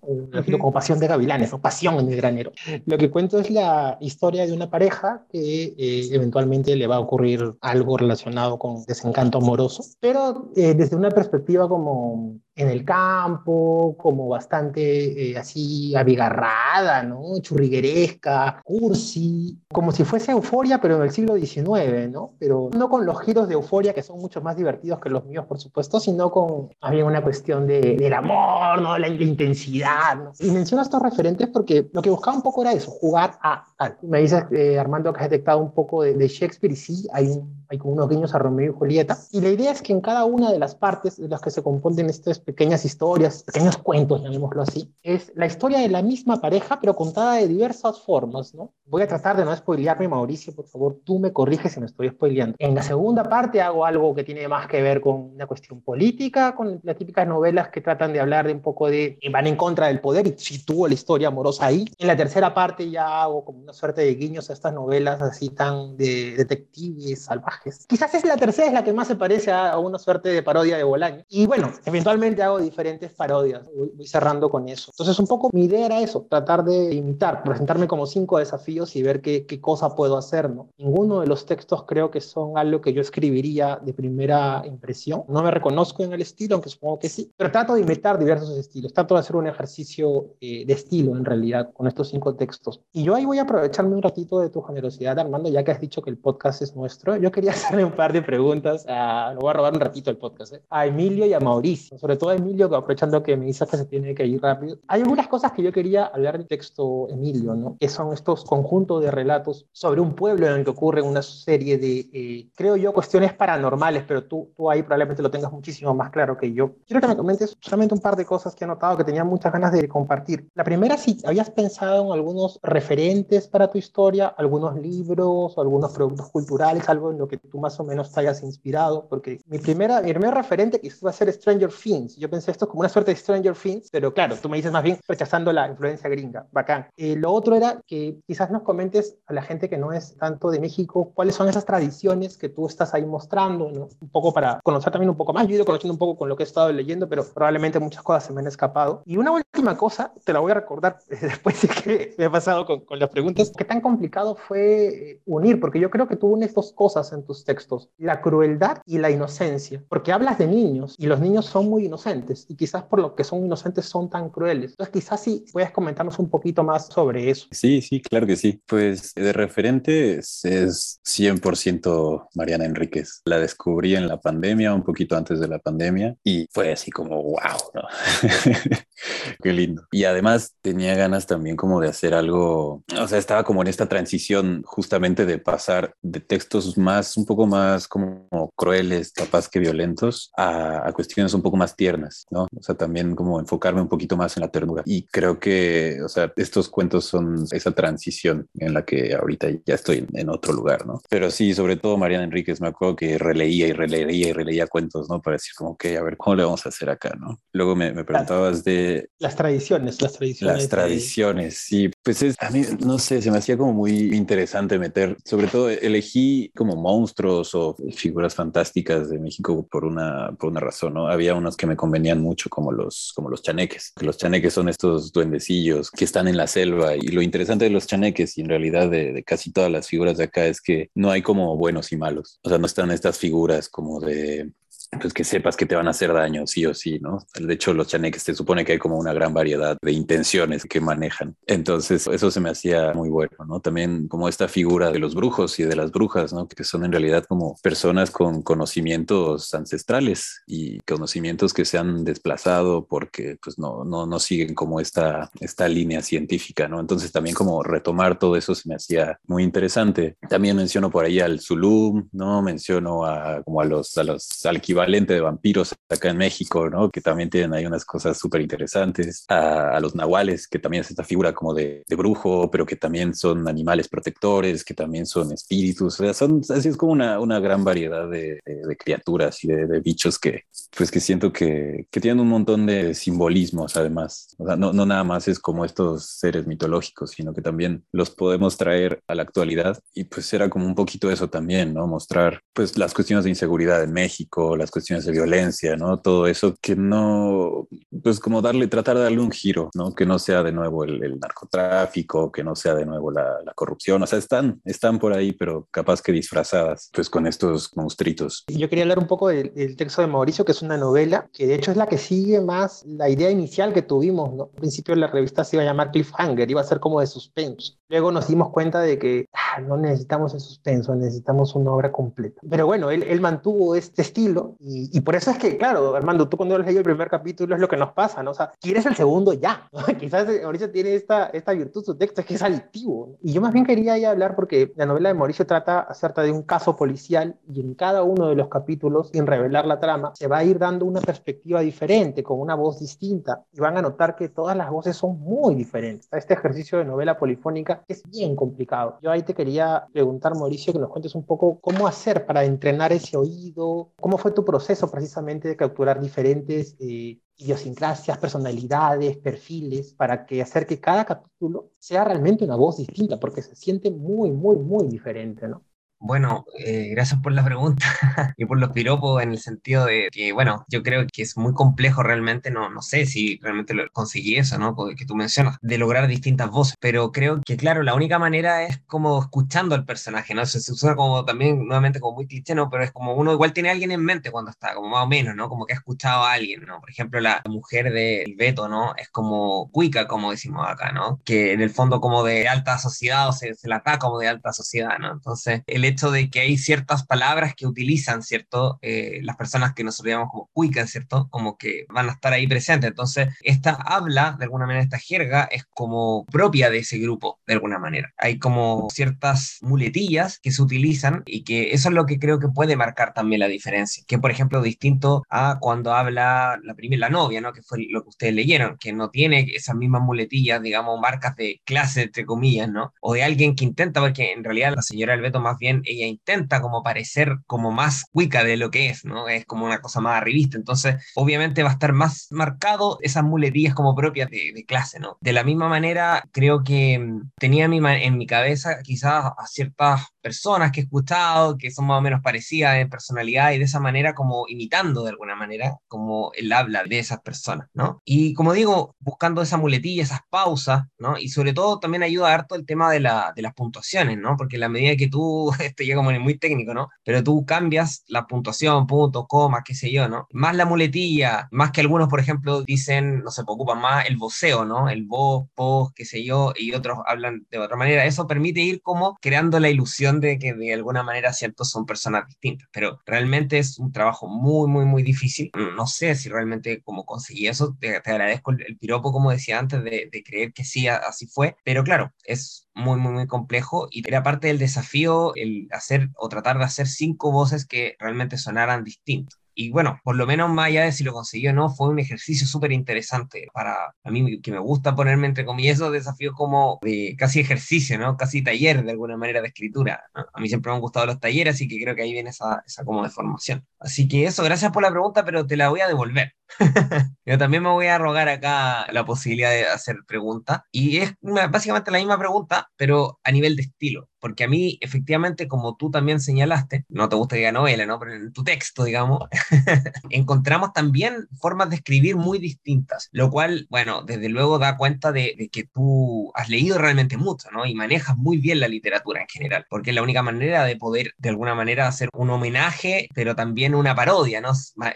como 0.59 0.71
Pasión 0.71 0.99
de 0.99 1.07
Gavilanes 1.07 1.53
o 1.53 1.59
Pasión 1.59 1.99
en 1.99 2.09
el 2.09 2.17
granero. 2.17 2.51
Lo 2.85 2.97
que 2.97 3.09
cuento 3.09 3.39
es 3.39 3.49
la 3.49 3.97
historia 4.01 4.45
de 4.45 4.53
una 4.53 4.69
pareja 4.69 5.25
que 5.31 5.73
eh, 5.77 6.09
eventualmente 6.11 6.75
le 6.75 6.87
va 6.87 6.95
a 6.95 6.99
ocurrir 6.99 7.53
algo 7.61 7.97
relacionado 7.97 8.57
con 8.57 8.83
desencanto 8.85 9.37
amoroso, 9.37 9.83
pero 9.99 10.49
eh, 10.55 10.73
desde 10.73 10.95
una 10.95 11.09
perspectiva 11.09 11.67
como 11.67 12.39
en 12.55 12.69
el 12.69 12.85
campo, 12.85 13.95
como 13.97 14.27
bastante 14.27 15.31
eh, 15.31 15.37
así 15.37 15.95
abigarrada, 15.95 17.03
¿no? 17.03 17.39
Churrigueresca, 17.41 18.61
cursi, 18.63 19.59
como 19.71 19.91
si 19.91 20.03
fuese 20.03 20.31
euforia, 20.31 20.79
pero 20.79 20.97
en 20.97 21.03
el 21.03 21.11
siglo 21.11 21.35
XIX, 21.35 22.09
¿no? 22.11 22.33
Pero 22.39 22.69
no 22.75 22.89
con 22.89 23.05
los 23.05 23.19
giros 23.21 23.47
de 23.47 23.55
euforia 23.55 23.93
que 23.93 24.03
son 24.03 24.19
mucho 24.19 24.41
más 24.41 24.55
divertidos 24.55 24.99
que 24.99 25.09
los 25.09 25.25
míos, 25.25 25.45
por 25.47 25.59
supuesto, 25.59 25.99
sino 25.99 26.31
con 26.31 26.69
había 26.81 27.05
una 27.05 27.23
cuestión 27.23 27.65
de, 27.65 27.95
del 27.95 28.13
amor, 28.13 28.81
¿no? 28.81 28.97
La, 28.97 29.07
intensidad, 29.23 30.17
¿no? 30.17 30.31
Y 30.39 30.51
menciono 30.51 30.83
estos 30.83 31.01
referentes 31.01 31.47
porque 31.47 31.89
lo 31.93 32.01
que 32.01 32.09
buscaba 32.09 32.35
un 32.35 32.43
poco 32.43 32.61
era 32.61 32.73
eso, 32.73 32.91
jugar 32.91 33.37
a 33.41 33.63
Me 34.01 34.21
dices, 34.21 34.43
eh, 34.51 34.79
Armando, 34.79 35.13
que 35.13 35.23
has 35.23 35.29
detectado 35.29 35.59
un 35.59 35.71
poco 35.71 36.03
de, 36.03 36.13
de 36.13 36.27
Shakespeare 36.27 36.73
y 36.73 36.75
sí, 36.75 37.07
hay 37.13 37.41
hay 37.73 37.79
como 37.79 37.93
unos 37.93 38.07
guiños 38.07 38.35
a 38.35 38.39
Romeo 38.39 38.71
y 38.71 38.73
Julieta. 38.73 39.17
Y 39.31 39.41
la 39.41 39.49
idea 39.49 39.71
es 39.71 39.81
que 39.81 39.93
en 39.93 40.01
cada 40.01 40.25
una 40.25 40.51
de 40.51 40.59
las 40.59 40.75
partes 40.75 41.17
de 41.17 41.27
las 41.27 41.41
que 41.41 41.49
se 41.49 41.63
componen 41.63 42.07
estas 42.07 42.39
pequeñas 42.39 42.85
historias, 42.85 43.43
pequeños 43.43 43.77
cuentos, 43.77 44.21
llamémoslo 44.21 44.61
así, 44.61 44.93
es 45.01 45.31
la 45.35 45.47
historia 45.47 45.79
de 45.79 45.89
la 45.89 46.03
misma 46.03 46.39
pareja, 46.39 46.79
pero 46.79 46.95
contada 46.95 47.35
de 47.35 47.47
diversas 47.47 47.99
formas, 47.99 48.53
¿no? 48.53 48.71
Voy 48.85 49.01
a 49.01 49.07
tratar 49.07 49.37
de 49.37 49.45
no 49.45 49.55
spoilearme, 49.55 50.07
Mauricio, 50.07 50.53
por 50.53 50.67
favor, 50.67 50.99
tú 51.03 51.17
me 51.17 51.33
corriges 51.33 51.73
si 51.73 51.79
me 51.79 51.87
estoy 51.87 52.09
spoileando. 52.09 52.55
En 52.59 52.75
la 52.75 52.83
segunda 52.83 53.23
parte 53.23 53.59
hago 53.59 53.85
algo 53.85 54.13
que 54.13 54.23
tiene 54.23 54.47
más 54.47 54.67
que 54.67 54.81
ver 54.81 55.01
con 55.01 55.33
una 55.33 55.47
cuestión 55.47 55.81
política, 55.81 56.53
con 56.53 56.79
las 56.83 56.95
típicas 56.95 57.27
novelas 57.27 57.69
que 57.69 57.81
tratan 57.81 58.13
de 58.13 58.19
hablar 58.19 58.45
de 58.45 58.53
un 58.53 58.61
poco 58.61 58.87
de, 58.87 59.17
van 59.31 59.47
en 59.47 59.55
contra 59.55 59.87
del 59.87 59.99
poder 59.99 60.27
y 60.27 60.37
sitúo 60.37 60.87
la 60.87 60.93
historia 60.93 61.29
amorosa 61.29 61.65
ahí. 61.65 61.85
En 61.97 62.07
la 62.07 62.15
tercera 62.15 62.53
parte 62.53 62.87
ya 62.89 63.23
hago 63.23 63.43
como 63.43 63.59
una 63.59 63.72
suerte 63.73 64.01
de 64.01 64.15
guiños 64.15 64.49
a 64.49 64.53
estas 64.53 64.73
novelas 64.73 65.21
así 65.21 65.49
tan 65.49 65.97
de 65.97 66.35
detectives 66.37 67.23
salvajes 67.23 67.85
Quizás 67.87 68.13
es 68.13 68.25
la 68.25 68.37
tercera, 68.37 68.67
es 68.67 68.73
la 68.73 68.83
que 68.83 68.93
más 68.93 69.07
se 69.07 69.15
parece 69.15 69.51
a, 69.51 69.77
una 69.77 69.99
suerte 69.99 70.29
de 70.29 70.43
parodia 70.43 70.77
de 70.77 70.83
Bolaño. 70.83 71.23
Y 71.29 71.45
bueno, 71.45 71.71
eventualmente 71.85 72.43
hago 72.43 72.59
diferentes 72.59 73.11
parodias, 73.11 73.69
voy, 73.75 73.91
cerrando 74.05 74.49
con 74.49 74.69
eso. 74.69 74.91
Entonces, 74.93 75.19
un 75.19 75.27
poco 75.27 75.49
mi 75.53 75.65
idea 75.65 75.85
era 75.85 76.01
eso, 76.01 76.25
tratar 76.29 76.63
de 76.63 76.93
imitar, 76.93 77.43
presentarme 77.43 77.87
como 77.87 78.05
cinco 78.05 78.39
desafíos 78.39 78.95
y 78.95 79.03
ver 79.03 79.21
qué, 79.21 79.45
qué 79.45 79.59
cosa 79.59 79.95
puedo 79.95 80.17
hacer, 80.17 80.49
¿no? 80.49 80.69
Ninguno 80.77 81.21
de 81.21 81.27
los 81.27 81.45
textos 81.45 81.83
creo 81.83 82.11
que 82.11 82.21
son 82.21 82.57
algo 82.57 82.81
que 82.81 82.93
yo 82.93 83.01
escribiría 83.01 83.79
de 83.81 83.93
primera 83.93 84.63
impresión. 84.65 85.23
No 85.27 85.43
me 85.43 85.51
reconozco 85.51 86.03
en 86.03 86.13
el 86.13 86.21
estilo, 86.21 86.55
aunque 86.55 86.69
supongo 86.69 86.99
que 86.99 87.09
sí, 87.09 87.31
pero 87.37 87.51
trato 87.51 87.75
de 87.75 87.81
imitar 87.81 88.17
diversos 88.17 88.57
estilos, 88.57 88.93
trato 88.93 89.15
de 89.15 89.21
hacer 89.21 89.35
un 89.35 89.47
ejercicio 89.47 90.35
eh, 90.41 90.65
de 90.65 90.73
estilo 90.73 91.15
en 91.15 91.25
realidad 91.25 91.71
con 91.73 91.87
estos 91.87 92.09
cinco 92.09 92.35
textos. 92.35 92.81
Y 92.91 93.03
yo 93.03 93.15
ahí 93.15 93.25
voy 93.25 93.39
a 93.39 93.47
aprovecharme 93.53 93.95
un 93.95 94.01
ratito 94.01 94.39
de 94.39 94.49
tu 94.49 94.61
generosidad, 94.61 95.17
Armando, 95.19 95.47
ya 95.49 95.63
que 95.63 95.71
has 95.71 95.79
dicho 95.79 96.01
que 96.01 96.09
el 96.09 96.17
podcast 96.17 96.63
es 96.63 96.75
nuestro. 96.75 97.15
Yo 97.17 97.31
quería 97.31 97.51
hacerle 97.51 97.85
un 97.85 97.91
par 97.91 98.11
de 98.13 98.21
preguntas, 98.21 98.85
a, 98.87 99.31
lo 99.33 99.41
voy 99.41 99.51
a 99.51 99.53
robar 99.53 99.73
un 99.73 99.79
ratito 99.79 100.09
el 100.09 100.17
podcast, 100.17 100.53
¿eh? 100.53 100.61
a 100.69 100.87
Emilio 100.87 101.25
y 101.25 101.33
a 101.33 101.39
Mauricio, 101.39 101.97
sobre 101.99 102.17
todo 102.17 102.31
a 102.31 102.35
Emilio, 102.35 102.65
aprovechando 102.75 103.21
que 103.21 103.37
me 103.37 103.45
dice 103.45 103.65
que 103.67 103.77
se 103.77 103.85
tiene 103.85 104.15
que 104.15 104.25
ir 104.25 104.41
rápido. 104.41 104.79
Hay 104.87 105.01
algunas 105.01 105.27
cosas 105.27 105.51
que 105.51 105.61
yo 105.61 105.71
quería 105.71 106.05
hablar 106.05 106.37
del 106.37 106.47
texto 106.47 107.07
Emilio, 107.09 107.53
¿no? 107.53 107.77
que 107.79 107.89
son 107.89 108.13
estos 108.13 108.43
conjuntos 108.43 109.03
de 109.03 109.11
relatos 109.11 109.67
sobre 109.71 110.01
un 110.01 110.15
pueblo 110.15 110.47
en 110.47 110.53
el 110.53 110.63
que 110.63 110.71
ocurre 110.71 111.01
una 111.01 111.21
serie 111.21 111.77
de, 111.77 112.09
eh, 112.11 112.47
creo 112.55 112.75
yo, 112.75 112.91
cuestiones 112.91 113.33
paranormales, 113.33 114.03
pero 114.07 114.23
tú, 114.23 114.51
tú 114.55 114.69
ahí 114.69 114.81
probablemente 114.81 115.21
lo 115.21 115.29
tengas 115.29 115.51
muchísimo 115.51 115.93
más 115.93 116.09
claro 116.09 116.37
que 116.37 116.53
yo. 116.53 116.71
Quiero 116.87 117.01
que 117.01 117.07
me 117.07 117.15
comentes 117.15 117.55
solamente 117.61 117.93
un 117.93 118.01
par 118.01 118.15
de 118.15 118.25
cosas 118.25 118.55
que 118.55 118.65
he 118.65 118.67
notado 118.67 118.97
que 118.97 119.03
tenía 119.03 119.23
muchas 119.23 119.53
ganas 119.53 119.71
de 119.71 119.87
compartir. 119.87 120.49
La 120.55 120.63
primera, 120.63 120.97
si 120.97 121.17
habías 121.25 121.49
pensado 121.49 122.05
en 122.05 122.11
algunos 122.11 122.59
referentes 122.63 123.42
para 123.47 123.69
tu 123.69 123.77
historia, 123.77 124.27
algunos 124.27 124.75
libros, 124.75 125.57
algunos 125.57 125.91
productos 125.91 126.29
culturales, 126.29 126.87
algo 126.89 127.11
en 127.11 127.17
lo 127.17 127.27
que 127.27 127.37
tú 127.37 127.59
más 127.59 127.79
o 127.79 127.83
menos 127.83 128.11
te 128.11 128.19
hayas 128.21 128.43
inspirado, 128.43 129.07
porque 129.07 129.39
mi, 129.47 129.59
primera, 129.59 130.01
mi 130.01 130.11
primer 130.11 130.33
referente 130.33 130.79
quizás 130.79 131.05
va 131.05 131.09
a 131.09 131.13
ser 131.13 131.31
Stranger 131.31 131.71
Things. 131.71 132.15
Yo 132.17 132.29
pensé 132.29 132.51
esto 132.51 132.67
como 132.67 132.81
una 132.81 132.89
suerte 132.89 133.11
de 133.11 133.17
Stranger 133.17 133.55
Things, 133.55 133.89
pero 133.91 134.13
claro, 134.13 134.35
tú 134.41 134.49
me 134.49 134.57
dices 134.57 134.71
más 134.71 134.83
bien 134.83 134.99
rechazando 135.07 135.51
la 135.51 135.67
influencia 135.67 136.09
gringa. 136.09 136.47
Bacán. 136.51 136.87
Eh, 136.97 137.15
lo 137.15 137.31
otro 137.31 137.55
era 137.55 137.81
que 137.85 138.19
quizás 138.27 138.51
nos 138.51 138.63
comentes 138.63 139.17
a 139.27 139.33
la 139.33 139.41
gente 139.41 139.69
que 139.69 139.77
no 139.77 139.93
es 139.93 140.15
tanto 140.17 140.49
de 140.49 140.59
México, 140.59 141.11
cuáles 141.13 141.35
son 141.35 141.49
esas 141.49 141.65
tradiciones 141.65 142.37
que 142.37 142.49
tú 142.49 142.67
estás 142.67 142.93
ahí 142.93 143.05
mostrando, 143.05 143.69
¿no? 143.71 143.89
Un 143.99 144.09
poco 144.09 144.33
para 144.33 144.59
conocer 144.63 144.91
también 144.91 145.09
un 145.09 145.17
poco 145.17 145.33
más. 145.33 145.47
Yo 145.47 145.53
he 145.53 145.55
ido 145.55 145.65
conociendo 145.65 145.93
un 145.93 145.99
poco 145.99 146.17
con 146.17 146.29
lo 146.29 146.35
que 146.35 146.43
he 146.43 146.45
estado 146.45 146.71
leyendo, 146.71 147.07
pero 147.07 147.23
probablemente 147.23 147.79
muchas 147.79 148.03
cosas 148.03 148.25
se 148.25 148.33
me 148.33 148.41
han 148.41 148.47
escapado. 148.47 149.03
Y 149.05 149.17
una 149.17 149.31
última 149.31 149.77
cosa, 149.77 150.13
te 150.23 150.33
la 150.33 150.39
voy 150.39 150.51
a 150.51 150.55
recordar 150.55 150.99
después 151.07 151.61
de 151.61 151.67
que 151.67 152.15
me 152.17 152.25
ha 152.25 152.31
pasado 152.31 152.65
con, 152.65 152.81
con 152.81 152.99
las 152.99 153.09
preguntas, 153.09 153.32
qué 153.33 153.65
tan 153.65 153.81
complicado 153.81 154.35
fue 154.35 154.87
eh, 154.87 155.21
unir, 155.25 155.59
porque 155.59 155.79
yo 155.79 155.89
creo 155.89 156.07
que 156.07 156.15
tú 156.15 156.27
unes 156.27 156.53
dos 156.53 156.73
cosas 156.73 157.11
en 157.13 157.23
tus 157.25 157.45
textos, 157.45 157.89
la 157.97 158.21
crueldad 158.21 158.79
y 158.85 158.97
la 158.97 159.09
inocencia, 159.09 159.83
porque 159.89 160.11
hablas 160.11 160.37
de 160.37 160.47
niños 160.47 160.95
y 160.97 161.07
los 161.07 161.19
niños 161.19 161.45
son 161.45 161.69
muy 161.69 161.85
inocentes 161.85 162.45
y 162.49 162.55
quizás 162.55 162.83
por 162.83 162.99
lo 162.99 163.15
que 163.15 163.23
son 163.23 163.45
inocentes 163.45 163.85
son 163.85 164.09
tan 164.09 164.29
crueles. 164.29 164.71
Entonces 164.71 164.93
quizás 164.93 165.21
sí 165.21 165.45
puedes 165.51 165.71
comentarnos 165.71 166.19
un 166.19 166.29
poquito 166.29 166.63
más 166.63 166.87
sobre 166.87 167.29
eso. 167.29 167.47
Sí, 167.51 167.81
sí, 167.81 168.01
claro 168.01 168.27
que 168.27 168.35
sí. 168.35 168.61
Pues 168.65 169.13
de 169.15 169.33
referente 169.33 170.19
es, 170.19 170.43
100% 170.43 172.27
Mariana 172.35 172.65
Enríquez. 172.65 173.21
La 173.25 173.39
descubrí 173.39 173.95
en 173.95 174.07
la 174.07 174.19
pandemia, 174.19 174.73
un 174.73 174.83
poquito 174.83 175.15
antes 175.15 175.39
de 175.39 175.47
la 175.47 175.59
pandemia 175.59 176.15
y 176.23 176.47
fue 176.51 176.71
así 176.71 176.91
como 176.91 177.21
wow, 177.21 177.37
¿no? 177.73 177.81
Qué 179.43 179.51
lindo. 179.51 179.85
Y 179.91 180.05
además 180.05 180.55
tenía 180.61 180.95
ganas 180.95 181.27
también 181.27 181.57
como 181.57 181.81
de 181.81 181.89
hacer 181.89 182.13
algo, 182.13 182.81
o 182.97 183.07
sea, 183.09 183.17
estaba 183.17 183.43
como 183.43 183.61
en 183.61 183.67
esta 183.67 183.89
transición 183.89 184.63
justamente 184.63 185.25
de 185.25 185.37
pasar 185.37 185.95
de 186.01 186.21
textos 186.21 186.77
más, 186.77 187.17
un 187.17 187.25
poco 187.25 187.45
más 187.45 187.89
como 187.89 188.53
crueles, 188.55 189.11
capaz 189.11 189.49
que 189.49 189.59
violentos, 189.59 190.31
a, 190.37 190.89
cuestiones 190.93 191.33
un 191.33 191.41
poco 191.41 191.57
más 191.57 191.75
tiernas, 191.75 192.25
¿no? 192.31 192.43
O 192.43 192.63
sea, 192.63 192.75
también 192.75 193.15
como 193.15 193.37
enfocarme 193.37 193.81
un 193.81 193.89
poquito 193.89 194.15
más 194.15 194.37
en 194.37 194.41
la 194.41 194.47
ternura. 194.47 194.83
Y 194.85 195.07
creo 195.07 195.39
que, 195.39 195.99
o 196.01 196.07
sea, 196.07 196.31
estos 196.37 196.69
cuentos 196.69 197.03
son 197.03 197.45
esa 197.51 197.71
transición 197.71 198.47
en 198.59 198.73
la 198.73 198.85
que 198.85 199.13
ahorita 199.13 199.49
ya 199.65 199.75
estoy 199.75 200.07
en, 200.13 200.29
otro 200.29 200.53
lugar, 200.53 200.85
¿no? 200.85 201.01
Pero 201.09 201.29
sí, 201.29 201.53
sobre 201.53 201.75
todo 201.75 201.97
Mariana 201.97 202.23
Enríquez, 202.23 202.61
me 202.61 202.69
acuerdo 202.69 202.95
que 202.95 203.17
releía 203.17 203.67
y 203.67 203.73
releía 203.73 204.29
y 204.29 204.31
releía 204.31 204.67
cuentos, 204.67 205.09
¿no? 205.09 205.21
Para 205.21 205.35
decir 205.35 205.51
como, 205.57 205.71
ok, 205.71 205.85
a 205.99 206.03
ver, 206.03 206.15
¿cómo 206.15 206.37
le 206.37 206.43
vamos 206.43 206.65
a 206.65 206.69
hacer 206.69 206.89
acá, 206.89 207.13
¿no? 207.19 207.41
Luego 207.51 207.75
me, 207.75 207.91
me 207.91 208.05
preguntabas 208.05 208.63
de... 208.63 209.09
Las 209.33 209.37
tradiciones, 209.37 209.99
las 209.99 210.13
tradiciones. 210.13 210.57
Las 210.57 210.69
tradiciones, 210.69 211.57
sí. 211.57 211.89
Pues 212.03 212.21
es, 212.21 212.35
a 212.39 212.51
mí, 212.51 212.61
no 212.85 212.99
sé, 212.99 213.19
se 213.19 213.31
me 213.31 213.39
hacía 213.39 213.57
como 213.57 213.73
muy 213.73 214.13
interesante 214.15 214.77
meter, 214.77 215.17
sobre 215.25 215.47
todo 215.47 215.71
elegí 215.71 216.51
como 216.55 216.75
monstruos 216.75 217.55
o 217.55 217.75
figuras 217.95 218.35
fantásticas 218.35 219.09
de 219.09 219.17
México 219.17 219.67
por 219.71 219.85
una, 219.85 220.31
por 220.37 220.51
una 220.51 220.59
razón, 220.59 220.93
¿no? 220.93 221.07
Había 221.07 221.33
unos 221.33 221.57
que 221.57 221.65
me 221.65 221.75
convenían 221.75 222.21
mucho 222.21 222.47
como 222.47 222.71
los, 222.71 223.11
como 223.15 223.29
los 223.29 223.41
chaneques. 223.41 223.93
Los 224.01 224.19
chaneques 224.19 224.53
son 224.53 224.69
estos 224.69 225.11
duendecillos 225.11 225.89
que 225.89 226.05
están 226.05 226.27
en 226.27 226.37
la 226.37 226.45
selva 226.45 226.95
y 226.95 227.07
lo 227.07 227.23
interesante 227.23 227.65
de 227.65 227.71
los 227.71 227.87
chaneques 227.87 228.37
y 228.37 228.41
en 228.41 228.49
realidad 228.49 228.87
de, 228.87 229.13
de 229.13 229.23
casi 229.23 229.51
todas 229.51 229.71
las 229.71 229.87
figuras 229.87 230.19
de 230.19 230.25
acá 230.25 230.45
es 230.45 230.61
que 230.61 230.91
no 230.93 231.09
hay 231.09 231.23
como 231.23 231.57
buenos 231.57 231.91
y 231.91 231.97
malos. 231.97 232.39
O 232.43 232.49
sea, 232.49 232.59
no 232.59 232.67
están 232.67 232.91
estas 232.91 233.17
figuras 233.17 233.67
como 233.67 233.99
de 233.99 234.51
pues 234.99 235.13
que 235.13 235.23
sepas 235.23 235.55
que 235.55 235.65
te 235.65 235.75
van 235.75 235.87
a 235.87 235.91
hacer 235.91 236.13
daño, 236.13 236.47
sí 236.47 236.65
o 236.65 236.73
sí, 236.73 236.99
¿no? 236.99 237.19
De 237.35 237.53
hecho, 237.53 237.73
los 237.73 237.87
chaneques 237.87 238.23
te 238.23 238.33
supone 238.33 238.65
que 238.65 238.73
hay 238.73 238.79
como 238.79 238.97
una 238.97 239.13
gran 239.13 239.33
variedad 239.33 239.77
de 239.81 239.91
intenciones 239.91 240.63
que 240.63 240.81
manejan. 240.81 241.35
Entonces, 241.47 242.07
eso 242.07 242.31
se 242.31 242.39
me 242.39 242.49
hacía 242.49 242.93
muy 242.93 243.09
bueno, 243.09 243.37
¿no? 243.47 243.59
También 243.59 244.07
como 244.07 244.27
esta 244.27 244.47
figura 244.47 244.91
de 244.91 244.99
los 244.99 245.15
brujos 245.15 245.59
y 245.59 245.63
de 245.63 245.75
las 245.75 245.91
brujas, 245.91 246.33
¿no? 246.33 246.47
Que 246.47 246.63
son 246.63 246.85
en 246.85 246.91
realidad 246.91 247.25
como 247.25 247.55
personas 247.61 248.11
con 248.11 248.41
conocimientos 248.41 249.53
ancestrales 249.53 250.43
y 250.47 250.79
conocimientos 250.81 251.53
que 251.53 251.65
se 251.65 251.77
han 251.77 252.03
desplazado 252.03 252.85
porque 252.85 253.37
pues 253.41 253.57
no, 253.57 253.83
no, 253.83 254.05
no 254.05 254.19
siguen 254.19 254.53
como 254.53 254.79
esta, 254.79 255.31
esta 255.39 255.67
línea 255.67 256.01
científica, 256.01 256.67
¿no? 256.67 256.79
Entonces 256.79 257.11
también 257.11 257.35
como 257.35 257.63
retomar 257.63 258.19
todo 258.19 258.35
eso 258.35 258.55
se 258.55 258.67
me 258.67 258.75
hacía 258.75 259.19
muy 259.27 259.43
interesante. 259.43 260.17
También 260.29 260.57
menciono 260.57 260.89
por 260.89 261.05
ahí 261.05 261.19
al 261.19 261.39
Zulum, 261.39 262.09
¿no? 262.11 262.41
Menciono 262.41 263.05
a 263.05 263.41
como 263.43 263.61
a 263.61 263.65
los, 263.65 263.97
a 263.97 264.03
los 264.03 264.45
al 264.45 264.61
equivalente 264.83 265.13
de 265.13 265.21
vampiros 265.21 265.73
acá 265.89 266.09
en 266.09 266.17
México, 266.17 266.69
¿no? 266.69 266.89
Que 266.89 267.01
también 267.01 267.29
tienen 267.29 267.53
ahí 267.53 267.65
unas 267.65 267.85
cosas 267.85 268.17
súper 268.17 268.41
interesantes. 268.41 269.25
A, 269.27 269.79
los 269.79 269.95
nahuales, 269.95 270.47
que 270.47 270.59
también 270.59 270.81
es 270.81 270.89
esta 270.89 271.03
figura 271.03 271.33
como 271.33 271.53
de, 271.53 271.83
de, 271.87 271.95
brujo, 271.95 272.49
pero 272.49 272.65
que 272.65 272.75
también 272.75 273.13
son 273.13 273.47
animales 273.47 273.87
protectores, 273.87 274.63
que 274.63 274.73
también 274.73 275.05
son 275.05 275.31
espíritus. 275.33 275.99
O 275.99 276.03
sea, 276.03 276.13
son, 276.13 276.41
así 276.49 276.69
es 276.69 276.77
como 276.77 276.93
una, 276.93 277.19
una 277.19 277.39
gran 277.39 277.63
variedad 277.63 278.09
de, 278.09 278.39
de, 278.45 278.77
criaturas 278.77 279.43
y 279.43 279.47
de, 279.47 279.79
bichos 279.81 280.19
que, 280.19 280.43
pues 280.75 280.91
que 280.91 280.99
siento 280.99 281.31
que, 281.33 281.87
que, 281.91 281.99
tienen 281.99 282.21
un 282.21 282.29
montón 282.29 282.65
de 282.65 282.93
simbolismos 282.93 283.75
además. 283.75 284.35
O 284.37 284.45
sea, 284.45 284.55
no, 284.55 284.73
no 284.73 284.85
nada 284.85 285.03
más 285.03 285.27
es 285.27 285.39
como 285.39 285.65
estos 285.65 286.05
seres 286.05 286.47
mitológicos, 286.47 287.11
sino 287.11 287.33
que 287.33 287.41
también 287.41 287.83
los 287.91 288.09
podemos 288.09 288.57
traer 288.57 289.01
a 289.07 289.15
la 289.15 289.23
actualidad 289.23 289.79
y 289.93 290.05
pues 290.05 290.33
era 290.33 290.49
como 290.49 290.65
un 290.65 290.75
poquito 290.75 291.11
eso 291.11 291.29
también, 291.29 291.73
¿no? 291.73 291.87
Mostrar 291.87 292.41
pues 292.53 292.77
las 292.77 292.93
cuestiones 292.93 293.23
de 293.25 293.31
inseguridad 293.31 293.83
en 293.83 293.93
México, 293.93 294.55
las 294.55 294.71
cuestiones 294.73 295.05
de 295.05 295.11
violencia, 295.11 295.75
¿no? 295.75 295.99
Todo 295.99 296.25
eso 296.25 296.55
que 296.59 296.75
no, 296.75 297.67
pues 298.01 298.19
como 298.19 298.41
darle, 298.41 298.67
tratar 298.67 298.97
de 298.97 299.03
darle 299.03 299.19
un 299.19 299.29
giro, 299.29 299.69
¿no? 299.75 299.93
Que 299.93 300.03
no 300.03 300.17
sea 300.17 300.41
de 300.41 300.51
nuevo 300.51 300.83
el, 300.83 301.19
narcotráfico, 301.19 302.31
que 302.31 302.43
no 302.43 302.55
sea 302.55 302.73
de 302.73 302.85
nuevo 302.85 303.11
la, 303.11 303.37
la, 303.45 303.53
corrupción, 303.53 304.01
o 304.01 304.07
sea, 304.07 304.17
están, 304.17 304.59
están 304.65 304.97
por 304.97 305.13
ahí, 305.13 305.31
pero 305.31 305.67
capaz 305.69 306.01
que 306.01 306.11
disfrazadas, 306.11 306.89
pues 306.91 307.07
con 307.07 307.27
estos 307.27 307.69
monstruitos. 307.77 308.45
Yo 308.47 308.67
quería 308.67 308.83
hablar 308.83 308.97
un 308.97 309.05
poco 309.05 309.27
del, 309.27 309.53
del 309.53 309.75
texto 309.75 310.01
de 310.01 310.07
Mauricio, 310.07 310.43
que 310.43 310.53
es 310.53 310.63
una 310.63 310.77
novela, 310.77 311.29
que 311.31 311.45
de 311.45 311.53
hecho 311.53 311.69
es 311.69 311.77
la 311.77 311.85
que 311.85 311.99
sigue 311.99 312.41
más 312.41 312.83
la 312.87 313.09
idea 313.09 313.29
inicial 313.29 313.73
que 313.73 313.83
tuvimos, 313.83 314.33
¿no? 314.33 314.49
Al 314.55 314.61
principio 314.61 314.95
la 314.95 315.07
revista 315.07 315.43
se 315.43 315.55
iba 315.57 315.63
a 315.63 315.67
llamar 315.67 315.91
Cliffhanger, 315.91 316.49
iba 316.49 316.61
a 316.61 316.63
ser 316.63 316.79
como 316.79 316.99
de 316.99 317.05
suspenso. 317.05 317.73
Luego 317.89 318.11
nos 318.11 318.27
dimos 318.27 318.49
cuenta 318.49 318.81
de 318.81 318.97
que 318.97 319.27
ah, 319.33 319.61
no 319.61 319.77
necesitamos 319.77 320.33
el 320.33 320.39
suspenso, 320.39 320.95
necesitamos 320.95 321.53
una 321.53 321.71
obra 321.71 321.91
completa. 321.91 322.41
Pero 322.49 322.65
bueno, 322.65 322.89
él, 322.89 323.03
él 323.03 323.21
mantuvo 323.21 323.75
este 323.75 324.01
estilo 324.01 324.55
y, 324.65 324.97
y, 324.97 325.01
por 325.01 325.15
eso 325.15 325.31
es 325.31 325.37
que, 325.37 325.57
claro, 325.57 325.95
Armando, 325.95 326.29
tú 326.29 326.37
cuando 326.37 326.57
lees 326.57 326.75
el 326.75 326.83
primer 326.83 327.09
capítulo 327.09 327.53
es 327.53 327.59
lo 327.59 327.67
que 327.67 327.75
nos 327.75 327.91
pasa, 327.91 328.23
¿no? 328.23 328.31
O 328.31 328.33
sea, 328.33 328.51
quieres 328.61 328.85
el 328.85 328.95
segundo 328.95 329.33
ya. 329.33 329.69
Quizás 329.99 330.27
Mauricio 330.41 330.71
tiene 330.71 330.95
esta, 330.95 331.25
esta 331.27 331.51
virtud, 331.51 331.83
su 331.83 331.95
texto 331.95 332.21
es 332.21 332.27
que 332.27 332.35
es 332.35 332.41
adictivo. 332.41 333.17
Y 333.21 333.33
yo 333.33 333.41
más 333.41 333.51
bien 333.51 333.65
quería 333.65 333.97
ya 333.97 334.11
hablar 334.11 334.35
porque 334.35 334.71
la 334.75 334.85
novela 334.85 335.09
de 335.09 335.15
Mauricio 335.15 335.45
trata 335.45 335.81
acerca 335.81 336.21
de 336.21 336.31
un 336.31 336.43
caso 336.43 336.75
policial 336.75 337.35
y 337.51 337.59
en 337.59 337.73
cada 337.73 338.03
uno 338.03 338.29
de 338.29 338.35
los 338.35 338.47
capítulos, 338.47 339.09
sin 339.11 339.27
revelar 339.27 339.65
la 339.65 339.79
trama, 339.79 340.13
se 340.15 340.27
va 340.27 340.37
a 340.37 340.43
ir 340.43 340.59
dando 340.59 340.85
una 340.85 341.01
perspectiva 341.01 341.59
diferente, 341.59 342.23
con 342.23 342.39
una 342.39 342.55
voz 342.55 342.79
distinta 342.79 343.43
y 343.51 343.59
van 343.59 343.77
a 343.77 343.81
notar 343.81 344.15
que 344.15 344.29
todas 344.29 344.55
las 344.55 344.69
voces 344.69 344.95
son 344.95 345.19
muy 345.19 345.55
diferentes. 345.55 346.07
Este 346.11 346.35
ejercicio 346.35 346.77
de 346.77 346.85
novela 346.85 347.17
polifónica 347.17 347.83
es 347.87 348.03
bien 348.09 348.35
complicado. 348.35 348.97
Yo 349.01 349.11
ahí 349.11 349.23
te 349.23 349.33
quería 349.33 349.87
preguntar, 349.91 350.35
Mauricio, 350.35 350.71
que 350.71 350.79
nos 350.79 350.89
cuentes 350.89 351.15
un 351.15 351.25
poco 351.25 351.59
cómo 351.59 351.87
hacer 351.87 352.25
para 352.25 352.43
entrenar 352.45 352.93
ese 352.93 353.17
oído, 353.17 353.89
cómo 353.99 354.17
fue 354.17 354.31
tu 354.31 354.42
proceso 354.45 354.89
precisamente 354.89 355.47
de 355.47 355.55
capturar 355.55 355.99
diferentes 355.99 356.75
eh, 356.79 357.19
idiosincrasias, 357.37 358.17
personalidades, 358.17 359.17
perfiles, 359.17 359.93
para 359.93 360.25
que 360.25 360.41
hacer 360.41 360.65
que 360.65 360.79
cada 360.79 361.05
capítulo 361.05 361.71
sea 361.79 362.03
realmente 362.03 362.45
una 362.45 362.55
voz 362.55 362.77
distinta, 362.77 363.19
porque 363.19 363.41
se 363.41 363.55
siente 363.55 363.91
muy, 363.91 364.31
muy, 364.31 364.57
muy 364.57 364.87
diferente, 364.87 365.47
¿no? 365.47 365.63
Bueno, 366.05 366.45
eh, 366.59 366.89
gracias 366.91 367.21
por 367.21 367.31
la 367.31 367.45
pregunta 367.45 367.85
y 368.37 368.43
por 368.45 368.59
los 368.59 368.71
piropos 368.71 369.23
en 369.23 369.31
el 369.31 369.39
sentido 369.39 369.85
de 369.85 370.09
que, 370.11 370.33
bueno, 370.33 370.65
yo 370.67 370.83
creo 370.83 371.07
que 371.09 371.21
es 371.21 371.37
muy 371.37 371.53
complejo 371.53 372.03
realmente, 372.03 372.51
no, 372.51 372.69
no 372.69 372.81
sé 372.81 373.05
si 373.05 373.39
realmente 373.41 373.73
lo 373.73 373.89
conseguí 373.93 374.35
eso, 374.35 374.57
¿no? 374.57 374.75
Que 374.97 375.05
tú 375.05 375.15
mencionas, 375.15 375.57
de 375.61 375.77
lograr 375.77 376.07
distintas 376.07 376.49
voces, 376.49 376.75
pero 376.81 377.13
creo 377.13 377.39
que, 377.45 377.55
claro, 377.55 377.83
la 377.83 377.95
única 377.95 378.19
manera 378.19 378.63
es 378.63 378.79
como 378.85 379.21
escuchando 379.21 379.75
al 379.75 379.85
personaje, 379.85 380.33
¿no? 380.33 380.45
Se, 380.45 380.59
usa 380.73 380.93
como 380.97 381.23
también, 381.23 381.65
nuevamente, 381.65 382.01
como 382.01 382.15
muy 382.15 382.27
cliché, 382.27 382.53
¿no? 382.53 382.69
Pero 382.69 382.83
es 382.83 382.91
como 382.91 383.13
uno 383.15 383.31
igual 383.31 383.53
tiene 383.53 383.69
a 383.69 383.71
alguien 383.71 383.91
en 383.93 384.03
mente 384.03 384.29
cuando 384.29 384.51
está, 384.51 384.75
como 384.75 384.89
más 384.89 385.05
o 385.05 385.07
menos, 385.07 385.37
¿no? 385.37 385.47
Como 385.47 385.65
que 385.65 385.71
ha 385.71 385.77
escuchado 385.77 386.25
a 386.25 386.33
alguien, 386.33 386.65
¿no? 386.65 386.81
Por 386.81 386.89
ejemplo, 386.89 387.21
la 387.21 387.41
mujer 387.47 387.93
del 387.93 388.35
Beto, 388.35 388.67
¿no? 388.67 388.93
Es 388.97 389.07
como 389.09 389.71
cuica, 389.71 390.05
como 390.05 390.31
decimos 390.31 390.67
acá, 390.67 390.91
¿no? 390.91 391.21
Que 391.23 391.53
en 391.53 391.61
el 391.61 391.69
fondo 391.69 392.01
como 392.01 392.25
de 392.25 392.49
alta 392.49 392.77
sociedad 392.77 393.29
o 393.29 393.31
se, 393.31 393.53
se 393.53 393.69
la 393.69 393.77
está 393.77 393.99
como 393.99 394.19
de 394.19 394.27
alta 394.27 394.51
sociedad, 394.51 394.99
¿no? 394.99 395.13
Entonces, 395.13 395.61
el 395.65 395.85
hecho 395.85 395.92
de 396.01 396.29
que 396.29 396.39
hay 396.41 396.57
ciertas 396.57 397.05
palabras 397.05 397.53
que 397.55 397.67
utilizan, 397.67 398.23
¿cierto? 398.23 398.79
Eh, 398.81 399.19
las 399.23 399.37
personas 399.37 399.73
que 399.73 399.83
nosotros 399.83 400.11
llamamos 400.11 400.31
como 400.31 400.49
cuicas, 400.53 400.89
¿cierto? 400.91 401.27
Como 401.29 401.57
que 401.57 401.85
van 401.89 402.09
a 402.09 402.13
estar 402.13 402.33
ahí 402.33 402.47
presentes. 402.47 402.89
Entonces, 402.89 403.29
esta 403.41 403.71
habla, 403.71 404.35
de 404.37 404.45
alguna 404.45 404.65
manera, 404.65 404.83
esta 404.83 404.99
jerga 404.99 405.47
es 405.51 405.65
como 405.65 406.25
propia 406.25 406.69
de 406.69 406.79
ese 406.79 406.97
grupo, 406.97 407.39
de 407.47 407.53
alguna 407.53 407.79
manera. 407.79 408.13
Hay 408.17 408.39
como 408.39 408.87
ciertas 408.91 409.57
muletillas 409.61 410.39
que 410.39 410.51
se 410.51 410.61
utilizan 410.61 411.23
y 411.25 411.43
que 411.43 411.71
eso 411.71 411.89
es 411.89 411.95
lo 411.95 412.05
que 412.05 412.19
creo 412.19 412.39
que 412.39 412.47
puede 412.49 412.75
marcar 412.75 413.13
también 413.13 413.39
la 413.39 413.47
diferencia. 413.47 414.03
Que, 414.07 414.17
por 414.17 414.31
ejemplo, 414.31 414.61
distinto 414.61 415.23
a 415.29 415.57
cuando 415.59 415.93
habla 415.93 416.59
la 416.63 416.73
primera, 416.75 417.01
la 417.01 417.09
novia, 417.09 417.41
¿no? 417.41 417.53
Que 417.53 417.61
fue 417.61 417.85
lo 417.89 418.03
que 418.03 418.09
ustedes 418.09 418.33
leyeron, 418.33 418.77
que 418.79 418.93
no 418.93 419.09
tiene 419.09 419.47
esas 419.53 419.75
mismas 419.75 420.01
muletillas, 420.01 420.61
digamos, 420.61 420.99
marcas 420.99 421.35
de 421.35 421.61
clase, 421.65 422.03
entre 422.03 422.25
comillas, 422.25 422.69
¿no? 422.69 422.93
O 423.01 423.13
de 423.13 423.23
alguien 423.23 423.55
que 423.55 423.63
intenta, 423.63 424.01
porque 424.01 424.31
en 424.31 424.43
realidad 424.43 424.73
la 424.75 424.81
señora 424.81 425.13
Albeto 425.13 425.39
más 425.39 425.57
bien, 425.57 425.82
ella 425.85 426.05
intenta 426.05 426.61
como 426.61 426.83
parecer 426.83 427.37
como 427.47 427.71
más 427.71 428.05
cuica 428.11 428.43
de 428.43 428.57
lo 428.57 428.71
que 428.71 428.89
es, 428.89 429.05
¿no? 429.05 429.27
Es 429.27 429.45
como 429.45 429.65
una 429.65 429.81
cosa 429.81 430.01
más 430.01 430.17
arribista, 430.17 430.57
entonces 430.57 430.95
obviamente 431.15 431.63
va 431.63 431.69
a 431.69 431.73
estar 431.73 431.93
más 431.93 432.27
marcado 432.31 432.97
esas 433.01 433.23
muletillas 433.23 433.73
como 433.73 433.95
propias 433.95 434.29
de, 434.29 434.63
clase, 434.67 434.99
¿no? 434.99 435.17
De 435.19 435.33
la 435.33 435.43
misma 435.43 435.67
manera, 435.67 436.23
creo 436.31 436.63
que 436.63 436.97
mm, 436.99 437.31
tenía 437.37 437.65
en 437.65 437.71
mi, 437.71 437.79
en 437.79 438.17
mi 438.17 438.25
cabeza 438.25 438.81
quizás 438.81 439.25
a 439.37 439.47
ciertas 439.47 440.07
personas 440.21 440.71
que 440.71 440.81
he 440.81 440.83
escuchado 440.83 441.57
que 441.57 441.71
son 441.71 441.85
más 441.85 441.99
o 441.99 442.01
menos 442.01 442.21
parecidas 442.21 442.77
en 442.77 442.89
personalidad 442.89 443.51
y 443.51 443.57
de 443.59 443.65
esa 443.65 443.79
manera 443.79 444.13
como 444.13 444.45
imitando 444.47 445.03
de 445.03 445.09
alguna 445.09 445.35
manera 445.35 445.77
como 445.87 446.31
el 446.35 446.51
habla 446.51 446.83
de 446.83 446.99
esas 446.99 447.19
personas, 447.21 447.67
¿no? 447.73 448.01
Y 448.05 448.33
como 448.33 448.53
digo, 448.53 448.95
buscando 448.99 449.41
esa 449.41 449.57
muletilla, 449.57 450.03
esas 450.03 450.21
pausas, 450.29 450.83
¿no? 450.97 451.17
Y 451.17 451.29
sobre 451.29 451.53
todo 451.53 451.79
también 451.79 452.03
ayuda 452.03 452.33
harto 452.33 452.55
el 452.55 452.65
tema 452.65 452.91
de, 452.91 452.99
la, 452.99 453.33
de 453.35 453.41
las 453.41 453.53
puntuaciones, 453.53 454.17
¿no? 454.17 454.37
Porque 454.37 454.57
la 454.57 454.69
medida 454.69 454.95
que 454.95 455.07
tú, 455.07 455.51
esto 455.73 455.83
llega 455.83 455.97
como 455.97 456.11
muy 456.19 456.37
técnico, 456.37 456.73
¿no? 456.73 456.89
Pero 457.03 457.23
tú 457.23 457.45
cambias 457.45 458.03
la 458.07 458.27
puntuación, 458.27 458.87
punto, 458.87 459.25
coma, 459.27 459.63
qué 459.65 459.75
sé 459.75 459.91
yo, 459.91 460.07
¿no? 460.07 460.27
Más 460.31 460.55
la 460.55 460.65
muletilla, 460.65 461.47
más 461.51 461.71
que 461.71 461.81
algunos, 461.81 462.09
por 462.09 462.19
ejemplo, 462.19 462.63
dicen, 462.63 463.23
no 463.23 463.31
se 463.31 463.43
preocupan 463.43 463.79
más 463.81 464.05
el 464.07 464.17
voceo, 464.17 464.65
¿no? 464.65 464.89
El 464.89 465.03
vos, 465.05 465.47
pos, 465.55 465.91
qué 465.95 466.05
sé 466.05 466.23
yo, 466.23 466.53
y 466.55 466.73
otros 466.73 466.99
hablan 467.07 467.45
de 467.49 467.57
otra 467.57 467.75
manera. 467.75 468.05
Eso 468.05 468.27
permite 468.27 468.61
ir 468.61 468.81
como 468.81 469.17
creando 469.21 469.59
la 469.59 469.69
ilusión 469.69 470.19
de 470.19 470.37
que 470.39 470.53
de 470.53 470.73
alguna 470.73 471.03
manera 471.03 471.33
ciertos 471.33 471.69
son 471.71 471.85
personas 471.85 472.27
distintas, 472.27 472.67
pero 472.71 472.99
realmente 473.05 473.57
es 473.57 473.79
un 473.79 473.91
trabajo 473.91 474.27
muy, 474.27 474.67
muy, 474.67 474.85
muy 474.85 475.03
difícil. 475.03 475.51
No 475.75 475.87
sé 475.87 476.15
si 476.15 476.29
realmente 476.29 476.81
como 476.83 477.05
conseguí 477.05 477.47
eso, 477.47 477.75
te, 477.79 477.97
agradezco 477.97 478.51
el, 478.51 478.77
piropo, 478.77 479.11
como 479.11 479.31
decía 479.31 479.59
antes, 479.59 479.83
de, 479.83 480.09
de 480.11 480.23
creer 480.23 480.53
que 480.53 480.63
sí, 480.63 480.87
así 480.87 481.27
fue, 481.27 481.55
pero 481.63 481.83
claro, 481.83 482.13
es 482.23 482.67
muy, 482.73 482.99
muy, 482.99 483.13
muy 483.13 483.27
complejo 483.27 483.87
y 483.91 484.07
era 484.07 484.23
parte 484.23 484.47
del 484.47 484.59
desafío 484.59 485.33
el 485.35 485.67
hacer 485.71 486.09
o 486.15 486.29
tratar 486.29 486.57
de 486.57 486.65
hacer 486.65 486.87
cinco 486.87 487.31
voces 487.31 487.65
que 487.65 487.95
realmente 487.99 488.37
sonaran 488.37 488.83
distintos 488.83 489.43
y 489.55 489.69
bueno, 489.71 489.99
por 490.03 490.15
lo 490.15 490.25
menos 490.25 490.49
más 490.49 490.67
allá 490.67 490.83
de 490.85 490.91
si 490.91 491.03
lo 491.03 491.13
consiguió 491.13 491.51
o 491.51 491.53
no, 491.53 491.69
fue 491.69 491.89
un 491.89 491.99
ejercicio 491.99 492.47
súper 492.47 492.71
interesante 492.71 493.47
para 493.53 493.75
a 494.03 494.11
mí 494.11 494.41
que 494.41 494.51
me 494.51 494.59
gusta 494.59 494.95
ponerme 494.95 495.27
entre 495.27 495.45
comillas 495.45 495.75
esos 495.77 495.91
desafíos 495.91 496.33
como 496.35 496.79
de 496.81 497.15
casi 497.17 497.39
ejercicio, 497.39 497.97
¿no? 497.99 498.17
Casi 498.17 498.43
taller 498.43 498.83
de 498.83 498.91
alguna 498.91 499.17
manera 499.17 499.41
de 499.41 499.47
escritura. 499.47 500.03
A 500.13 500.39
mí 500.39 500.47
siempre 500.47 500.71
me 500.71 500.75
han 500.75 500.81
gustado 500.81 501.05
los 501.05 501.19
talleres, 501.19 501.55
así 501.55 501.67
que 501.67 501.79
creo 501.81 501.95
que 501.95 502.01
ahí 502.01 502.13
viene 502.13 502.31
esa, 502.31 502.63
esa 502.65 502.83
como 502.83 503.03
deformación. 503.03 503.65
Así 503.79 504.07
que 504.07 504.25
eso, 504.25 504.43
gracias 504.43 504.71
por 504.71 504.83
la 504.83 504.91
pregunta, 504.91 505.23
pero 505.23 505.45
te 505.45 505.57
la 505.57 505.69
voy 505.69 505.81
a 505.81 505.87
devolver. 505.87 506.33
Yo 507.25 507.37
también 507.37 507.63
me 507.63 507.69
voy 507.69 507.87
a 507.87 507.97
rogar 507.97 508.29
acá 508.29 508.85
la 508.91 509.05
posibilidad 509.05 509.49
de 509.49 509.67
hacer 509.67 509.97
preguntas. 510.05 510.61
Y 510.71 510.97
es 510.97 511.13
básicamente 511.21 511.91
la 511.91 511.99
misma 511.99 512.17
pregunta, 512.17 512.69
pero 512.75 513.19
a 513.23 513.31
nivel 513.31 513.55
de 513.55 513.63
estilo. 513.63 514.09
Porque 514.19 514.45
a 514.45 514.47
mí, 514.47 514.77
efectivamente, 514.79 515.49
como 515.49 515.75
tú 515.75 515.91
también 515.91 516.21
señalaste, 516.21 516.85
no 516.87 517.09
te 517.09 517.17
gusta 517.17 517.35
que 517.35 517.51
novela, 517.51 517.85
¿no? 517.85 517.99
Pero 517.99 518.13
en 518.13 518.31
tu 518.31 518.43
texto, 518.43 518.85
digamos, 518.85 519.19
encontramos 520.09 520.71
también 520.71 521.27
formas 521.39 521.69
de 521.69 521.75
escribir 521.75 522.15
muy 522.15 522.39
distintas. 522.39 523.09
Lo 523.11 523.29
cual, 523.29 523.67
bueno, 523.69 524.03
desde 524.03 524.29
luego 524.29 524.59
da 524.59 524.77
cuenta 524.77 525.11
de, 525.11 525.35
de 525.37 525.49
que 525.49 525.65
tú 525.65 526.31
has 526.35 526.47
leído 526.47 526.77
realmente 526.77 527.17
mucho, 527.17 527.49
¿no? 527.51 527.65
Y 527.65 527.75
manejas 527.75 528.15
muy 528.17 528.37
bien 528.37 528.61
la 528.61 528.69
literatura 528.69 529.21
en 529.21 529.27
general. 529.27 529.65
Porque 529.69 529.89
es 529.91 529.95
la 529.95 530.03
única 530.03 530.21
manera 530.21 530.63
de 530.63 530.77
poder, 530.77 531.11
de 531.17 531.29
alguna 531.29 531.53
manera, 531.53 531.87
hacer 531.87 532.09
un 532.13 532.29
homenaje, 532.29 533.09
pero 533.13 533.35
también 533.35 533.75
una 533.75 533.95
parodia, 533.95 534.39
¿no? 534.39 534.51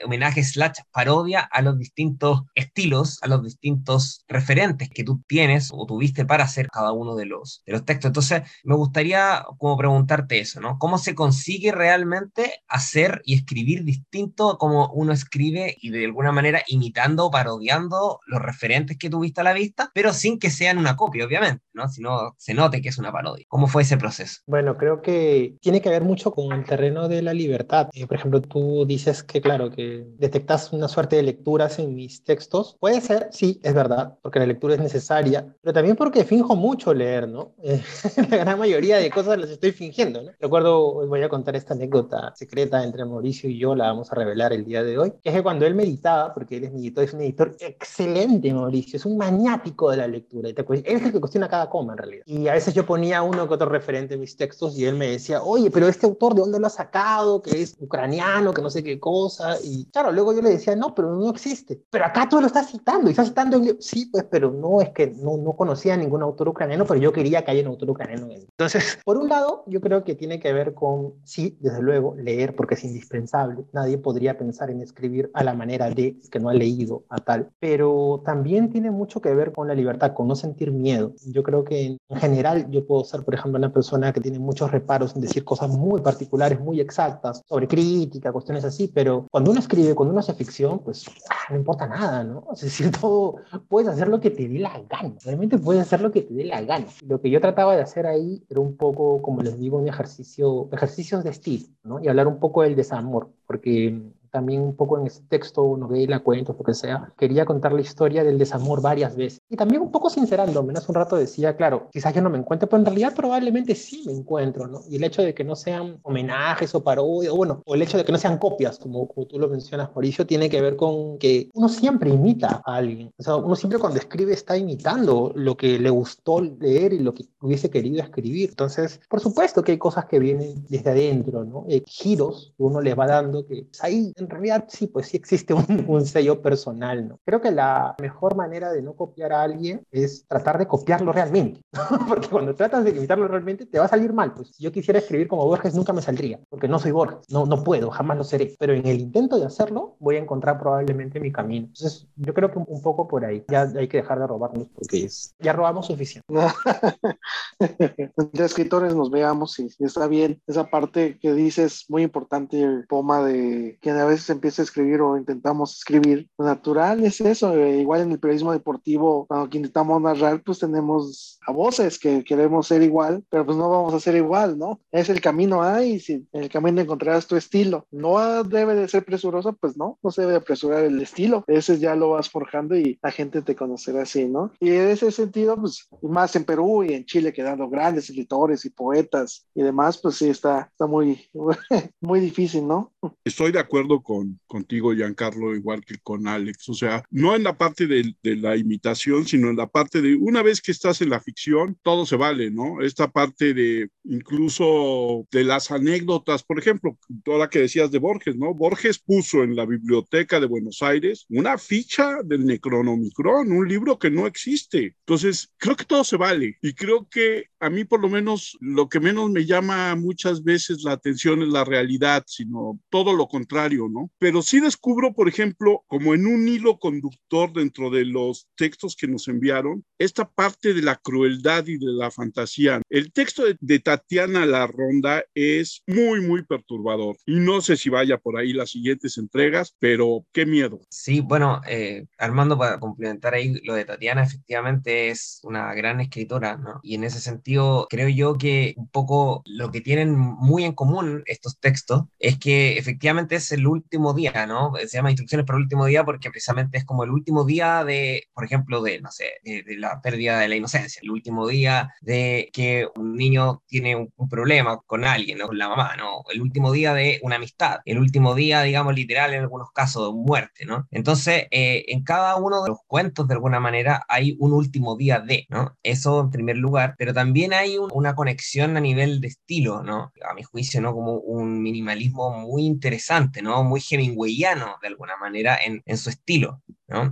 Homenaje 0.05 0.43
slash 0.43 0.79
parodia 0.91 1.46
a 1.51 1.61
los 1.61 1.77
distintos 1.77 2.43
estilos, 2.55 3.19
a 3.21 3.27
los 3.27 3.43
distintos 3.43 4.23
referentes 4.27 4.89
que 4.89 5.03
tú 5.03 5.21
tienes 5.27 5.69
o 5.73 5.85
tuviste 5.85 6.25
para 6.25 6.43
hacer 6.43 6.67
cada 6.67 6.91
uno 6.91 7.15
de 7.15 7.25
los, 7.25 7.63
de 7.65 7.73
los 7.73 7.85
textos. 7.85 8.09
Entonces, 8.09 8.43
me 8.63 8.75
gustaría 8.75 9.45
como 9.57 9.77
preguntarte 9.77 10.39
eso, 10.39 10.59
¿no? 10.59 10.77
¿Cómo 10.79 10.97
se 10.97 11.15
consigue 11.15 11.71
realmente 11.71 12.61
hacer 12.67 13.21
y 13.25 13.35
escribir 13.35 13.83
distinto 13.83 14.57
como 14.57 14.91
uno 14.93 15.13
escribe 15.13 15.75
y 15.81 15.89
de 15.89 16.05
alguna 16.05 16.31
manera 16.31 16.61
imitando 16.67 17.25
o 17.25 17.31
parodiando 17.31 18.19
los 18.25 18.41
referentes 18.41 18.97
que 18.97 19.09
tuviste 19.09 19.41
a 19.41 19.43
la 19.43 19.53
vista, 19.53 19.91
pero 19.93 20.13
sin 20.13 20.39
que 20.39 20.49
sean 20.49 20.77
una 20.77 20.95
copia, 20.95 21.25
obviamente, 21.25 21.63
¿no? 21.73 21.87
Sino 21.89 22.35
se 22.37 22.53
note 22.53 22.81
que 22.81 22.89
es 22.89 22.97
una 22.97 23.11
parodia. 23.11 23.45
¿Cómo 23.47 23.67
fue 23.67 23.83
ese 23.83 23.97
proceso? 23.97 24.41
Bueno, 24.45 24.77
creo 24.77 25.01
que 25.01 25.55
tiene 25.61 25.81
que 25.81 25.89
ver 25.89 26.03
mucho 26.03 26.31
con 26.31 26.51
el 26.51 26.65
terreno 26.65 27.07
de 27.07 27.21
la 27.21 27.33
libertad. 27.33 27.89
Eh, 27.93 28.07
por 28.07 28.17
ejemplo, 28.17 28.41
tú 28.41 28.85
dices 28.85 29.23
que, 29.23 29.41
claro, 29.41 29.69
que 29.69 30.05
detectas 30.17 30.73
una 30.73 30.87
suerte 30.87 31.15
de 31.17 31.23
lecturas 31.37 31.77
en 31.79 31.95
mis 31.95 32.23
textos. 32.23 32.75
Puede 32.79 32.99
ser, 32.99 33.29
sí, 33.31 33.59
es 33.63 33.73
verdad, 33.73 34.17
porque 34.21 34.39
la 34.39 34.47
lectura 34.47 34.73
es 34.73 34.79
necesaria, 34.79 35.47
pero 35.61 35.73
también 35.73 35.95
porque 35.95 36.25
finjo 36.25 36.55
mucho 36.55 36.93
leer, 36.93 37.27
¿no? 37.27 37.53
La 38.29 38.37
gran 38.37 38.59
mayoría 38.59 38.97
de 38.97 39.09
cosas 39.09 39.37
las 39.37 39.49
estoy 39.49 39.71
fingiendo, 39.71 40.23
¿no? 40.23 40.31
Recuerdo, 40.39 41.07
voy 41.07 41.21
a 41.21 41.29
contar 41.29 41.55
esta 41.55 41.73
anécdota 41.73 42.33
secreta 42.35 42.83
entre 42.83 43.05
Mauricio 43.05 43.49
y 43.49 43.59
yo, 43.59 43.75
la 43.75 43.87
vamos 43.87 44.11
a 44.11 44.15
revelar 44.15 44.51
el 44.51 44.65
día 44.65 44.83
de 44.83 44.97
hoy, 44.97 45.11
que 45.21 45.29
es 45.29 45.35
que 45.35 45.43
cuando 45.43 45.65
él 45.65 45.75
meditaba, 45.75 46.33
porque 46.33 46.57
él 46.57 46.65
es 46.65 46.73
mi 46.73 46.81
editor, 46.81 47.03
es 47.03 47.13
un 47.13 47.21
editor 47.21 47.55
excelente, 47.59 48.53
Mauricio, 48.53 48.97
es 48.97 49.05
un 49.05 49.17
maniático 49.17 49.91
de 49.91 49.97
la 49.97 50.07
lectura, 50.07 50.49
él 50.49 50.55
es 50.57 51.03
el 51.03 51.11
que 51.11 51.19
cuestiona 51.19 51.47
cada 51.47 51.69
coma 51.69 51.93
en 51.93 51.97
realidad. 51.99 52.23
Y 52.25 52.47
a 52.47 52.53
veces 52.53 52.73
yo 52.73 52.85
ponía 52.85 53.21
uno 53.21 53.47
que 53.47 53.53
otro 53.53 53.69
referente 53.69 54.15
en 54.15 54.21
mis 54.21 54.35
textos 54.35 54.77
y 54.77 54.85
él 54.85 54.95
me 54.95 55.07
decía, 55.07 55.41
oye, 55.43 55.69
pero 55.69 55.87
este 55.87 56.05
autor, 56.05 56.33
¿de 56.33 56.41
dónde 56.41 56.59
lo 56.59 56.67
ha 56.67 56.71
sacado? 56.71 57.41
Que 57.41 57.61
es 57.61 57.75
ucraniano, 57.79 58.53
que 58.53 58.61
no 58.61 58.69
sé 58.69 58.83
qué 58.83 58.99
cosa. 58.99 59.57
Y 59.63 59.85
claro, 59.91 60.11
luego 60.11 60.33
yo 60.33 60.41
le 60.41 60.49
decía, 60.49 60.75
no, 60.75 60.95
pero 60.95 61.13
no 61.17 61.29
existe. 61.29 61.81
Pero 61.89 62.05
acá 62.05 62.27
tú 62.29 62.39
lo 62.39 62.47
estás 62.47 62.69
citando, 62.71 63.07
y 63.07 63.11
estás 63.11 63.27
citando, 63.27 63.61
sí, 63.79 64.07
pues, 64.11 64.25
pero 64.29 64.51
no 64.51 64.81
es 64.81 64.89
que 64.89 65.07
no, 65.07 65.37
no 65.37 65.53
conocía 65.53 65.93
a 65.93 65.97
ningún 65.97 66.21
autor 66.21 66.49
ucraniano, 66.49 66.85
pero 66.85 66.99
yo 66.99 67.11
quería 67.11 67.43
que 67.43 67.51
haya 67.51 67.61
un 67.61 67.69
autor 67.69 67.91
ucraniano. 67.91 68.27
Entonces, 68.31 68.99
por 69.05 69.17
un 69.17 69.29
lado, 69.29 69.63
yo 69.67 69.81
creo 69.81 70.03
que 70.03 70.15
tiene 70.15 70.39
que 70.39 70.53
ver 70.53 70.73
con, 70.73 71.13
sí, 71.23 71.57
desde 71.59 71.81
luego, 71.81 72.15
leer, 72.15 72.55
porque 72.55 72.75
es 72.75 72.83
indispensable. 72.83 73.65
Nadie 73.73 73.97
podría 73.97 74.37
pensar 74.37 74.69
en 74.69 74.81
escribir 74.81 75.29
a 75.33 75.43
la 75.43 75.53
manera 75.53 75.89
de 75.89 76.17
que 76.31 76.39
no 76.39 76.49
ha 76.49 76.53
leído 76.53 77.03
a 77.09 77.17
tal. 77.17 77.49
Pero 77.59 78.21
también 78.25 78.69
tiene 78.69 78.91
mucho 78.91 79.21
que 79.21 79.33
ver 79.33 79.51
con 79.51 79.67
la 79.67 79.75
libertad, 79.75 80.13
con 80.13 80.27
no 80.27 80.35
sentir 80.35 80.71
miedo. 80.71 81.13
Yo 81.25 81.43
creo 81.43 81.63
que 81.63 81.97
en 82.09 82.17
general 82.19 82.69
yo 82.69 82.85
puedo 82.85 83.03
ser, 83.03 83.23
por 83.23 83.33
ejemplo, 83.33 83.57
una 83.57 83.73
persona 83.73 84.13
que 84.13 84.21
tiene 84.21 84.39
muchos 84.39 84.71
reparos 84.71 85.15
en 85.15 85.21
decir 85.21 85.43
cosas 85.43 85.69
muy 85.69 86.01
particulares, 86.01 86.59
muy 86.59 86.79
exactas, 86.79 87.41
sobre 87.47 87.67
crítica, 87.67 88.31
cuestiones 88.31 88.65
así, 88.65 88.87
pero 88.87 89.27
cuando 89.31 89.51
uno 89.51 89.59
escribe, 89.59 89.95
cuando 89.95 90.11
uno 90.11 90.19
hace 90.19 90.33
ficción, 90.33 90.79
pues 90.79 91.05
no 91.49 91.55
importa 91.55 91.87
nada, 91.87 92.23
¿no? 92.23 92.45
Es 92.53 92.61
decir, 92.61 92.91
todo, 92.91 93.37
puedes 93.67 93.89
hacer 93.89 94.07
lo 94.07 94.19
que 94.19 94.31
te 94.31 94.47
dé 94.47 94.59
la 94.59 94.81
gana, 94.89 95.15
realmente 95.23 95.57
puedes 95.57 95.81
hacer 95.81 96.01
lo 96.01 96.11
que 96.11 96.21
te 96.21 96.33
dé 96.33 96.43
la 96.43 96.61
gana. 96.61 96.87
Lo 97.07 97.21
que 97.21 97.29
yo 97.29 97.39
trataba 97.39 97.75
de 97.75 97.81
hacer 97.81 98.05
ahí 98.05 98.43
era 98.49 98.59
un 98.59 98.75
poco, 98.75 99.21
como 99.21 99.41
les 99.41 99.57
digo, 99.57 99.77
un 99.77 99.87
ejercicio, 99.87 100.69
ejercicios 100.71 101.23
de 101.23 101.29
estilo, 101.29 101.67
¿no? 101.83 102.01
Y 102.01 102.07
hablar 102.07 102.27
un 102.27 102.39
poco 102.39 102.63
del 102.63 102.75
desamor, 102.75 103.29
porque 103.45 103.99
también 104.37 104.61
un 104.61 104.75
poco 104.75 104.99
en 104.99 105.07
ese 105.07 105.23
texto, 105.27 105.75
novela, 105.77 106.19
cuentos, 106.19 106.55
lo 106.55 106.63
que 106.63 106.75
sea, 106.75 107.11
quería 107.17 107.43
contar 107.43 107.73
la 107.73 107.81
historia 107.81 108.23
del 108.23 108.37
desamor 108.37 108.83
varias 108.83 109.15
veces. 109.15 109.41
Y 109.49 109.55
también 109.55 109.81
un 109.81 109.89
poco 109.89 110.11
sincerándome, 110.11 110.73
hace 110.75 110.91
un 110.91 110.95
rato 110.95 111.15
decía, 111.15 111.57
claro, 111.57 111.89
quizás 111.91 112.13
yo 112.13 112.21
no 112.21 112.29
me 112.29 112.37
encuentro, 112.37 112.69
pero 112.69 112.77
en 112.77 112.85
realidad 112.85 113.15
probablemente 113.15 113.73
sí 113.73 114.03
me 114.05 114.13
encuentro, 114.13 114.67
¿no? 114.67 114.81
Y 114.87 114.97
el 114.97 115.03
hecho 115.05 115.23
de 115.23 115.33
que 115.33 115.43
no 115.43 115.55
sean 115.55 115.99
homenajes 116.03 116.75
o 116.75 116.83
parodias, 116.83 117.33
o 117.33 117.35
bueno, 117.35 117.63
o 117.65 117.73
el 117.73 117.81
hecho 117.81 117.97
de 117.97 118.05
que 118.05 118.11
no 118.11 118.19
sean 118.19 118.37
copias, 118.37 118.77
como, 118.77 119.07
como 119.07 119.25
tú 119.25 119.39
lo 119.39 119.49
mencionas, 119.49 119.89
Mauricio, 119.89 120.27
tiene 120.27 120.51
que 120.51 120.61
ver 120.61 120.75
con 120.75 121.17
que 121.17 121.49
uno 121.55 121.67
siempre 121.67 122.11
imita 122.11 122.61
a 122.63 122.75
alguien. 122.75 123.11
O 123.17 123.23
sea, 123.23 123.37
uno 123.37 123.55
siempre 123.55 123.79
cuando 123.79 123.97
escribe 123.97 124.33
está 124.33 124.55
imitando 124.55 125.31
lo 125.33 125.57
que 125.57 125.79
le 125.79 125.89
gustó 125.89 126.41
leer 126.41 126.93
y 126.93 126.99
lo 126.99 127.15
que 127.15 127.25
hubiese 127.41 127.71
querido 127.71 128.03
escribir. 128.03 128.49
Entonces, 128.49 129.01
por 129.09 129.19
supuesto 129.19 129.63
que 129.63 129.71
hay 129.71 129.77
cosas 129.79 130.05
que 130.05 130.19
vienen 130.19 130.63
desde 130.69 130.91
adentro, 130.91 131.43
¿no? 131.43 131.65
Hay 131.67 131.81
giros 131.87 132.53
que 132.55 132.61
uno 132.61 132.81
le 132.81 132.93
va 132.93 133.07
dando 133.07 133.47
que 133.47 133.67
ahí 133.81 134.13
en 134.15 134.26
realidad 134.29 134.65
sí, 134.67 134.87
pues 134.87 135.07
sí 135.07 135.17
existe 135.17 135.53
un, 135.87 136.05
sello 136.05 136.41
personal, 136.41 137.07
¿no? 137.07 137.19
Creo 137.25 137.41
que 137.41 137.51
la 137.51 137.95
mejor 138.01 138.35
manera 138.35 138.71
de 138.71 138.81
no 138.81 138.93
copiar 138.93 139.33
a 139.33 139.41
alguien 139.41 139.81
es 139.91 140.25
tratar 140.27 140.57
de 140.57 140.67
copiarlo 140.67 141.11
realmente, 141.11 141.61
porque 142.07 142.27
cuando 142.29 142.55
tratas 142.55 142.83
de 142.83 142.91
imitarlo 142.91 143.27
realmente 143.27 143.65
te 143.65 143.79
va 143.79 143.85
a 143.85 143.89
salir 143.89 144.13
mal, 144.13 144.33
pues 144.33 144.49
si 144.55 144.63
yo 144.63 144.71
quisiera 144.71 144.99
escribir 144.99 145.27
como 145.27 145.45
Borges 145.45 145.75
nunca 145.75 145.93
me 145.93 146.01
saldría, 146.01 146.39
porque 146.49 146.67
no 146.67 146.79
soy 146.79 146.91
Borges, 146.91 147.25
no, 147.29 147.45
no 147.45 147.63
puedo, 147.63 147.89
jamás 147.89 148.17
lo 148.17 148.23
seré, 148.23 148.55
pero 148.59 148.73
en 148.73 148.85
el 148.85 148.99
intento 148.99 149.37
de 149.37 149.45
hacerlo 149.45 149.95
voy 149.99 150.15
a 150.15 150.19
encontrar 150.19 150.59
probablemente 150.59 151.19
mi 151.19 151.31
camino. 151.31 151.67
Entonces 151.67 152.07
yo 152.15 152.33
creo 152.33 152.51
que 152.51 152.59
un, 152.59 152.81
poco 152.81 153.07
por 153.07 153.25
ahí, 153.25 153.43
ya 153.49 153.63
hay 153.75 153.87
que 153.87 153.97
dejar 153.97 154.19
de 154.19 154.27
robarnos 154.27 154.67
porque 154.73 155.07
ya 155.39 155.53
robamos 155.53 155.87
suficiente. 155.87 156.27
Entre 157.59 158.45
escritores 158.45 158.95
nos 158.95 159.09
veamos 159.09 159.57
y 159.59 159.67
está 159.79 160.07
bien 160.07 160.41
esa 160.47 160.69
parte 160.69 161.17
que 161.19 161.33
dices 161.33 161.85
muy 161.89 162.03
importante, 162.03 162.61
el 162.61 162.85
Poma, 162.87 163.23
de 163.23 163.77
que 163.81 163.91
a 163.91 164.05
veces 164.05 164.16
empieza 164.29 164.61
a 164.61 164.65
escribir 164.65 165.01
o 165.01 165.17
intentamos 165.17 165.77
escribir. 165.77 166.27
Lo 166.37 166.45
natural 166.45 167.03
es 167.03 167.21
eso, 167.21 167.53
eh, 167.53 167.79
igual 167.79 168.01
en 168.01 168.11
el 168.11 168.19
periodismo 168.19 168.51
deportivo, 168.51 169.25
cuando 169.27 169.45
intentamos 169.55 170.01
narrar, 170.01 170.41
pues 170.43 170.59
tenemos 170.59 171.39
a 171.45 171.51
voces 171.51 171.99
que 171.99 172.23
queremos 172.23 172.67
ser 172.67 172.81
igual, 172.81 173.23
pero 173.29 173.45
pues 173.45 173.57
no 173.57 173.69
vamos 173.69 173.93
a 173.93 173.99
ser 173.99 174.15
igual, 174.15 174.57
¿no? 174.57 174.79
Es 174.91 175.09
el 175.09 175.21
camino 175.21 175.63
ahí, 175.63 175.99
si 175.99 176.27
en 176.31 176.43
el 176.43 176.49
camino 176.49 176.81
encontrarás 176.81 177.27
tu 177.27 177.35
estilo. 177.35 177.87
No 177.91 178.43
debe 178.43 178.75
de 178.75 178.87
ser 178.87 179.05
presuroso, 179.05 179.53
pues 179.53 179.77
no, 179.77 179.97
no 180.01 180.11
se 180.11 180.21
debe 180.21 180.35
apresurar 180.35 180.83
el 180.83 181.01
estilo. 181.01 181.43
Ese 181.47 181.79
ya 181.79 181.95
lo 181.95 182.11
vas 182.11 182.29
forjando 182.29 182.75
y 182.75 182.99
la 183.01 183.11
gente 183.11 183.41
te 183.41 183.55
conocerá 183.55 184.03
así, 184.03 184.25
¿no? 184.25 184.51
Y 184.59 184.69
en 184.69 184.89
ese 184.89 185.11
sentido, 185.11 185.55
pues 185.55 185.87
más 186.01 186.35
en 186.35 186.43
Perú 186.43 186.83
y 186.83 186.93
en 186.93 187.05
Chile 187.05 187.33
quedando 187.33 187.69
grandes 187.69 188.09
escritores 188.09 188.65
y 188.65 188.69
poetas 188.69 189.47
y 189.55 189.61
demás, 189.61 189.97
pues 189.97 190.15
sí, 190.15 190.29
está, 190.29 190.69
está 190.71 190.87
muy, 190.87 191.29
muy 192.01 192.19
difícil, 192.19 192.67
¿no? 192.67 192.93
Estoy 193.23 193.51
de 193.51 193.59
acuerdo 193.59 193.96
con, 194.01 194.39
contigo, 194.47 194.93
Giancarlo, 194.93 195.55
igual 195.55 195.83
que 195.85 195.97
con 195.99 196.27
Alex. 196.27 196.69
O 196.69 196.73
sea, 196.73 197.03
no 197.09 197.35
en 197.35 197.43
la 197.43 197.57
parte 197.57 197.87
de, 197.87 198.15
de, 198.23 198.35
la 198.35 198.55
imitación, 198.55 199.25
sino 199.25 199.49
en 199.49 199.57
la 199.57 199.67
parte 199.67 200.01
de 200.01 200.15
una 200.15 200.41
vez 200.41 200.61
que 200.61 200.71
estás 200.71 201.01
en 201.01 201.09
la 201.09 201.19
ficción, 201.19 201.77
todo 201.81 202.05
se 202.05 202.15
vale, 202.15 202.51
¿no? 202.51 202.81
Esta 202.81 203.09
parte 203.11 203.53
de 203.53 203.89
incluso 204.03 205.27
de 205.31 205.43
las 205.43 205.71
anécdotas, 205.71 206.43
por 206.43 206.59
ejemplo, 206.59 206.97
toda 207.23 207.39
la 207.39 207.49
que 207.49 207.59
decías 207.59 207.91
de 207.91 207.99
Borges, 207.99 208.35
¿no? 208.35 208.53
Borges 208.53 208.99
puso 208.99 209.43
en 209.43 209.55
la 209.55 209.65
biblioteca 209.65 210.39
de 210.39 210.47
Buenos 210.47 210.81
Aires 210.81 211.25
una 211.29 211.57
ficha 211.57 212.17
del 212.23 212.45
Necronomicron, 212.45 213.51
un 213.51 213.67
libro 213.67 213.99
que 213.99 214.09
no 214.09 214.27
existe. 214.27 214.95
Entonces, 214.99 215.53
creo 215.57 215.75
que 215.75 215.85
todo 215.85 216.03
se 216.03 216.17
vale 216.17 216.57
y 216.61 216.73
creo 216.73 217.07
que 217.09 217.45
a 217.59 217.69
mí 217.69 217.83
por 217.83 218.01
lo 218.01 218.09
menos 218.09 218.57
lo 218.61 218.89
que 218.89 218.99
menos 218.99 219.29
me 219.29 219.45
llama 219.45 219.95
muchas 219.95 220.43
veces 220.43 220.83
la 220.83 220.93
atención 220.93 221.41
es 221.41 221.49
la 221.49 221.63
realidad, 221.63 222.23
sino 222.27 222.79
todo 222.89 223.13
lo 223.13 223.27
contrario, 223.27 223.87
¿no? 223.89 224.11
Pero 224.19 224.41
sí 224.41 224.59
descubro, 224.59 225.13
por 225.13 225.27
ejemplo, 225.27 225.83
como 225.87 226.13
en 226.13 226.25
un 226.25 226.47
hilo 226.47 226.79
conductor 226.79 227.53
dentro 227.53 227.89
de 227.89 228.05
los 228.05 228.47
textos 228.55 228.95
que 228.95 229.07
nos 229.07 229.27
enviaron, 229.27 229.83
esta 229.97 230.29
parte 230.29 230.73
de 230.73 230.81
la 230.81 230.95
crueldad 230.95 231.65
y 231.67 231.77
de 231.77 231.91
la 231.91 232.11
fantasía. 232.11 232.81
El 232.89 233.11
texto 233.11 233.43
de, 233.59 233.79
Tatiana 233.79 234.45
La 234.45 234.67
Ronda 234.67 235.23
es 235.33 235.83
muy, 235.87 236.21
muy 236.21 236.43
perturbador 236.43 237.15
y 237.25 237.35
no 237.35 237.61
sé 237.61 237.77
si 237.77 237.89
vaya 237.89 238.17
por 238.17 238.37
ahí 238.37 238.53
las 238.53 238.71
siguientes 238.71 239.17
entregas, 239.17 239.75
pero 239.79 240.25
qué 240.33 240.45
miedo. 240.45 240.81
Sí, 240.89 241.21
bueno, 241.21 241.61
eh, 241.67 242.05
Armando, 242.17 242.57
para 242.57 242.79
complementar 242.79 243.33
ahí 243.33 243.61
lo 243.63 243.75
de 243.75 243.85
Tatiana, 243.85 244.23
efectivamente 244.23 245.09
es 245.09 245.39
una 245.43 245.73
gran 245.73 246.01
escritora, 246.01 246.57
¿no? 246.57 246.79
Y 246.83 246.95
en 246.95 247.03
ese 247.03 247.19
sentido, 247.47 247.87
creo 247.89 248.09
yo 248.09 248.37
que 248.37 248.73
un 248.77 248.89
poco 248.89 249.41
lo 249.45 249.71
que 249.71 249.81
tienen 249.81 250.17
muy 250.17 250.65
en 250.65 250.73
común 250.73 251.23
estos 251.25 251.59
textos 251.59 252.03
es 252.19 252.37
que 252.37 252.77
efectivamente 252.77 253.35
es 253.35 253.51
el 253.51 253.65
último 253.67 254.13
día, 254.13 254.45
¿no? 254.45 254.73
Se 254.75 254.97
llama 254.97 255.11
Instrucciones 255.11 255.45
para 255.45 255.57
el 255.57 255.63
último 255.63 255.85
día 255.85 256.03
porque 256.03 256.29
precisamente 256.29 256.77
es 256.77 256.85
como 256.85 257.03
el 257.03 257.11
último 257.11 257.45
día 257.45 257.85
de, 257.85 258.23
por 258.33 258.43
ejemplo, 258.43 258.81
de, 258.81 258.99
no 259.01 259.11
sé, 259.11 259.25
de, 259.43 259.63
la 259.77 260.01
pérdida 260.01 260.39
de 260.39 260.49
la 260.49 260.55
inocencia, 260.55 260.99
el 261.01 261.11
último 261.11 261.47
día 261.47 261.93
de 262.01 262.49
que 262.51 262.87
un 262.95 263.15
niño 263.15 263.61
tiene 263.67 263.95
un, 263.95 264.11
problema 264.29 264.81
con 264.85 265.05
alguien, 265.05 265.37
¿no? 265.37 265.47
Con 265.47 265.57
la 265.57 265.69
mamá, 265.69 265.95
¿no? 265.95 266.23
El 266.33 266.41
último 266.41 266.71
día 266.73 266.93
de 266.93 267.19
una 267.23 267.37
amistad, 267.37 267.79
el 267.85 267.97
último 267.97 268.35
día, 268.35 268.61
digamos, 268.61 268.93
literal 268.93 269.33
en 269.33 269.41
algunos 269.41 269.71
casos 269.71 270.07
de 270.07 270.19
muerte, 270.19 270.65
¿no? 270.65 270.85
Entonces, 270.91 271.45
eh, 271.51 271.85
en 271.87 272.03
cada 272.03 272.35
uno 272.35 272.63
de 272.63 272.69
los 272.69 272.79
cuentos, 272.87 273.27
de 273.27 273.35
alguna 273.35 273.59
manera, 273.61 274.03
hay 274.09 274.35
un 274.39 274.51
último 274.51 274.97
día 274.97 275.21
de, 275.21 275.45
¿no? 275.49 275.77
Eso 275.81 276.19
en 276.19 276.29
primer 276.29 276.57
lugar, 276.57 276.95
pero 276.97 277.13
también 277.13 277.36
hay 277.45 277.77
una 277.77 278.15
conexión 278.15 278.77
a 278.77 278.79
nivel 278.79 279.21
de 279.21 279.27
estilo, 279.27 279.83
¿no? 279.83 280.11
A 280.29 280.33
mi 280.33 280.43
juicio, 280.43 280.81
¿no? 280.81 280.93
Como 280.93 281.13
un 281.13 281.61
minimalismo 281.61 282.31
muy 282.31 282.65
interesante, 282.65 283.41
¿no? 283.41 283.63
Muy 283.63 283.81
hemingwayano, 283.89 284.75
de 284.81 284.87
alguna 284.87 285.17
manera, 285.17 285.57
en 285.63 285.97
su 285.97 286.09
estilo. 286.09 286.61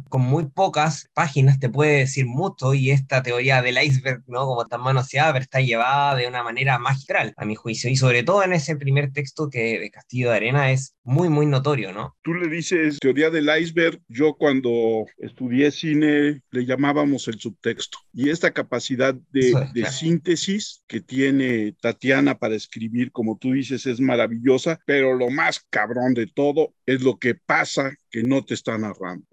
Con 0.09 0.21
muy 0.21 0.45
pocas 0.45 1.09
páginas 1.13 1.59
te 1.59 1.69
puede 1.69 1.99
decir 1.99 2.25
mucho 2.25 2.73
y 2.73 2.91
esta 2.91 3.21
teoría 3.21 3.61
del 3.61 3.77
iceberg, 3.81 4.23
¿no? 4.27 4.45
Como 4.45 4.65
tan 4.65 4.81
manoseada, 4.81 5.33
pero 5.33 5.43
está 5.43 5.59
llevada 5.59 6.15
de 6.15 6.27
una 6.27 6.43
manera 6.43 6.79
magistral, 6.79 7.33
a 7.35 7.45
mi 7.45 7.55
juicio, 7.55 7.89
y 7.89 7.97
sobre 7.97 8.23
todo 8.23 8.43
en 8.43 8.53
ese 8.53 8.77
primer 8.77 9.11
texto 9.11 9.49
que 9.49 9.79
de 9.79 9.91
Castillo 9.91 10.29
de 10.29 10.37
Arena 10.37 10.71
es 10.71 10.95
muy, 11.03 11.27
muy 11.27 11.45
notorio, 11.45 11.91
¿no? 11.91 12.15
Tú 12.23 12.33
le 12.33 12.47
dices 12.47 12.99
teoría 12.99 13.29
del 13.29 13.49
iceberg, 13.59 13.99
yo 14.07 14.35
cuando 14.35 15.05
estudié 15.17 15.71
cine 15.71 16.41
le 16.51 16.65
llamábamos 16.65 17.27
el 17.27 17.39
subtexto, 17.39 17.97
y 18.13 18.29
esta 18.29 18.51
capacidad 18.51 19.13
de, 19.31 19.69
de 19.73 19.85
síntesis 19.87 20.83
que 20.87 21.01
tiene 21.01 21.73
Tatiana 21.81 22.37
para 22.37 22.55
escribir, 22.55 23.11
como 23.11 23.37
tú 23.37 23.51
dices, 23.51 23.85
es 23.85 23.99
maravillosa, 23.99 24.79
pero 24.85 25.15
lo 25.15 25.29
más 25.29 25.65
cabrón 25.69 26.13
de 26.13 26.27
todo 26.27 26.73
es 26.85 27.01
lo 27.01 27.17
que 27.17 27.35
pasa 27.35 27.91
que 28.15 28.23
no 28.23 28.45
te 28.45 28.53
está 28.53 28.77
narrando. 28.77 29.25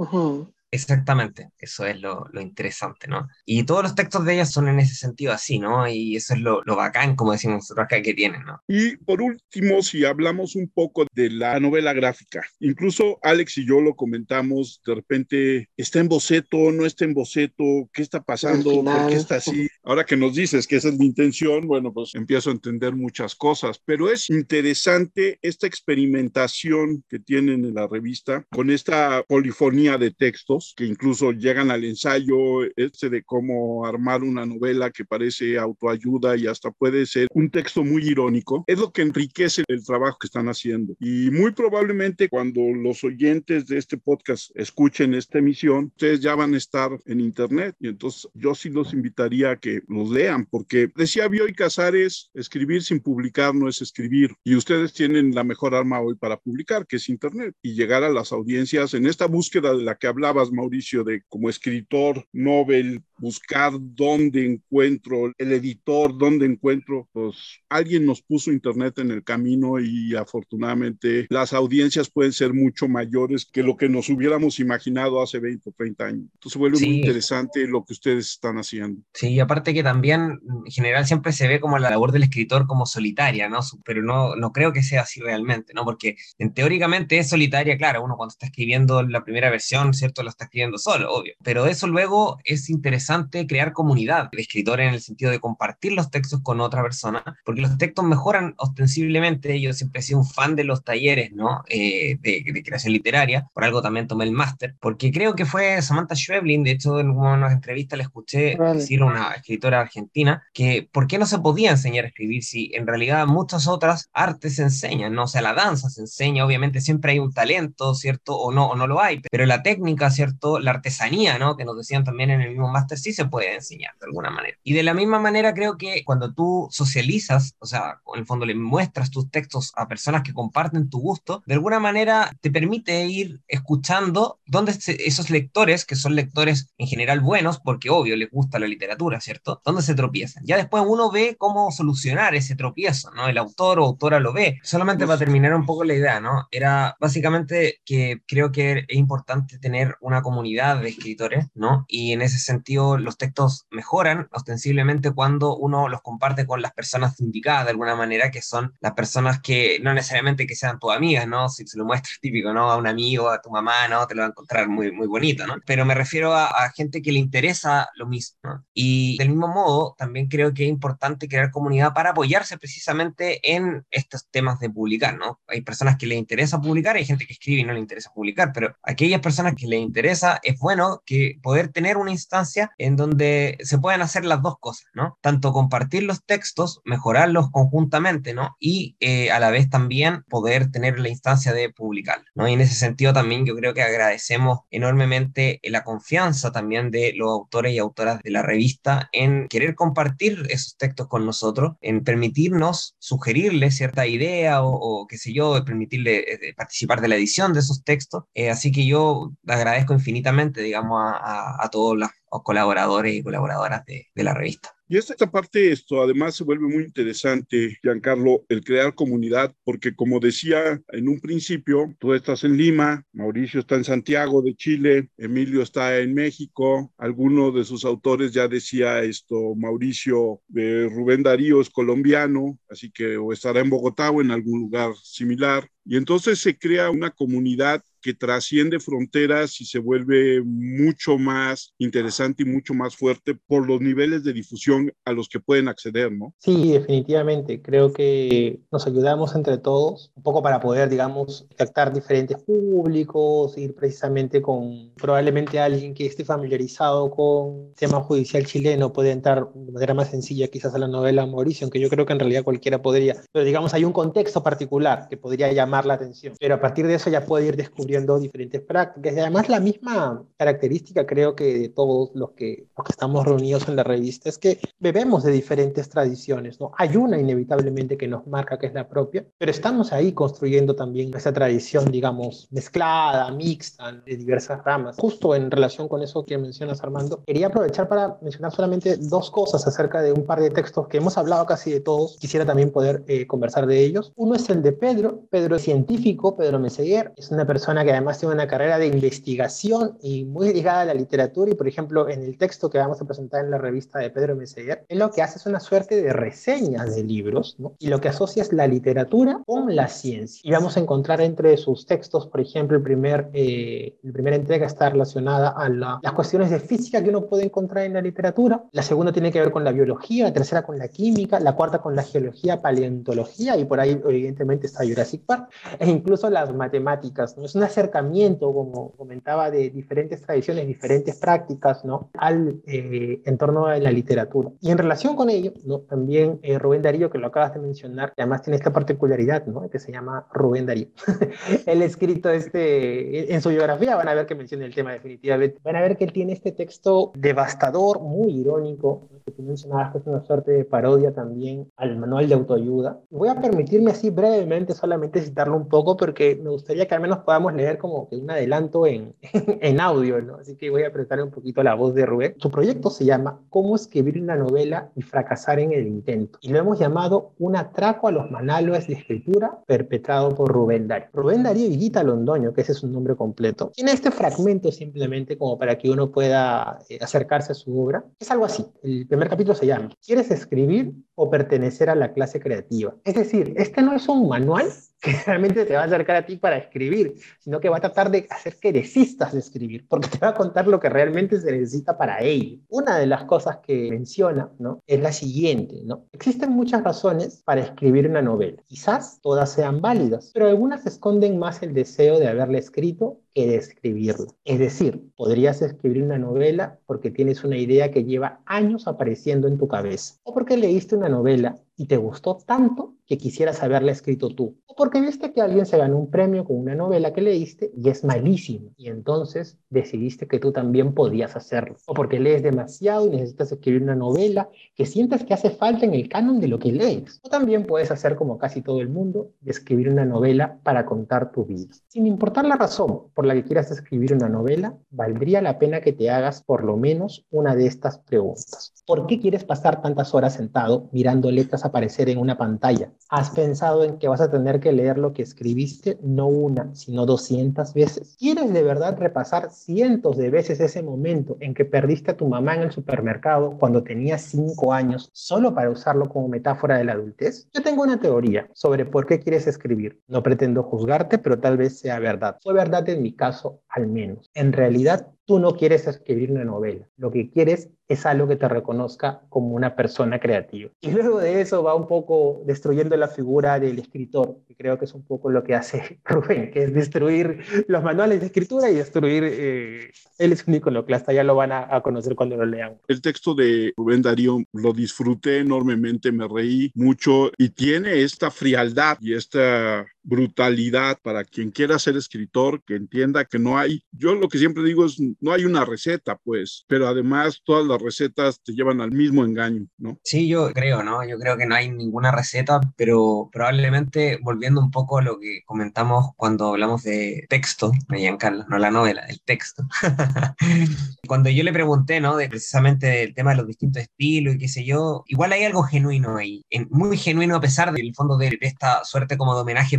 Exactamente, 0.74 1.50
eso 1.58 1.84
es 1.84 2.00
lo, 2.00 2.26
interesante, 2.40 3.06
¿no? 3.06 3.28
Y 3.44 3.64
todos 3.64 3.82
los 3.82 3.94
textos 3.94 4.24
de 4.24 4.32
ella 4.32 4.46
son 4.46 4.68
en 4.68 4.80
ese 4.80 4.94
sentido 4.94 5.34
así, 5.34 5.58
¿no? 5.58 5.86
Y 5.86 6.16
eso 6.16 6.32
es 6.32 6.40
lo, 6.40 6.62
lo 6.64 6.76
bacán, 6.76 7.14
como 7.14 7.32
decimos 7.32 7.56
nosotros 7.56 7.84
acá, 7.84 8.00
que 8.00 8.14
tienen, 8.14 8.42
¿no? 8.44 8.58
Y 8.66 8.96
por 8.96 9.20
último, 9.20 9.82
si 9.82 10.06
hablamos 10.06 10.56
un 10.56 10.70
poco 10.70 11.06
de 11.12 11.28
la 11.28 11.60
novela 11.60 11.92
gráfica, 11.92 12.42
incluso 12.58 13.18
Alex 13.22 13.58
y 13.58 13.66
yo 13.66 13.82
lo 13.82 13.94
comentamos, 13.94 14.80
de 14.86 14.94
repente, 14.94 15.68
¿está 15.76 16.00
en 16.00 16.08
boceto? 16.08 16.56
¿No 16.72 16.86
está 16.86 17.04
en 17.04 17.12
boceto? 17.12 17.64
¿Qué 17.92 18.00
está 18.00 18.22
pasando? 18.22 18.82
¿Por 18.82 19.08
qué 19.08 19.16
está 19.16 19.36
así? 19.36 19.68
Ahora 19.84 20.06
que 20.06 20.16
nos 20.16 20.34
dices 20.34 20.66
que 20.66 20.76
esa 20.76 20.88
es 20.88 20.98
mi 20.98 21.04
intención, 21.04 21.66
bueno, 21.66 21.92
pues 21.92 22.14
empiezo 22.14 22.48
a 22.48 22.54
entender 22.54 22.96
muchas 22.96 23.34
cosas, 23.34 23.78
pero 23.84 24.10
es 24.10 24.30
interesante 24.30 25.38
esta 25.42 25.66
experimentación 25.66 27.04
que 27.10 27.18
tienen 27.18 27.66
en 27.66 27.74
la 27.74 27.86
revista 27.86 28.46
con 28.50 28.70
esta 28.70 29.22
polifonía 29.28 29.98
de 29.98 30.12
textos 30.12 30.61
que 30.76 30.84
incluso 30.84 31.32
llegan 31.32 31.70
al 31.70 31.84
ensayo, 31.84 32.64
este 32.76 33.10
de 33.10 33.22
cómo 33.22 33.86
armar 33.86 34.22
una 34.22 34.46
novela 34.46 34.90
que 34.90 35.04
parece 35.04 35.58
autoayuda 35.58 36.36
y 36.36 36.46
hasta 36.46 36.70
puede 36.70 37.06
ser 37.06 37.28
un 37.34 37.50
texto 37.50 37.84
muy 37.84 38.02
irónico, 38.08 38.64
es 38.66 38.78
lo 38.78 38.92
que 38.92 39.02
enriquece 39.02 39.64
el 39.68 39.84
trabajo 39.84 40.18
que 40.20 40.26
están 40.26 40.48
haciendo. 40.48 40.94
Y 41.00 41.30
muy 41.30 41.52
probablemente 41.52 42.28
cuando 42.28 42.60
los 42.60 43.04
oyentes 43.04 43.66
de 43.66 43.78
este 43.78 43.96
podcast 43.96 44.50
escuchen 44.54 45.14
esta 45.14 45.38
emisión, 45.38 45.86
ustedes 45.86 46.20
ya 46.20 46.34
van 46.34 46.54
a 46.54 46.58
estar 46.58 46.90
en 47.06 47.20
internet 47.20 47.74
y 47.80 47.88
entonces 47.88 48.28
yo 48.34 48.54
sí 48.54 48.70
los 48.70 48.92
invitaría 48.92 49.52
a 49.52 49.56
que 49.56 49.82
los 49.88 50.10
lean, 50.10 50.46
porque 50.46 50.90
decía 50.94 51.28
Bioy 51.28 51.54
Casares, 51.54 52.30
escribir 52.34 52.82
sin 52.82 53.00
publicar 53.00 53.54
no 53.54 53.68
es 53.68 53.82
escribir 53.82 54.34
y 54.44 54.54
ustedes 54.54 54.92
tienen 54.92 55.34
la 55.34 55.44
mejor 55.44 55.74
arma 55.74 56.00
hoy 56.00 56.14
para 56.14 56.36
publicar, 56.36 56.86
que 56.86 56.96
es 56.96 57.08
internet 57.08 57.54
y 57.62 57.74
llegar 57.74 58.04
a 58.04 58.10
las 58.10 58.32
audiencias 58.32 58.94
en 58.94 59.06
esta 59.06 59.26
búsqueda 59.26 59.74
de 59.74 59.82
la 59.82 59.96
que 59.96 60.06
hablabas, 60.06 60.51
Mauricio, 60.52 61.04
de 61.04 61.22
como 61.28 61.48
escritor, 61.48 62.26
Nobel, 62.32 63.02
buscar 63.22 63.72
dónde 63.78 64.44
encuentro 64.44 65.32
el 65.38 65.52
editor, 65.52 66.18
dónde 66.18 66.44
encuentro, 66.44 67.08
pues 67.12 67.60
alguien 67.68 68.04
nos 68.04 68.20
puso 68.20 68.50
internet 68.50 68.98
en 68.98 69.12
el 69.12 69.22
camino 69.22 69.78
y 69.78 70.16
afortunadamente 70.16 71.26
las 71.30 71.52
audiencias 71.52 72.10
pueden 72.10 72.32
ser 72.32 72.52
mucho 72.52 72.88
mayores 72.88 73.46
que 73.46 73.62
lo 73.62 73.76
que 73.76 73.88
nos 73.88 74.08
hubiéramos 74.08 74.58
imaginado 74.58 75.22
hace 75.22 75.38
20 75.38 75.70
o 75.70 75.72
30 75.72 76.04
años. 76.04 76.26
Entonces 76.34 76.58
vuelve 76.58 76.80
muy 76.80 76.96
interesante 76.96 77.68
lo 77.68 77.84
que 77.84 77.92
ustedes 77.92 78.28
están 78.28 78.56
haciendo. 78.56 79.00
Sí, 79.14 79.28
y 79.28 79.38
aparte 79.38 79.72
que 79.72 79.84
también 79.84 80.40
en 80.66 80.72
general 80.72 81.06
siempre 81.06 81.32
se 81.32 81.46
ve 81.46 81.60
como 81.60 81.78
la 81.78 81.90
labor 81.90 82.10
del 82.10 82.24
escritor 82.24 82.66
como 82.66 82.86
solitaria, 82.86 83.48
¿no? 83.48 83.60
Pero 83.84 84.02
no, 84.02 84.34
no 84.34 84.50
creo 84.50 84.72
que 84.72 84.82
sea 84.82 85.02
así 85.02 85.20
realmente, 85.20 85.74
¿no? 85.74 85.84
Porque 85.84 86.16
en, 86.38 86.52
teóricamente 86.52 87.18
es 87.18 87.30
solitaria, 87.30 87.78
claro, 87.78 88.02
uno 88.02 88.16
cuando 88.16 88.32
está 88.32 88.46
escribiendo 88.46 89.04
la 89.04 89.22
primera 89.22 89.48
versión, 89.48 89.94
¿cierto? 89.94 90.24
Lo 90.24 90.30
está 90.30 90.46
escribiendo 90.46 90.76
solo, 90.76 91.12
obvio. 91.12 91.34
Pero 91.44 91.66
eso 91.66 91.86
luego 91.86 92.38
es 92.44 92.68
interesante 92.68 93.11
crear 93.46 93.72
comunidad 93.72 94.30
de 94.30 94.42
escritores 94.42 94.88
en 94.88 94.94
el 94.94 95.00
sentido 95.00 95.30
de 95.30 95.40
compartir 95.40 95.92
los 95.92 96.10
textos 96.10 96.40
con 96.42 96.60
otra 96.60 96.82
persona, 96.82 97.22
porque 97.44 97.62
los 97.62 97.78
textos 97.78 98.04
mejoran 98.04 98.54
ostensiblemente. 98.58 99.60
Yo 99.60 99.72
siempre 99.72 100.00
he 100.00 100.02
sido 100.02 100.20
un 100.20 100.26
fan 100.26 100.56
de 100.56 100.64
los 100.64 100.84
talleres, 100.84 101.32
¿no? 101.32 101.62
Eh, 101.68 102.18
de, 102.20 102.62
creación 102.62 102.92
literaria, 102.92 103.48
por 103.52 103.64
algo 103.64 103.82
también 103.82 104.06
tomé 104.06 104.24
el 104.24 104.32
máster, 104.32 104.76
porque 104.80 105.10
creo 105.10 105.34
que 105.34 105.44
fue 105.44 105.82
Samantha 105.82 106.14
Schweblin, 106.14 106.62
de 106.62 106.72
hecho 106.72 107.00
en 107.00 107.10
una 107.10 107.50
entrevista 107.50 107.96
le 107.96 108.04
escuché 108.04 108.56
decir 108.74 109.02
a 109.02 109.06
una 109.06 109.32
escritora 109.32 109.80
argentina 109.80 110.44
que 110.52 110.88
por 110.92 111.06
qué 111.06 111.18
no 111.18 111.26
se 111.26 111.38
podía 111.38 111.70
enseñar 111.70 112.04
a 112.04 112.08
escribir 112.08 112.44
si 112.44 112.70
en 112.74 112.86
realidad 112.86 113.26
muchas 113.26 113.66
otras 113.66 114.10
artes 114.12 114.56
se 114.56 114.62
enseñan, 114.62 115.14
¿no? 115.14 115.24
O 115.24 115.26
sea, 115.26 115.42
la 115.42 115.54
danza 115.54 115.90
se 115.90 116.02
enseña, 116.02 116.46
obviamente 116.46 116.80
siempre 116.80 117.12
hay 117.12 117.18
un 117.18 117.32
talento, 117.32 117.94
¿cierto? 117.94 118.36
O 118.36 118.52
no, 118.52 118.68
o 118.68 118.76
no 118.76 118.86
lo 118.86 119.00
hay, 119.00 119.20
pero 119.30 119.46
la 119.46 119.62
técnica, 119.62 120.10
¿cierto? 120.10 120.58
La 120.58 120.70
artesanía, 120.72 121.38
¿no? 121.38 121.56
Que 121.56 121.64
nos 121.64 121.76
decían 121.76 122.04
también 122.04 122.30
en 122.30 122.40
el 122.40 122.50
mismo 122.50 122.68
máster, 122.68 122.91
sí 122.96 123.12
se 123.12 123.26
puede 123.26 123.54
enseñar 123.54 123.92
de 124.00 124.06
alguna 124.06 124.30
manera. 124.30 124.56
Y 124.62 124.74
de 124.74 124.82
la 124.82 124.94
misma 124.94 125.18
manera 125.18 125.54
creo 125.54 125.76
que 125.76 126.04
cuando 126.04 126.32
tú 126.32 126.68
socializas, 126.70 127.54
o 127.58 127.66
sea, 127.66 128.00
en 128.14 128.20
el 128.20 128.26
fondo 128.26 128.46
le 128.46 128.54
muestras 128.54 129.10
tus 129.10 129.30
textos 129.30 129.72
a 129.76 129.88
personas 129.88 130.22
que 130.22 130.32
comparten 130.32 130.90
tu 130.90 131.00
gusto, 131.00 131.42
de 131.46 131.54
alguna 131.54 131.80
manera 131.80 132.30
te 132.40 132.50
permite 132.50 133.06
ir 133.06 133.40
escuchando 133.48 134.40
dónde 134.46 134.72
esos 134.86 135.30
lectores, 135.30 135.84
que 135.84 135.96
son 135.96 136.14
lectores 136.14 136.68
en 136.78 136.86
general 136.86 137.20
buenos, 137.20 137.60
porque 137.60 137.90
obvio 137.90 138.16
les 138.16 138.30
gusta 138.30 138.58
la 138.58 138.66
literatura, 138.66 139.20
¿cierto? 139.20 139.60
¿Dónde 139.64 139.82
se 139.82 139.94
tropiezan? 139.94 140.44
Ya 140.46 140.56
después 140.56 140.84
uno 140.86 141.10
ve 141.10 141.36
cómo 141.38 141.70
solucionar 141.70 142.34
ese 142.34 142.56
tropiezo, 142.56 143.10
¿no? 143.12 143.28
El 143.28 143.38
autor 143.38 143.80
o 143.80 143.84
autora 143.84 144.20
lo 144.20 144.32
ve. 144.32 144.58
Solamente 144.62 145.06
para 145.06 145.18
terminar 145.18 145.54
un 145.54 145.66
poco 145.66 145.84
la 145.84 145.94
idea, 145.94 146.20
¿no? 146.20 146.48
Era 146.50 146.96
básicamente 147.00 147.80
que 147.84 148.22
creo 148.26 148.52
que 148.52 148.84
es 148.88 148.96
importante 148.96 149.58
tener 149.58 149.96
una 150.00 150.22
comunidad 150.22 150.80
de 150.80 150.88
escritores, 150.88 151.46
¿no? 151.54 151.84
Y 151.88 152.12
en 152.12 152.22
ese 152.22 152.38
sentido 152.38 152.81
los 152.98 153.16
textos 153.16 153.66
mejoran 153.70 154.28
ostensiblemente 154.32 155.12
cuando 155.12 155.56
uno 155.56 155.88
los 155.88 156.02
comparte 156.02 156.46
con 156.46 156.62
las 156.62 156.72
personas 156.72 157.20
indicadas 157.20 157.64
de 157.64 157.70
alguna 157.70 157.94
manera, 157.94 158.30
que 158.30 158.42
son 158.42 158.74
las 158.80 158.92
personas 158.92 159.40
que 159.40 159.78
no 159.82 159.94
necesariamente 159.94 160.46
que 160.46 160.54
sean 160.54 160.78
tus 160.78 160.92
amigas, 160.92 161.26
¿no? 161.26 161.48
Si 161.48 161.66
se 161.66 161.78
lo 161.78 161.84
muestras 161.84 162.18
típico, 162.20 162.52
¿no? 162.52 162.70
A 162.70 162.76
un 162.76 162.86
amigo, 162.86 163.30
a 163.30 163.40
tu 163.40 163.50
mamá, 163.50 163.88
¿no? 163.88 164.06
Te 164.06 164.14
lo 164.14 164.22
va 164.22 164.26
a 164.26 164.30
encontrar 164.30 164.68
muy, 164.68 164.92
muy 164.92 165.06
bonito, 165.06 165.46
¿no? 165.46 165.56
Pero 165.66 165.84
me 165.84 165.94
refiero 165.94 166.34
a, 166.34 166.50
gente 166.74 167.02
que 167.02 167.12
le 167.12 167.18
interesa 167.18 167.88
lo 167.96 168.06
mismo. 168.06 168.64
Y 168.72 169.18
del 169.18 169.28
mismo 169.28 169.48
modo, 169.48 169.94
también 169.98 170.28
creo 170.28 170.54
que 170.54 170.64
es 170.64 170.68
importante 170.68 171.28
crear 171.28 171.50
comunidad 171.50 171.92
para 171.92 172.10
apoyarse 172.10 172.56
precisamente 172.56 173.40
en 173.54 173.84
estos 173.90 174.26
temas 174.30 174.58
de 174.58 174.70
publicar, 174.70 175.18
¿no? 175.18 175.40
Hay 175.48 175.60
personas 175.62 175.96
que 175.96 176.06
les 176.06 176.18
interesa 176.18 176.60
publicar, 176.60 176.96
hay 176.96 177.04
gente 177.04 177.26
que 177.26 177.34
escribe 177.34 177.60
y 177.60 177.64
no 177.64 177.72
le 177.72 177.80
interesa 177.80 178.10
publicar, 178.14 178.52
pero 178.54 178.74
aquellas 178.82 179.20
personas 179.20 179.54
que 179.54 179.66
les 179.66 179.80
interesa, 179.80 180.40
es 180.42 180.58
bueno 180.58 181.02
que 181.04 181.38
poder 181.42 181.68
tener 181.68 181.96
una 181.96 182.10
instancia 182.10 182.71
en 182.78 182.96
donde 182.96 183.58
se 183.60 183.78
pueden 183.78 184.02
hacer 184.02 184.24
las 184.24 184.42
dos 184.42 184.56
cosas, 184.58 184.86
¿no? 184.94 185.18
Tanto 185.20 185.52
compartir 185.52 186.02
los 186.04 186.24
textos, 186.24 186.80
mejorarlos 186.84 187.50
conjuntamente, 187.50 188.34
¿no? 188.34 188.56
Y 188.58 188.96
eh, 189.00 189.30
a 189.30 189.40
la 189.40 189.50
vez 189.50 189.70
también 189.70 190.22
poder 190.28 190.70
tener 190.70 190.98
la 190.98 191.08
instancia 191.08 191.52
de 191.52 191.70
publicar, 191.70 192.24
¿no? 192.34 192.48
Y 192.48 192.54
en 192.54 192.60
ese 192.60 192.74
sentido 192.74 193.12
también 193.12 193.46
yo 193.46 193.54
creo 193.56 193.74
que 193.74 193.82
agradecemos 193.82 194.60
enormemente 194.70 195.60
la 195.64 195.84
confianza 195.84 196.52
también 196.52 196.90
de 196.90 197.12
los 197.14 197.28
autores 197.28 197.72
y 197.72 197.78
autoras 197.78 198.20
de 198.22 198.30
la 198.30 198.42
revista 198.42 199.08
en 199.12 199.48
querer 199.48 199.74
compartir 199.74 200.46
esos 200.50 200.76
textos 200.76 201.08
con 201.08 201.26
nosotros, 201.26 201.74
en 201.80 202.04
permitirnos 202.04 202.94
sugerirles 202.98 203.76
cierta 203.76 204.06
idea 204.06 204.62
o, 204.62 205.06
qué 205.08 205.18
sé 205.18 205.32
yo, 205.32 205.64
permitirle 205.64 206.18
eh, 206.20 206.54
participar 206.56 207.00
de 207.00 207.08
la 207.08 207.16
edición 207.16 207.52
de 207.52 207.60
esos 207.60 207.84
textos. 207.84 208.24
Eh, 208.34 208.50
así 208.50 208.72
que 208.72 208.86
yo 208.86 209.32
agradezco 209.46 209.94
infinitamente, 209.94 210.62
digamos, 210.62 211.00
a, 211.02 211.16
a, 211.16 211.64
a 211.64 211.70
todos 211.70 211.96
los 212.32 212.42
colaboradores 212.42 213.14
y 213.14 213.22
colaboradoras 213.22 213.84
de, 213.84 214.06
la 214.14 214.34
revista. 214.34 214.70
Y 214.88 214.98
esta 214.98 215.30
parte, 215.30 215.72
esto 215.72 216.02
además 216.02 216.34
se 216.36 216.44
vuelve 216.44 216.68
muy 216.68 216.84
interesante, 216.84 217.78
Giancarlo, 217.82 218.44
el 218.50 218.62
crear 218.62 218.94
comunidad, 218.94 219.54
porque 219.64 219.94
como 219.94 220.20
decía 220.20 220.82
en 220.88 221.08
un 221.08 221.18
principio, 221.18 221.94
tú 221.98 222.12
estás 222.12 222.44
en 222.44 222.58
Lima, 222.58 223.02
Mauricio 223.12 223.60
está 223.60 223.76
en 223.76 223.84
Santiago 223.84 224.42
de 224.42 224.54
Chile, 224.54 225.08
Emilio 225.16 225.62
está 225.62 225.98
en 225.98 226.12
México, 226.12 226.92
alguno 226.98 227.52
de 227.52 227.64
sus 227.64 227.86
autores 227.86 228.32
ya 228.32 228.48
decía 228.48 229.02
esto, 229.02 229.54
Mauricio 229.54 230.42
de 230.48 230.90
Rubén 230.90 231.22
Darío 231.22 231.62
es 231.62 231.70
colombiano, 231.70 232.58
así 232.68 232.90
que 232.90 233.16
o 233.16 233.32
estará 233.32 233.60
en 233.60 233.70
Bogotá 233.70 234.10
o 234.10 234.20
en 234.20 234.30
algún 234.30 234.60
lugar 234.60 234.92
similar. 235.02 235.66
Y 235.84 235.96
entonces 235.96 236.38
se 236.38 236.58
crea 236.58 236.90
una 236.90 237.10
comunidad 237.10 237.82
que 238.02 238.14
trasciende 238.14 238.80
fronteras 238.80 239.60
y 239.60 239.64
se 239.64 239.78
vuelve 239.78 240.42
mucho 240.44 241.16
más 241.16 241.72
interesante 241.78 242.42
y 242.42 242.46
mucho 242.46 242.74
más 242.74 242.96
fuerte 242.96 243.38
por 243.46 243.66
los 243.66 243.80
niveles 243.80 244.24
de 244.24 244.32
difusión 244.32 244.92
a 245.04 245.12
los 245.12 245.28
que 245.28 245.40
pueden 245.40 245.68
acceder, 245.68 246.12
¿no? 246.12 246.34
Sí, 246.38 246.72
definitivamente. 246.72 247.62
Creo 247.62 247.92
que 247.92 248.60
nos 248.70 248.86
ayudamos 248.86 249.34
entre 249.34 249.58
todos, 249.58 250.12
un 250.16 250.22
poco 250.22 250.42
para 250.42 250.60
poder, 250.60 250.88
digamos, 250.88 251.46
captar 251.56 251.92
diferentes 251.94 252.36
públicos, 252.42 253.56
ir 253.56 253.74
precisamente 253.74 254.42
con 254.42 254.92
probablemente 254.96 255.60
alguien 255.60 255.94
que 255.94 256.06
esté 256.06 256.24
familiarizado 256.24 257.10
con 257.10 257.68
el 257.68 257.74
tema 257.74 258.00
judicial 258.00 258.44
chileno, 258.44 258.92
puede 258.92 259.12
entrar 259.12 259.48
de 259.54 259.72
manera 259.72 259.94
más 259.94 260.10
sencilla 260.10 260.48
quizás 260.48 260.74
a 260.74 260.78
la 260.78 260.88
novela 260.88 261.24
Mauricio, 261.26 261.64
aunque 261.66 261.80
yo 261.80 261.88
creo 261.88 262.04
que 262.04 262.12
en 262.12 262.18
realidad 262.18 262.42
cualquiera 262.42 262.82
podría, 262.82 263.16
pero 263.32 263.44
digamos 263.44 263.74
hay 263.74 263.84
un 263.84 263.92
contexto 263.92 264.42
particular 264.42 265.06
que 265.08 265.16
podría 265.16 265.52
llamar 265.52 265.86
la 265.86 265.94
atención, 265.94 266.34
pero 266.40 266.56
a 266.56 266.60
partir 266.60 266.86
de 266.86 266.94
eso 266.94 267.10
ya 267.10 267.24
puede 267.24 267.46
ir 267.46 267.56
descubriendo 267.56 267.91
diferentes 268.20 268.60
prácticas. 268.60 269.14
Y 269.14 269.20
además 269.20 269.48
la 269.48 269.60
misma 269.60 270.24
característica 270.36 271.06
creo 271.06 271.34
que 271.34 271.58
de 271.58 271.68
todos 271.68 272.10
los 272.14 272.30
que, 272.32 272.66
los 272.76 272.84
que 272.84 272.92
estamos 272.92 273.24
reunidos 273.24 273.68
en 273.68 273.76
la 273.76 273.84
revista 273.84 274.28
es 274.28 274.38
que 274.38 274.58
bebemos 274.78 275.22
de 275.24 275.32
diferentes 275.32 275.88
tradiciones. 275.88 276.60
¿no? 276.60 276.72
Hay 276.78 276.96
una 276.96 277.18
inevitablemente 277.18 277.96
que 277.96 278.08
nos 278.08 278.26
marca 278.26 278.58
que 278.58 278.66
es 278.66 278.74
la 278.74 278.88
propia, 278.88 279.24
pero 279.38 279.50
estamos 279.50 279.92
ahí 279.92 280.12
construyendo 280.12 280.74
también 280.74 281.14
esa 281.14 281.32
tradición, 281.32 281.90
digamos, 281.90 282.48
mezclada, 282.50 283.30
mixta, 283.30 283.92
de 283.92 284.16
diversas 284.16 284.64
ramas. 284.64 284.96
Justo 284.98 285.34
en 285.34 285.50
relación 285.50 285.88
con 285.88 286.02
eso 286.02 286.24
que 286.24 286.38
mencionas, 286.38 286.82
Armando, 286.82 287.22
quería 287.26 287.48
aprovechar 287.48 287.88
para 287.88 288.18
mencionar 288.22 288.52
solamente 288.52 288.96
dos 288.96 289.30
cosas 289.30 289.66
acerca 289.66 290.02
de 290.02 290.12
un 290.12 290.24
par 290.24 290.40
de 290.40 290.50
textos 290.50 290.88
que 290.88 290.98
hemos 290.98 291.18
hablado 291.18 291.46
casi 291.46 291.70
de 291.70 291.80
todos. 291.80 292.16
Quisiera 292.18 292.46
también 292.46 292.70
poder 292.70 293.04
eh, 293.06 293.26
conversar 293.26 293.66
de 293.66 293.80
ellos. 293.84 294.12
Uno 294.16 294.34
es 294.34 294.48
el 294.48 294.62
de 294.62 294.72
Pedro. 294.72 295.20
Pedro 295.30 295.56
es 295.56 295.62
científico, 295.62 296.36
Pedro 296.36 296.58
Meseguer, 296.58 297.12
es 297.16 297.30
una 297.30 297.46
persona 297.46 297.81
que 297.84 297.92
además 297.92 298.18
tiene 298.18 298.34
una 298.34 298.46
carrera 298.46 298.78
de 298.78 298.86
investigación 298.86 299.98
y 300.02 300.24
muy 300.24 300.52
ligada 300.52 300.82
a 300.82 300.84
la 300.84 300.94
literatura 300.94 301.50
y 301.50 301.54
por 301.54 301.68
ejemplo 301.68 302.08
en 302.08 302.22
el 302.22 302.36
texto 302.38 302.70
que 302.70 302.78
vamos 302.78 303.00
a 303.00 303.04
presentar 303.04 303.44
en 303.44 303.50
la 303.50 303.58
revista 303.58 303.98
de 303.98 304.10
Pedro 304.10 304.36
Meseguer, 304.36 304.84
él 304.88 304.98
lo 304.98 305.10
que 305.10 305.22
hace 305.22 305.38
es 305.38 305.46
una 305.46 305.60
suerte 305.60 306.00
de 306.02 306.12
reseñas 306.12 306.94
de 306.94 307.04
libros 307.04 307.56
¿no? 307.58 307.74
y 307.78 307.88
lo 307.88 308.00
que 308.00 308.08
asocia 308.08 308.42
es 308.42 308.52
la 308.52 308.66
literatura 308.66 309.40
con 309.46 309.74
la 309.74 309.88
ciencia. 309.88 310.40
Y 310.44 310.52
vamos 310.52 310.76
a 310.76 310.80
encontrar 310.80 311.20
entre 311.20 311.56
sus 311.56 311.86
textos, 311.86 312.26
por 312.26 312.40
ejemplo, 312.40 312.76
el 312.76 312.82
primer, 312.82 313.30
eh, 313.32 313.96
la 314.02 314.12
primera 314.12 314.36
entrega 314.36 314.66
está 314.66 314.90
relacionada 314.90 315.50
a 315.50 315.68
las 315.68 316.12
cuestiones 316.14 316.50
de 316.50 316.60
física 316.60 317.02
que 317.02 317.10
uno 317.10 317.26
puede 317.26 317.44
encontrar 317.44 317.84
en 317.84 317.94
la 317.94 318.00
literatura, 318.00 318.64
la 318.72 318.82
segunda 318.82 319.12
tiene 319.12 319.32
que 319.32 319.40
ver 319.40 319.50
con 319.50 319.64
la 319.64 319.72
biología, 319.72 320.24
la 320.24 320.32
tercera 320.32 320.62
con 320.62 320.78
la 320.78 320.88
química, 320.88 321.40
la 321.40 321.54
cuarta 321.54 321.78
con 321.78 321.96
la 321.96 322.02
geología, 322.02 322.60
paleontología 322.60 323.56
y 323.56 323.64
por 323.64 323.80
ahí 323.80 324.00
evidentemente 324.04 324.66
está 324.66 324.84
Jurassic 324.84 325.22
Park 325.24 325.50
e 325.78 325.88
incluso 325.88 326.30
las 326.30 326.52
matemáticas. 326.54 327.36
¿no? 327.36 327.44
Es 327.44 327.54
una 327.54 327.68
acercamiento, 327.72 328.52
como 328.52 328.92
comentaba, 328.92 329.50
de 329.50 329.70
diferentes 329.70 330.22
tradiciones, 330.22 330.66
diferentes 330.66 331.16
prácticas, 331.16 331.84
¿no? 331.84 332.10
Al 332.14 332.60
eh, 332.66 333.22
entorno 333.24 333.68
de 333.68 333.80
la 333.80 333.90
literatura. 333.90 334.50
Y 334.60 334.70
en 334.70 334.78
relación 334.78 335.16
con 335.16 335.30
ello, 335.30 335.52
¿no? 335.64 335.80
También 335.80 336.38
eh, 336.42 336.58
Rubén 336.58 336.82
Darío, 336.82 337.10
que 337.10 337.18
lo 337.18 337.28
acabas 337.28 337.54
de 337.54 337.60
mencionar, 337.60 338.12
que 338.14 338.22
además 338.22 338.42
tiene 338.42 338.56
esta 338.56 338.72
particularidad, 338.72 339.46
¿no? 339.46 339.68
Que 339.68 339.78
se 339.78 339.92
llama 339.92 340.26
Rubén 340.32 340.66
Darío. 340.66 340.88
él 341.66 341.82
ha 341.82 341.84
escrito 341.84 342.30
este, 342.30 343.32
en 343.32 343.40
su 343.40 343.50
biografía 343.50 343.96
van 343.96 344.08
a 344.08 344.14
ver 344.14 344.26
que 344.26 344.34
menciona 344.34 344.64
el 344.64 344.74
tema 344.74 344.92
definitivamente. 344.92 345.58
Van 345.62 345.76
a 345.76 345.80
ver 345.80 345.96
que 345.96 346.04
él 346.04 346.12
tiene 346.12 346.32
este 346.32 346.52
texto 346.52 347.12
devastador, 347.16 348.00
muy 348.00 348.32
irónico, 348.32 349.08
que 349.24 349.32
tú 349.32 349.42
mencionabas 349.42 349.92
que 349.92 349.98
es 349.98 350.06
una 350.06 350.22
suerte 350.22 350.52
de 350.52 350.64
parodia 350.64 351.12
también 351.12 351.70
al 351.76 351.96
manual 351.96 352.28
de 352.28 352.34
autoayuda. 352.34 353.00
Voy 353.10 353.28
a 353.28 353.40
permitirme 353.40 353.90
así 353.90 354.10
brevemente 354.10 354.74
solamente 354.74 355.20
citarlo 355.20 355.56
un 355.56 355.68
poco 355.68 355.96
porque 355.96 356.38
me 356.42 356.50
gustaría 356.50 356.86
que 356.86 356.94
al 356.94 357.00
menos 357.00 357.18
podamos 357.18 357.54
leer 357.54 357.61
como 357.78 358.08
que 358.08 358.16
un 358.16 358.30
adelanto 358.30 358.86
en, 358.86 359.14
en 359.60 359.80
audio, 359.80 360.20
¿no? 360.22 360.36
Así 360.36 360.56
que 360.56 360.70
voy 360.70 360.84
a 360.84 360.92
prestarle 360.92 361.24
un 361.24 361.30
poquito 361.30 361.62
la 361.62 361.74
voz 361.74 361.94
de 361.94 362.06
Rubén. 362.06 362.34
Su 362.38 362.50
proyecto 362.50 362.90
se 362.90 363.04
llama 363.04 363.40
Cómo 363.50 363.76
escribir 363.76 364.20
una 364.20 364.36
novela 364.36 364.90
y 364.96 365.02
fracasar 365.02 365.58
en 365.58 365.72
el 365.72 365.86
intento. 365.86 366.38
Y 366.42 366.50
lo 366.50 366.58
hemos 366.58 366.78
llamado 366.78 367.32
Un 367.38 367.56
atraco 367.56 368.08
a 368.08 368.12
los 368.12 368.30
manuales 368.30 368.86
de 368.86 368.94
escritura 368.94 369.58
perpetrado 369.66 370.34
por 370.34 370.50
Rubén 370.50 370.88
Darío. 370.88 371.08
Rubén 371.12 371.42
Darío 371.42 371.66
y 371.66 371.76
Guita 371.76 372.02
Londoño, 372.02 372.52
que 372.52 372.62
ese 372.62 372.72
es 372.72 372.78
su 372.78 372.88
nombre 372.88 373.16
completo, 373.16 373.70
tiene 373.74 373.92
este 373.92 374.10
fragmento 374.10 374.70
simplemente 374.72 375.36
como 375.36 375.58
para 375.58 375.76
que 375.78 375.90
uno 375.90 376.10
pueda 376.10 376.78
eh, 376.88 376.98
acercarse 377.00 377.52
a 377.52 377.54
su 377.54 377.78
obra. 377.78 378.04
Es 378.18 378.30
algo 378.30 378.44
así. 378.44 378.64
El 378.82 379.06
primer 379.06 379.28
capítulo 379.28 379.54
se 379.54 379.66
llama 379.66 379.90
¿Quieres 380.04 380.30
escribir 380.30 380.92
o 381.14 381.30
pertenecer 381.30 381.90
a 381.90 381.94
la 381.94 382.12
clase 382.12 382.40
creativa? 382.40 382.94
Es 383.04 383.14
decir, 383.14 383.54
este 383.56 383.82
no 383.82 383.94
es 383.94 384.08
un 384.08 384.28
manual 384.28 384.66
que 385.02 385.12
realmente 385.26 385.66
te 385.66 385.74
va 385.74 385.82
a 385.82 385.84
acercar 385.84 386.16
a 386.16 386.24
ti 386.24 386.36
para 386.36 386.56
escribir, 386.56 387.14
sino 387.40 387.60
que 387.60 387.68
va 387.68 387.78
a 387.78 387.80
tratar 387.80 388.10
de 388.10 388.26
hacer 388.30 388.56
que 388.58 388.72
desistas 388.72 389.32
de 389.32 389.40
escribir, 389.40 389.86
porque 389.88 390.08
te 390.08 390.18
va 390.18 390.28
a 390.28 390.34
contar 390.34 390.68
lo 390.68 390.78
que 390.80 390.88
realmente 390.88 391.40
se 391.40 391.50
necesita 391.50 391.98
para 391.98 392.22
ello. 392.22 392.58
Una 392.68 392.96
de 392.98 393.06
las 393.06 393.24
cosas 393.24 393.58
que 393.58 393.90
menciona 393.90 394.50
¿no? 394.58 394.80
es 394.86 395.00
la 395.00 395.12
siguiente, 395.12 395.82
¿no? 395.84 396.06
Existen 396.12 396.52
muchas 396.52 396.84
razones 396.84 397.42
para 397.44 397.60
escribir 397.60 398.08
una 398.08 398.22
novela. 398.22 398.62
Quizás 398.64 399.20
todas 399.20 399.50
sean 399.50 399.80
válidas, 399.80 400.30
pero 400.32 400.46
algunas 400.46 400.86
esconden 400.86 401.38
más 401.38 401.62
el 401.62 401.74
deseo 401.74 402.18
de 402.18 402.28
haberla 402.28 402.58
escrito 402.58 403.21
que 403.34 403.46
de 403.46 403.56
escribirla. 403.56 404.26
Es 404.44 404.58
decir, 404.58 405.02
podrías 405.16 405.62
escribir 405.62 406.02
una 406.02 406.18
novela 406.18 406.78
porque 406.86 407.10
tienes 407.10 407.44
una 407.44 407.56
idea 407.56 407.90
que 407.90 408.04
lleva 408.04 408.40
años 408.46 408.86
apareciendo 408.86 409.48
en 409.48 409.58
tu 409.58 409.68
cabeza, 409.68 410.16
o 410.22 410.34
porque 410.34 410.56
leíste 410.56 410.96
una 410.96 411.08
novela 411.08 411.56
y 411.76 411.86
te 411.86 411.96
gustó 411.96 412.38
tanto 412.44 412.94
que 413.06 413.18
quisieras 413.18 413.62
haberla 413.62 413.92
escrito 413.92 414.30
tú. 414.30 414.56
O 414.66 414.74
porque 414.74 415.00
viste 415.00 415.32
que 415.32 415.42
alguien 415.42 415.66
se 415.66 415.76
ganó 415.76 415.98
un 415.98 416.10
premio 416.10 416.44
con 416.44 416.56
una 416.56 416.74
novela 416.74 417.12
que 417.12 417.20
leíste 417.20 417.70
y 417.76 417.90
es 417.90 418.04
malísimo. 418.04 418.70
Y 418.78 418.88
entonces 418.88 419.58
decidiste 419.68 420.26
que 420.26 420.38
tú 420.38 420.50
también 420.50 420.94
podías 420.94 421.36
hacerlo. 421.36 421.76
O 421.86 421.92
porque 421.92 422.18
lees 422.18 422.42
demasiado 422.42 423.06
y 423.06 423.10
necesitas 423.10 423.52
escribir 423.52 423.82
una 423.82 423.94
novela 423.94 424.48
que 424.74 424.86
sientes 424.86 425.24
que 425.24 425.34
hace 425.34 425.50
falta 425.50 425.84
en 425.84 425.92
el 425.92 426.08
canon 426.08 426.40
de 426.40 426.48
lo 426.48 426.58
que 426.58 426.72
lees. 426.72 427.20
O 427.22 427.28
también 427.28 427.66
puedes 427.66 427.90
hacer 427.90 428.16
como 428.16 428.38
casi 428.38 428.62
todo 428.62 428.80
el 428.80 428.88
mundo, 428.88 429.30
escribir 429.44 429.90
una 429.90 430.06
novela 430.06 430.58
para 430.62 430.86
contar 430.86 431.32
tu 431.32 431.44
vida. 431.44 431.74
Sin 431.88 432.06
importar 432.06 432.46
la 432.46 432.56
razón 432.56 433.08
por 433.12 433.26
la 433.26 433.34
que 433.34 433.44
quieras 433.44 433.70
escribir 433.70 434.14
una 434.14 434.30
novela, 434.30 434.78
valdría 434.90 435.42
la 435.42 435.58
pena 435.58 435.82
que 435.82 435.92
te 435.92 436.08
hagas 436.08 436.42
por 436.42 436.64
lo 436.64 436.78
menos 436.78 437.26
una 437.30 437.54
de 437.54 437.66
estas 437.66 437.98
preguntas. 437.98 438.72
¿Por 438.86 439.06
qué 439.06 439.20
quieres 439.20 439.44
pasar 439.44 439.82
tantas 439.82 440.14
horas 440.14 440.34
sentado 440.34 440.88
mirando 440.92 441.30
letras 441.30 441.61
aparecer 441.64 442.08
en 442.08 442.18
una 442.18 442.36
pantalla. 442.38 442.90
¿Has 443.08 443.30
pensado 443.30 443.84
en 443.84 443.98
que 443.98 444.08
vas 444.08 444.20
a 444.20 444.30
tener 444.30 444.60
que 444.60 444.72
leer 444.72 444.98
lo 444.98 445.12
que 445.12 445.22
escribiste 445.22 445.98
no 446.02 446.26
una, 446.26 446.74
sino 446.74 447.06
200 447.06 447.74
veces? 447.74 448.16
¿Quieres 448.18 448.52
de 448.52 448.62
verdad 448.62 448.96
repasar 448.98 449.50
cientos 449.50 450.16
de 450.16 450.30
veces 450.30 450.60
ese 450.60 450.82
momento 450.82 451.36
en 451.40 451.54
que 451.54 451.64
perdiste 451.64 452.12
a 452.12 452.16
tu 452.16 452.26
mamá 452.26 452.54
en 452.54 452.62
el 452.62 452.72
supermercado 452.72 453.58
cuando 453.58 453.82
tenías 453.82 454.22
5 454.22 454.72
años 454.72 455.10
solo 455.12 455.54
para 455.54 455.70
usarlo 455.70 456.08
como 456.08 456.28
metáfora 456.28 456.78
de 456.78 456.84
la 456.84 456.92
adultez? 456.92 457.48
Yo 457.52 457.62
tengo 457.62 457.82
una 457.82 458.00
teoría 458.00 458.48
sobre 458.54 458.84
por 458.84 459.06
qué 459.06 459.20
quieres 459.20 459.46
escribir. 459.46 460.00
No 460.08 460.22
pretendo 460.22 460.62
juzgarte, 460.62 461.18
pero 461.18 461.38
tal 461.38 461.56
vez 461.56 461.78
sea 461.78 461.98
verdad. 461.98 462.38
Fue 462.42 462.54
verdad 462.54 462.88
en 462.88 463.02
mi 463.02 463.14
caso, 463.14 463.60
al 463.68 463.86
menos. 463.86 464.30
En 464.34 464.52
realidad, 464.52 465.08
tú 465.26 465.38
no 465.38 465.56
quieres 465.56 465.86
escribir 465.86 466.30
una 466.32 466.44
novela. 466.44 466.88
Lo 466.96 467.10
que 467.10 467.30
quieres 467.30 467.70
es 467.88 468.06
algo 468.06 468.26
que 468.26 468.36
te 468.36 468.48
reconozca 468.48 469.22
como 469.28 469.54
una 469.54 469.76
persona 469.76 470.18
creativa. 470.18 470.70
Y 470.80 470.90
luego 470.90 471.18
de 471.18 471.40
eso 471.40 471.62
va 471.62 471.74
un 471.74 471.86
poco 471.86 472.42
destruyendo 472.46 472.96
la 472.96 473.08
figura 473.08 473.60
del 473.60 473.78
escritor, 473.78 474.38
que 474.48 474.56
creo 474.56 474.78
que 474.78 474.86
es 474.86 474.94
un 474.94 475.04
poco 475.04 475.30
lo 475.30 475.44
que 475.44 475.54
hace 475.54 476.00
Rubén, 476.04 476.50
que 476.50 476.64
es 476.64 476.74
destruir 476.74 477.40
los 477.68 477.82
manuales 477.82 478.20
de 478.20 478.26
escritura 478.26 478.70
y 478.70 478.74
destruir... 478.76 479.24
Eh, 479.24 479.90
él 480.18 480.32
es 480.32 480.46
un 480.46 480.54
iconoclasta, 480.54 481.12
ya 481.12 481.24
lo 481.24 481.34
van 481.34 481.52
a, 481.52 481.80
conocer 481.82 482.14
cuando 482.14 482.36
lo 482.36 482.46
lean. 482.46 482.78
El 482.86 483.02
texto 483.02 483.34
de 483.34 483.72
Rubén 483.76 484.02
Darío 484.02 484.38
lo 484.52 484.72
disfruté 484.72 485.38
enormemente, 485.38 486.12
me 486.12 486.28
reí 486.28 486.70
mucho 486.74 487.32
y 487.36 487.48
tiene 487.48 488.02
esta 488.02 488.30
frialdad 488.30 488.98
y 489.00 489.14
esta 489.14 489.84
brutalidad 490.02 490.98
para 491.02 491.24
quien 491.24 491.50
quiera 491.50 491.78
ser 491.78 491.96
escritor, 491.96 492.62
que 492.64 492.76
entienda 492.76 493.24
que 493.24 493.38
no 493.38 493.58
hay, 493.58 493.84
yo 493.92 494.14
lo 494.14 494.28
que 494.28 494.38
siempre 494.38 494.62
digo 494.64 494.84
es, 494.84 495.00
no 495.20 495.32
hay 495.32 495.44
una 495.44 495.64
receta, 495.64 496.18
pues, 496.24 496.64
pero 496.66 496.88
además 496.88 497.40
todas 497.44 497.66
las 497.66 497.80
recetas 497.80 498.40
te 498.42 498.52
llevan 498.52 498.80
al 498.80 498.90
mismo 498.90 499.24
engaño, 499.24 499.66
¿no? 499.78 499.98
Sí, 500.02 500.28
yo 500.28 500.52
creo, 500.52 500.82
¿no? 500.82 501.06
Yo 501.06 501.18
creo 501.18 501.36
que 501.36 501.46
no 501.46 501.54
hay 501.54 501.70
ninguna 501.70 502.10
receta, 502.10 502.60
pero 502.76 503.28
probablemente 503.32 504.18
volviendo 504.22 504.60
un 504.60 504.70
poco 504.70 504.98
a 504.98 505.02
lo 505.02 505.18
que 505.18 505.42
comentamos 505.46 506.10
cuando 506.16 506.48
hablamos 506.48 506.82
de 506.82 507.26
texto 507.28 507.72
de 507.88 507.98
Giancarlo, 507.98 508.44
no 508.48 508.58
la 508.58 508.70
novela, 508.70 509.02
el 509.08 509.20
texto. 509.22 509.66
cuando 511.06 511.30
yo 511.30 511.42
le 511.44 511.52
pregunté, 511.52 512.00
¿no? 512.00 512.16
De 512.16 512.28
precisamente 512.28 513.02
el 513.02 513.14
tema 513.14 513.30
de 513.30 513.36
los 513.38 513.46
distintos 513.46 513.82
estilos 513.82 514.34
y 514.34 514.38
qué 514.38 514.48
sé 514.48 514.64
yo, 514.64 515.04
igual 515.06 515.32
hay 515.32 515.44
algo 515.44 515.62
genuino 515.62 516.16
ahí, 516.16 516.44
muy 516.70 516.96
genuino 516.96 517.36
a 517.36 517.40
pesar 517.40 517.72
del 517.72 517.94
fondo 517.94 518.16
de 518.16 518.38
esta 518.40 518.84
suerte 518.84 519.16
como 519.16 519.34
de 519.34 519.42
homenaje 519.42 519.78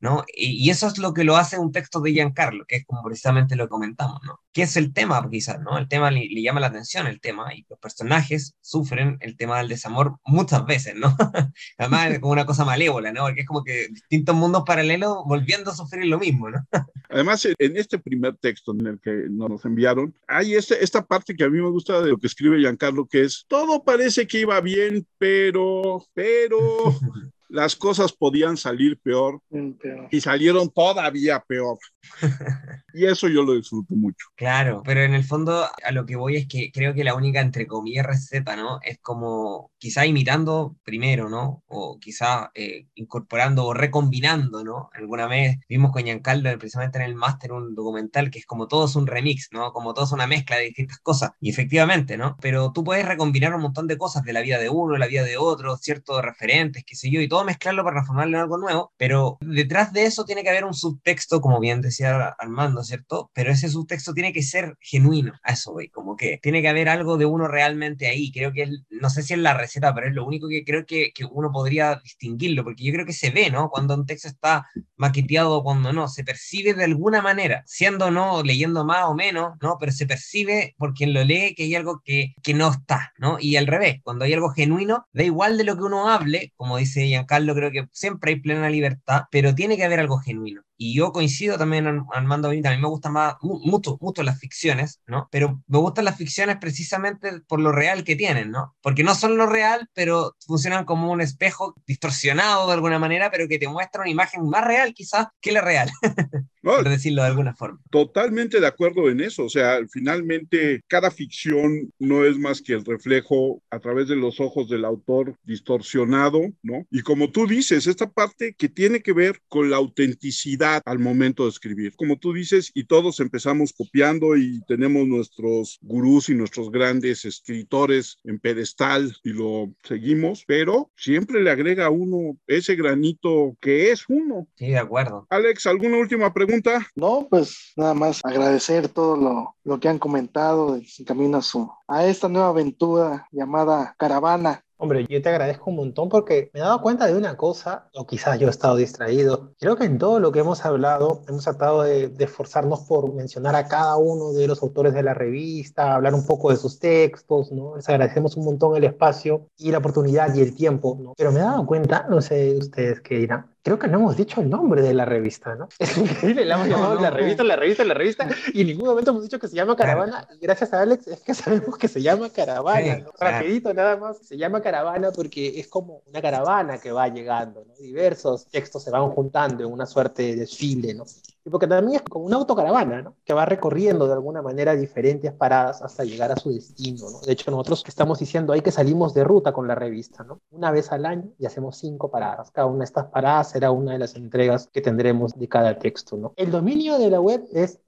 ¿no? 0.00 0.24
Y, 0.34 0.70
eso 0.70 0.86
es 0.86 0.98
lo 0.98 1.12
que 1.14 1.24
lo 1.24 1.36
hace 1.36 1.58
un 1.58 1.72
texto 1.72 2.00
de 2.00 2.12
Giancarlo, 2.12 2.64
que 2.66 2.76
es 2.76 2.86
como 2.86 3.02
precisamente 3.02 3.56
lo 3.56 3.64
que 3.64 3.70
comentamos, 3.70 4.20
¿no? 4.24 4.40
¿Qué 4.52 4.62
es 4.62 4.76
el 4.76 4.92
tema, 4.92 5.26
quizás, 5.30 5.60
¿no? 5.60 5.78
El 5.78 5.88
tema 5.88 6.10
le, 6.10 6.28
llama 6.42 6.60
la 6.60 6.68
atención, 6.68 7.06
el 7.06 7.20
tema, 7.20 7.54
y 7.54 7.64
los 7.68 7.78
personajes 7.78 8.54
sufren 8.60 9.18
el 9.20 9.36
tema 9.36 9.58
del 9.58 9.68
desamor 9.68 10.16
muchas 10.24 10.64
veces, 10.66 10.94
¿no? 10.94 11.14
Además 11.78 12.12
es 12.12 12.20
como 12.20 12.32
una 12.32 12.46
cosa 12.46 12.64
malévola, 12.64 13.12
¿no? 13.12 13.22
Porque 13.22 13.42
es 13.42 13.46
como 13.46 13.64
que 13.64 13.88
distintos 13.88 14.34
mundos 14.34 14.64
paralelos 14.66 15.18
volviendo 15.26 15.70
a 15.70 15.76
sufrir 15.76 16.06
lo 16.06 16.18
mismo, 16.18 16.50
¿no? 16.50 16.58
Además, 17.10 17.46
en 17.46 17.76
este 17.76 17.98
primer 17.98 18.36
texto 18.36 18.72
en 18.72 18.86
el 18.86 19.00
que 19.00 19.26
nos 19.30 19.64
enviaron, 19.64 20.14
hay 20.26 20.54
este, 20.54 20.82
esta 20.82 21.04
parte 21.04 21.34
que 21.34 21.44
a 21.44 21.50
mí 21.50 21.60
me 21.60 21.70
gusta 21.70 22.00
de 22.00 22.10
lo 22.10 22.18
que 22.18 22.26
escribe 22.26 22.58
Giancarlo, 22.58 23.06
que 23.06 23.22
es, 23.22 23.44
todo 23.48 23.84
parece 23.84 24.26
que 24.26 24.40
iba 24.40 24.60
bien, 24.60 25.06
pero, 25.18 26.04
pero... 26.14 26.58
las 27.52 27.76
cosas 27.76 28.12
podían 28.12 28.56
salir 28.56 28.98
peor, 28.98 29.40
peor. 29.50 30.08
y 30.10 30.20
salieron 30.22 30.70
todavía 30.70 31.38
peor. 31.46 31.78
y 32.94 33.04
eso 33.04 33.28
yo 33.28 33.42
lo 33.42 33.54
disfruto 33.54 33.94
mucho. 33.94 34.26
Claro, 34.34 34.82
pero 34.84 35.02
en 35.02 35.12
el 35.12 35.22
fondo 35.22 35.66
a 35.84 35.92
lo 35.92 36.06
que 36.06 36.16
voy 36.16 36.36
es 36.36 36.48
que 36.48 36.72
creo 36.72 36.94
que 36.94 37.04
la 37.04 37.14
única, 37.14 37.40
entre 37.40 37.66
comillas, 37.66 38.06
receta, 38.06 38.56
¿no? 38.56 38.80
Es 38.82 38.98
como 39.00 39.70
quizá 39.76 40.06
imitando 40.06 40.76
primero, 40.82 41.28
¿no? 41.28 41.62
O 41.66 41.98
quizá 42.00 42.50
eh, 42.54 42.86
incorporando 42.94 43.66
o 43.66 43.74
recombinando, 43.74 44.64
¿no? 44.64 44.88
Alguna 44.94 45.26
vez 45.26 45.58
vimos 45.68 45.92
con 45.92 46.04
Giancarlo 46.04 46.58
precisamente 46.58 46.98
en 46.98 47.04
el 47.04 47.14
máster 47.14 47.52
un 47.52 47.74
documental 47.74 48.30
que 48.30 48.38
es 48.38 48.46
como 48.46 48.66
todo 48.66 48.86
es 48.86 48.96
un 48.96 49.06
remix, 49.06 49.48
¿no? 49.52 49.72
Como 49.72 49.92
todo 49.92 50.06
es 50.06 50.12
una 50.12 50.26
mezcla 50.26 50.56
de 50.56 50.64
distintas 50.64 50.98
cosas. 51.00 51.32
Y 51.38 51.50
efectivamente, 51.50 52.16
¿no? 52.16 52.36
Pero 52.40 52.72
tú 52.72 52.82
puedes 52.82 53.06
recombinar 53.06 53.54
un 53.54 53.60
montón 53.60 53.86
de 53.86 53.98
cosas 53.98 54.22
de 54.24 54.32
la 54.32 54.40
vida 54.40 54.58
de 54.58 54.70
uno, 54.70 54.96
la 54.96 55.06
vida 55.06 55.22
de 55.22 55.36
otro, 55.36 55.76
ciertos 55.76 56.22
referentes, 56.22 56.84
qué 56.86 56.96
sé 56.96 57.10
yo, 57.10 57.20
y 57.20 57.28
todo 57.28 57.41
mezclarlo 57.44 57.84
para 57.84 57.96
transformarlo 57.96 58.36
en 58.36 58.42
algo 58.42 58.58
nuevo. 58.58 58.92
Pero 58.96 59.38
detrás 59.40 59.92
de 59.92 60.04
eso 60.04 60.24
tiene 60.24 60.42
que 60.42 60.50
haber 60.50 60.64
un 60.64 60.74
subtexto, 60.74 61.40
como 61.40 61.60
bien 61.60 61.80
decía 61.80 62.34
Armando, 62.38 62.82
¿cierto? 62.84 63.30
Pero 63.34 63.50
ese 63.52 63.68
subtexto 63.68 64.12
tiene 64.14 64.32
que 64.32 64.42
ser 64.42 64.76
genuino, 64.80 65.32
a 65.42 65.52
eso 65.52 65.72
güey, 65.72 65.88
como 65.88 66.16
que 66.16 66.38
tiene 66.42 66.62
que 66.62 66.68
haber 66.68 66.88
algo 66.88 67.16
de 67.16 67.26
uno 67.26 67.48
realmente 67.48 68.08
ahí. 68.08 68.30
Creo 68.32 68.52
que, 68.52 68.68
no 68.90 69.10
sé 69.10 69.22
si 69.22 69.34
es 69.34 69.40
la 69.40 69.54
receta, 69.54 69.94
pero 69.94 70.08
es 70.08 70.14
lo 70.14 70.26
único 70.26 70.48
que 70.48 70.64
creo 70.64 70.86
que, 70.86 71.12
que 71.14 71.24
uno 71.24 71.50
podría 71.52 72.00
distinguirlo, 72.02 72.64
porque 72.64 72.84
yo 72.84 72.92
creo 72.92 73.06
que 73.06 73.12
se 73.12 73.30
ve, 73.30 73.50
¿no? 73.50 73.70
Cuando 73.70 73.94
un 73.94 74.06
texto 74.06 74.28
está 74.28 74.66
maqueteado 74.96 75.62
cuando 75.62 75.92
no, 75.92 76.08
se 76.08 76.24
percibe 76.24 76.74
de 76.74 76.84
alguna 76.84 77.22
manera, 77.22 77.62
siendo 77.66 78.10
no, 78.10 78.42
leyendo 78.42 78.84
más 78.84 79.04
o 79.06 79.14
menos, 79.14 79.54
¿no? 79.60 79.76
Pero 79.78 79.92
se 79.92 80.06
percibe 80.06 80.74
por 80.78 80.94
quien 80.94 81.12
lo 81.14 81.24
lee 81.24 81.54
que 81.56 81.64
hay 81.64 81.74
algo 81.74 82.00
que, 82.04 82.34
que 82.42 82.54
no 82.54 82.70
está, 82.70 83.12
¿no? 83.18 83.36
Y 83.40 83.56
al 83.56 83.66
revés, 83.66 84.00
cuando 84.02 84.24
hay 84.24 84.32
algo 84.32 84.50
genuino, 84.50 85.06
da 85.12 85.24
igual 85.24 85.58
de 85.58 85.64
lo 85.64 85.76
que 85.76 85.82
uno 85.82 86.08
hable, 86.08 86.52
como 86.56 86.76
dice 86.76 87.16
Giancarlo, 87.32 87.54
creo 87.54 87.70
que 87.70 87.88
siempre 87.92 88.32
hay 88.32 88.40
plena 88.40 88.68
libertad, 88.68 89.22
pero 89.30 89.54
tiene 89.54 89.76
que 89.76 89.84
haber 89.84 90.00
algo 90.00 90.18
genuino. 90.18 90.62
Y 90.84 90.94
yo 90.94 91.12
coincido 91.12 91.56
también, 91.58 91.86
Armando, 92.12 92.48
a 92.48 92.50
mí 92.50 92.60
me 92.60 92.88
gustan 92.88 93.12
más, 93.12 93.36
mucho, 93.40 93.98
mucho 94.00 94.24
las 94.24 94.40
ficciones, 94.40 95.00
¿no? 95.06 95.28
Pero 95.30 95.62
me 95.68 95.78
gustan 95.78 96.06
las 96.06 96.16
ficciones 96.16 96.56
precisamente 96.56 97.40
por 97.46 97.60
lo 97.60 97.70
real 97.70 98.02
que 98.02 98.16
tienen, 98.16 98.50
¿no? 98.50 98.74
Porque 98.82 99.04
no 99.04 99.14
son 99.14 99.36
lo 99.36 99.46
real, 99.46 99.88
pero 99.94 100.34
funcionan 100.44 100.84
como 100.84 101.12
un 101.12 101.20
espejo 101.20 101.76
distorsionado 101.86 102.66
de 102.66 102.72
alguna 102.72 102.98
manera, 102.98 103.30
pero 103.30 103.46
que 103.46 103.60
te 103.60 103.68
muestra 103.68 104.00
una 104.00 104.10
imagen 104.10 104.48
más 104.48 104.64
real 104.64 104.92
quizás 104.92 105.28
que 105.40 105.52
la 105.52 105.60
real. 105.60 105.88
por 106.62 106.88
decirlo 106.88 107.22
de 107.22 107.28
alguna 107.28 107.54
forma. 107.54 107.80
Totalmente 107.90 108.60
de 108.60 108.66
acuerdo 108.66 109.10
en 109.10 109.20
eso. 109.20 109.44
O 109.44 109.48
sea, 109.48 109.80
finalmente 109.90 110.82
cada 110.86 111.10
ficción 111.10 111.92
no 111.98 112.24
es 112.24 112.38
más 112.38 112.62
que 112.62 112.72
el 112.72 112.84
reflejo 112.84 113.62
a 113.70 113.80
través 113.80 114.08
de 114.08 114.16
los 114.16 114.40
ojos 114.40 114.68
del 114.68 114.84
autor 114.84 115.36
distorsionado, 115.42 116.40
¿no? 116.62 116.86
Y 116.90 117.02
como 117.02 117.30
tú 117.30 117.46
dices, 117.46 117.86
esta 117.86 118.10
parte 118.10 118.54
que 118.56 118.68
tiene 118.68 119.00
que 119.00 119.12
ver 119.12 119.40
con 119.48 119.70
la 119.70 119.76
autenticidad 119.76 120.71
al 120.84 120.98
momento 120.98 121.44
de 121.44 121.50
escribir. 121.50 121.94
Como 121.96 122.16
tú 122.16 122.32
dices, 122.32 122.70
y 122.74 122.84
todos 122.84 123.20
empezamos 123.20 123.72
copiando 123.72 124.36
y 124.36 124.60
tenemos 124.66 125.06
nuestros 125.06 125.78
gurús 125.82 126.28
y 126.28 126.34
nuestros 126.34 126.70
grandes 126.70 127.24
escritores 127.24 128.18
en 128.24 128.38
pedestal 128.38 129.14
y 129.22 129.30
lo 129.30 129.72
seguimos, 129.82 130.44
pero 130.46 130.90
siempre 130.96 131.42
le 131.42 131.50
agrega 131.50 131.86
a 131.86 131.90
uno 131.90 132.36
ese 132.46 132.74
granito 132.76 133.56
que 133.60 133.90
es 133.90 134.04
uno. 134.08 134.46
Sí, 134.56 134.68
de 134.68 134.78
acuerdo. 134.78 135.26
Alex, 135.30 135.66
¿alguna 135.66 135.98
última 135.98 136.32
pregunta? 136.32 136.86
No, 136.94 137.26
pues 137.28 137.72
nada 137.76 137.94
más 137.94 138.20
agradecer 138.24 138.88
todo 138.88 139.16
lo, 139.16 139.56
lo 139.64 139.80
que 139.80 139.88
han 139.88 139.98
comentado 139.98 140.74
de 140.74 140.86
camino 141.06 141.38
a, 141.38 141.42
su, 141.42 141.70
a 141.88 142.06
esta 142.06 142.28
nueva 142.28 142.48
aventura 142.48 143.26
llamada 143.30 143.94
Caravana. 143.98 144.64
Hombre, 144.82 145.06
yo 145.08 145.22
te 145.22 145.28
agradezco 145.28 145.70
un 145.70 145.76
montón 145.76 146.08
porque 146.08 146.50
me 146.52 146.58
he 146.58 146.62
dado 146.64 146.82
cuenta 146.82 147.06
de 147.06 147.16
una 147.16 147.36
cosa, 147.36 147.88
o 147.94 148.04
quizás 148.04 148.40
yo 148.40 148.48
he 148.48 148.50
estado 148.50 148.74
distraído. 148.74 149.54
Creo 149.60 149.76
que 149.76 149.84
en 149.84 149.96
todo 149.96 150.18
lo 150.18 150.32
que 150.32 150.40
hemos 150.40 150.64
hablado, 150.64 151.22
hemos 151.28 151.44
tratado 151.44 151.82
de, 151.84 152.08
de, 152.08 152.24
esforzarnos 152.24 152.80
por 152.80 153.14
mencionar 153.14 153.54
a 153.54 153.68
cada 153.68 153.96
uno 153.96 154.32
de 154.32 154.48
los 154.48 154.60
autores 154.60 154.92
de 154.92 155.04
la 155.04 155.14
revista, 155.14 155.94
hablar 155.94 156.14
un 156.14 156.26
poco 156.26 156.50
de 156.50 156.56
sus 156.56 156.80
textos, 156.80 157.52
¿no? 157.52 157.76
Les 157.76 157.88
agradecemos 157.88 158.36
un 158.36 158.44
montón 158.44 158.76
el 158.76 158.82
espacio 158.82 159.46
y 159.56 159.70
la 159.70 159.78
oportunidad 159.78 160.34
y 160.34 160.40
el 160.40 160.56
tiempo, 160.56 160.98
¿no? 161.00 161.14
Pero 161.16 161.30
me 161.30 161.38
he 161.38 161.44
dado 161.44 161.64
cuenta, 161.64 162.08
no 162.10 162.20
sé 162.20 162.56
ustedes 162.58 163.00
qué 163.02 163.18
dirán, 163.18 163.51
creo 163.62 163.78
que 163.78 163.88
no 163.88 163.98
hemos 163.98 164.16
dicho 164.16 164.40
el 164.40 164.50
nombre 164.50 164.82
de 164.82 164.92
la 164.92 165.04
revista, 165.04 165.54
¿no? 165.54 165.68
Es 165.78 165.96
increíble, 165.96 166.44
la 166.44 166.56
hemos 166.56 166.68
llamado 166.68 167.00
la 167.00 167.10
revista, 167.10 167.44
la 167.44 167.56
revista, 167.56 167.84
la 167.84 167.94
revista, 167.94 168.28
y 168.52 168.62
en 168.62 168.66
ningún 168.66 168.86
momento 168.86 169.10
hemos 169.12 169.22
dicho 169.22 169.38
que 169.38 169.48
se 169.48 169.56
llama 169.56 169.76
Caravana, 169.76 170.28
gracias 170.40 170.72
a 170.72 170.82
Alex 170.82 171.06
es 171.06 171.20
que 171.20 171.34
sabemos 171.34 171.78
que 171.78 171.88
se 171.88 172.02
llama 172.02 172.28
Caravana, 172.30 172.98
¿no? 172.98 173.12
Rapidito 173.18 173.72
nada 173.72 173.96
más, 173.96 174.18
se 174.18 174.36
llama 174.36 174.60
Caravana 174.60 175.12
porque 175.12 175.60
es 175.60 175.68
como 175.68 176.02
una 176.06 176.20
caravana 176.20 176.78
que 176.78 176.92
va 176.92 177.08
llegando, 177.08 177.64
¿no? 177.64 177.74
Diversos 177.76 178.46
textos 178.48 178.82
se 178.82 178.90
van 178.90 179.10
juntando 179.10 179.64
en 179.64 179.72
una 179.72 179.86
suerte 179.86 180.22
de 180.22 180.36
desfile, 180.36 180.94
¿no? 180.94 181.04
Y 181.44 181.50
porque 181.50 181.66
también 181.66 181.96
es 181.96 182.02
como 182.02 182.26
una 182.26 182.36
autocaravana, 182.36 183.02
¿no? 183.02 183.16
Que 183.24 183.34
va 183.34 183.44
recorriendo 183.44 184.06
de 184.06 184.12
alguna 184.12 184.42
manera 184.42 184.76
diferentes 184.76 185.32
paradas 185.32 185.82
hasta 185.82 186.04
llegar 186.04 186.30
a 186.30 186.36
su 186.36 186.52
destino, 186.52 187.10
¿no? 187.10 187.20
De 187.20 187.32
hecho, 187.32 187.50
nosotros 187.50 187.82
estamos 187.86 188.20
diciendo 188.20 188.52
ahí 188.52 188.60
que 188.60 188.70
salimos 188.70 189.12
de 189.14 189.24
ruta 189.24 189.52
con 189.52 189.66
la 189.66 189.74
revista, 189.74 190.22
¿no? 190.22 190.40
Una 190.50 190.70
vez 190.70 190.92
al 190.92 191.04
año 191.04 191.30
y 191.38 191.46
hacemos 191.46 191.78
cinco 191.78 192.10
paradas. 192.10 192.50
Cada 192.52 192.66
una 192.66 192.78
de 192.78 192.84
estas 192.84 193.06
paradas 193.06 193.50
será 193.50 193.70
una 193.70 193.92
de 193.92 193.98
las 193.98 194.14
entregas 194.14 194.68
que 194.72 194.80
tendremos 194.80 195.36
de 195.36 195.48
cada 195.48 195.78
texto. 195.78 196.32
El 196.36 196.50
dominio 196.50 196.98
de 196.98 197.10
la 197.10 197.20
web 197.20 197.44
es 197.52 197.80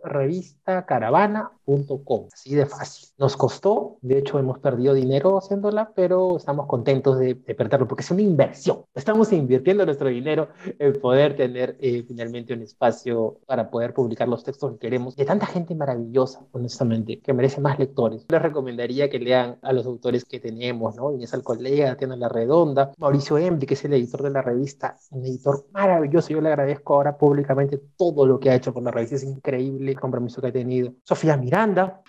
revistacaravana.com, 1.67 2.29
así 2.33 2.55
de 2.55 2.67
fácil. 2.67 3.09
Nos 3.19 3.37
costó, 3.37 3.99
de 4.03 4.19
hecho, 4.19 4.39
hemos 4.39 4.59
perdido 4.59 4.95
dinero 4.95 5.39
haciéndola, 5.39 5.93
pero 5.95 6.37
estamos 6.37 6.67
contentos 6.67 7.19
de, 7.19 7.35
perderlo 7.35 7.87
porque 7.87 8.03
es 8.03 8.11
una 8.11 8.23
inversión. 8.23 8.85
Estamos 8.95 9.33
invirtiendo 9.33 9.85
nuestro 9.85 10.09
dinero 10.09 10.49
en 10.79 11.01
poder 11.01 11.37
tener 11.37 11.77
eh, 11.81 12.05
finalmente 12.07 12.55
un 12.55 12.63
espacio 12.63 13.39
para 13.47 13.71
poder 13.71 13.95
publicar 13.95 14.29
los 14.29 14.45
textos 14.45 14.73
que 14.73 14.79
queremos 14.79 15.17
de 15.17 15.25
tanta 15.25 15.47
gente 15.47 15.75
maravillosa, 15.75 16.45
honestamente, 16.53 17.21
que 17.21 17.33
merece 17.33 17.61
más 17.61 17.79
lectores. 17.79 18.25
Les 18.29 18.43
recomendaría 18.43 19.09
que 19.09 19.19
lean 19.19 19.59
a 19.63 19.73
los 19.73 19.87
autores 19.87 20.25
que 20.25 20.41
tenemos, 20.41 20.97
¿no? 20.97 21.13
Inés 21.13 21.35
Alcolea, 21.35 21.97
Tiana 21.97 22.17
La 22.17 22.29
Redonda, 22.29 22.93
Mauricio 22.99 23.39
Embri, 23.39 23.67
que 23.67 23.75
es 23.75 23.85
el 23.85 23.93
editor 23.93 24.23
de 24.23 24.31
la 24.31 24.43
revista, 24.43 24.97
un 25.11 25.25
editor 25.25 25.67
maravilloso. 25.73 26.31
Yo 26.31 26.41
le 26.41 26.49
agradezco 26.49 26.95
ahora 26.95 27.17
públicamente 27.17 27.81
todo 27.97 28.27
lo 28.27 28.41
que 28.41 28.51
ha 28.51 28.55
hecho 28.55 28.75
con 28.75 28.85
la 28.85 28.91
revista, 28.91 29.17
es 29.17 29.25
increíble 29.25 29.93
el 29.93 30.01
compromiso 30.01 30.41
que 30.41 30.49
ha 30.49 30.53
tenido. 30.53 30.93
Sofía 31.05 31.37
Miranda, 31.37 31.54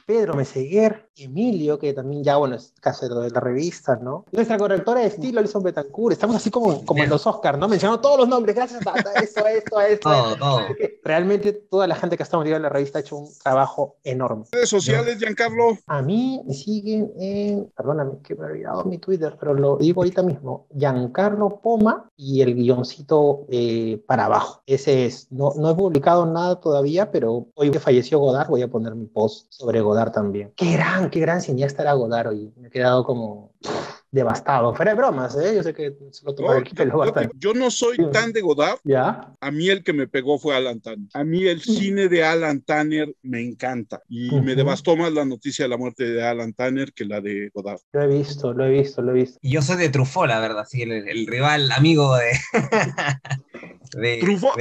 Pedro 0.05 0.33
Meseguer, 0.33 1.04
Emilio, 1.17 1.79
que 1.79 1.93
también 1.93 2.23
ya, 2.23 2.37
bueno, 2.37 2.55
es 2.55 2.73
casero 2.81 3.19
de 3.19 3.29
la 3.29 3.39
revista, 3.39 3.95
¿no? 3.95 4.25
Nuestra 4.31 4.57
correctora 4.57 5.01
de 5.01 5.07
estilo, 5.07 5.39
Alison 5.39 5.63
Betancourt. 5.63 6.13
Estamos 6.13 6.35
así 6.35 6.49
como, 6.49 6.85
como 6.85 7.03
en 7.03 7.09
los 7.09 7.25
Oscars, 7.25 7.57
¿no? 7.57 7.67
Mencionando 7.67 8.01
todos 8.01 8.19
los 8.19 8.27
nombres, 8.27 8.55
gracias 8.55 8.85
a, 8.85 8.95
esto, 9.21 9.45
esto, 9.47 9.81
esto. 9.81 10.09
todo, 10.09 10.35
todo. 10.35 10.59
Realmente 11.03 11.53
toda 11.53 11.87
la 11.87 11.95
gente 11.95 12.17
que 12.17 12.23
está 12.23 12.37
metida 12.37 12.57
en 12.57 12.63
la 12.63 12.69
revista 12.69 12.99
ha 12.99 13.01
hecho 13.01 13.17
un 13.17 13.29
trabajo 13.43 13.97
enorme. 14.03 14.45
¿Redes 14.51 14.69
sociales, 14.69 15.17
Giancarlo? 15.19 15.77
A 15.87 16.01
mí 16.01 16.41
me 16.45 16.53
siguen 16.53 17.11
en, 17.17 17.71
perdóname 17.75 18.19
que 18.23 18.35
me 18.35 18.45
he 18.45 18.51
olvidado 18.51 18.83
mi 18.85 18.97
Twitter, 18.97 19.35
pero 19.39 19.53
lo 19.53 19.77
digo 19.77 20.01
ahorita 20.01 20.23
mismo, 20.23 20.67
Giancarlo 20.75 21.59
Poma 21.61 22.09
y 22.17 22.41
el 22.41 22.55
guioncito 22.55 23.45
eh, 23.49 24.01
para 24.07 24.25
abajo. 24.25 24.61
Ese 24.65 25.05
es, 25.05 25.31
no, 25.31 25.53
no 25.55 25.69
he 25.69 25.75
publicado 25.75 26.25
nada 26.25 26.59
todavía, 26.59 27.11
pero 27.11 27.47
hoy 27.55 27.71
que 27.71 27.79
falleció 27.79 28.19
Godard 28.19 28.49
voy 28.49 28.61
a 28.61 28.67
poner 28.67 28.95
mi 28.95 29.05
post 29.05 29.47
sobre 29.49 29.81
Godard 29.81 30.11
también. 30.11 30.53
Qué 30.55 30.73
gran, 30.73 31.04
qué 31.09 31.19
gran 31.19 31.41
cineasta 31.41 31.83
era 31.83 31.93
Godard 31.93 32.27
hoy. 32.29 32.53
Me 32.57 32.67
he 32.67 32.71
quedado 32.71 33.03
como 33.03 33.51
devastado. 34.15 34.73
Fuera 34.73 34.91
de 34.91 34.97
bromas, 34.97 35.35
¿eh? 35.35 35.53
Yo 35.55 35.61
sé 35.61 35.73
que 35.73 35.93
se 36.11 36.25
lo 36.25 36.33
tomó 36.33 36.53
el 36.53 36.63
pelo 36.63 36.97
bastante. 36.97 37.35
Yo 37.37 37.53
no 37.53 37.69
soy 37.69 37.97
tan 38.11 38.31
de 38.31 38.41
Godard. 38.41 38.79
¿Ya? 38.83 39.33
A 39.41 39.51
mí 39.51 39.69
el 39.69 39.83
que 39.83 39.93
me 39.93 40.07
pegó 40.07 40.39
fue 40.39 40.55
Alan 40.55 40.79
Tanner. 40.79 41.09
A 41.13 41.23
mí 41.23 41.45
el 41.45 41.61
cine 41.61 42.07
de 42.07 42.23
Alan 42.23 42.61
Tanner 42.61 43.13
me 43.21 43.41
encanta. 43.41 44.01
Y 44.07 44.31
me 44.41 44.55
devastó 44.55 44.95
más 44.95 45.11
la 45.11 45.25
noticia 45.25 45.65
de 45.65 45.69
la 45.69 45.77
muerte 45.77 46.05
de 46.05 46.23
Alan 46.23 46.53
Tanner 46.53 46.93
que 46.93 47.05
la 47.05 47.19
de 47.19 47.51
Godard. 47.53 47.81
Lo 47.91 48.03
he 48.03 48.07
visto, 48.07 48.53
lo 48.53 48.65
he 48.65 48.69
visto, 48.71 49.01
lo 49.01 49.11
he 49.11 49.15
visto. 49.15 49.37
Y 49.41 49.51
yo 49.51 49.61
soy 49.61 49.77
de 49.77 49.89
Truffaut, 49.89 50.27
la 50.27 50.39
verdad, 50.39 50.65
sí, 50.67 50.81
el, 50.81 51.27
rival 51.27 51.71
amigo 51.71 52.15
de... 52.15 52.31
de 53.99 54.17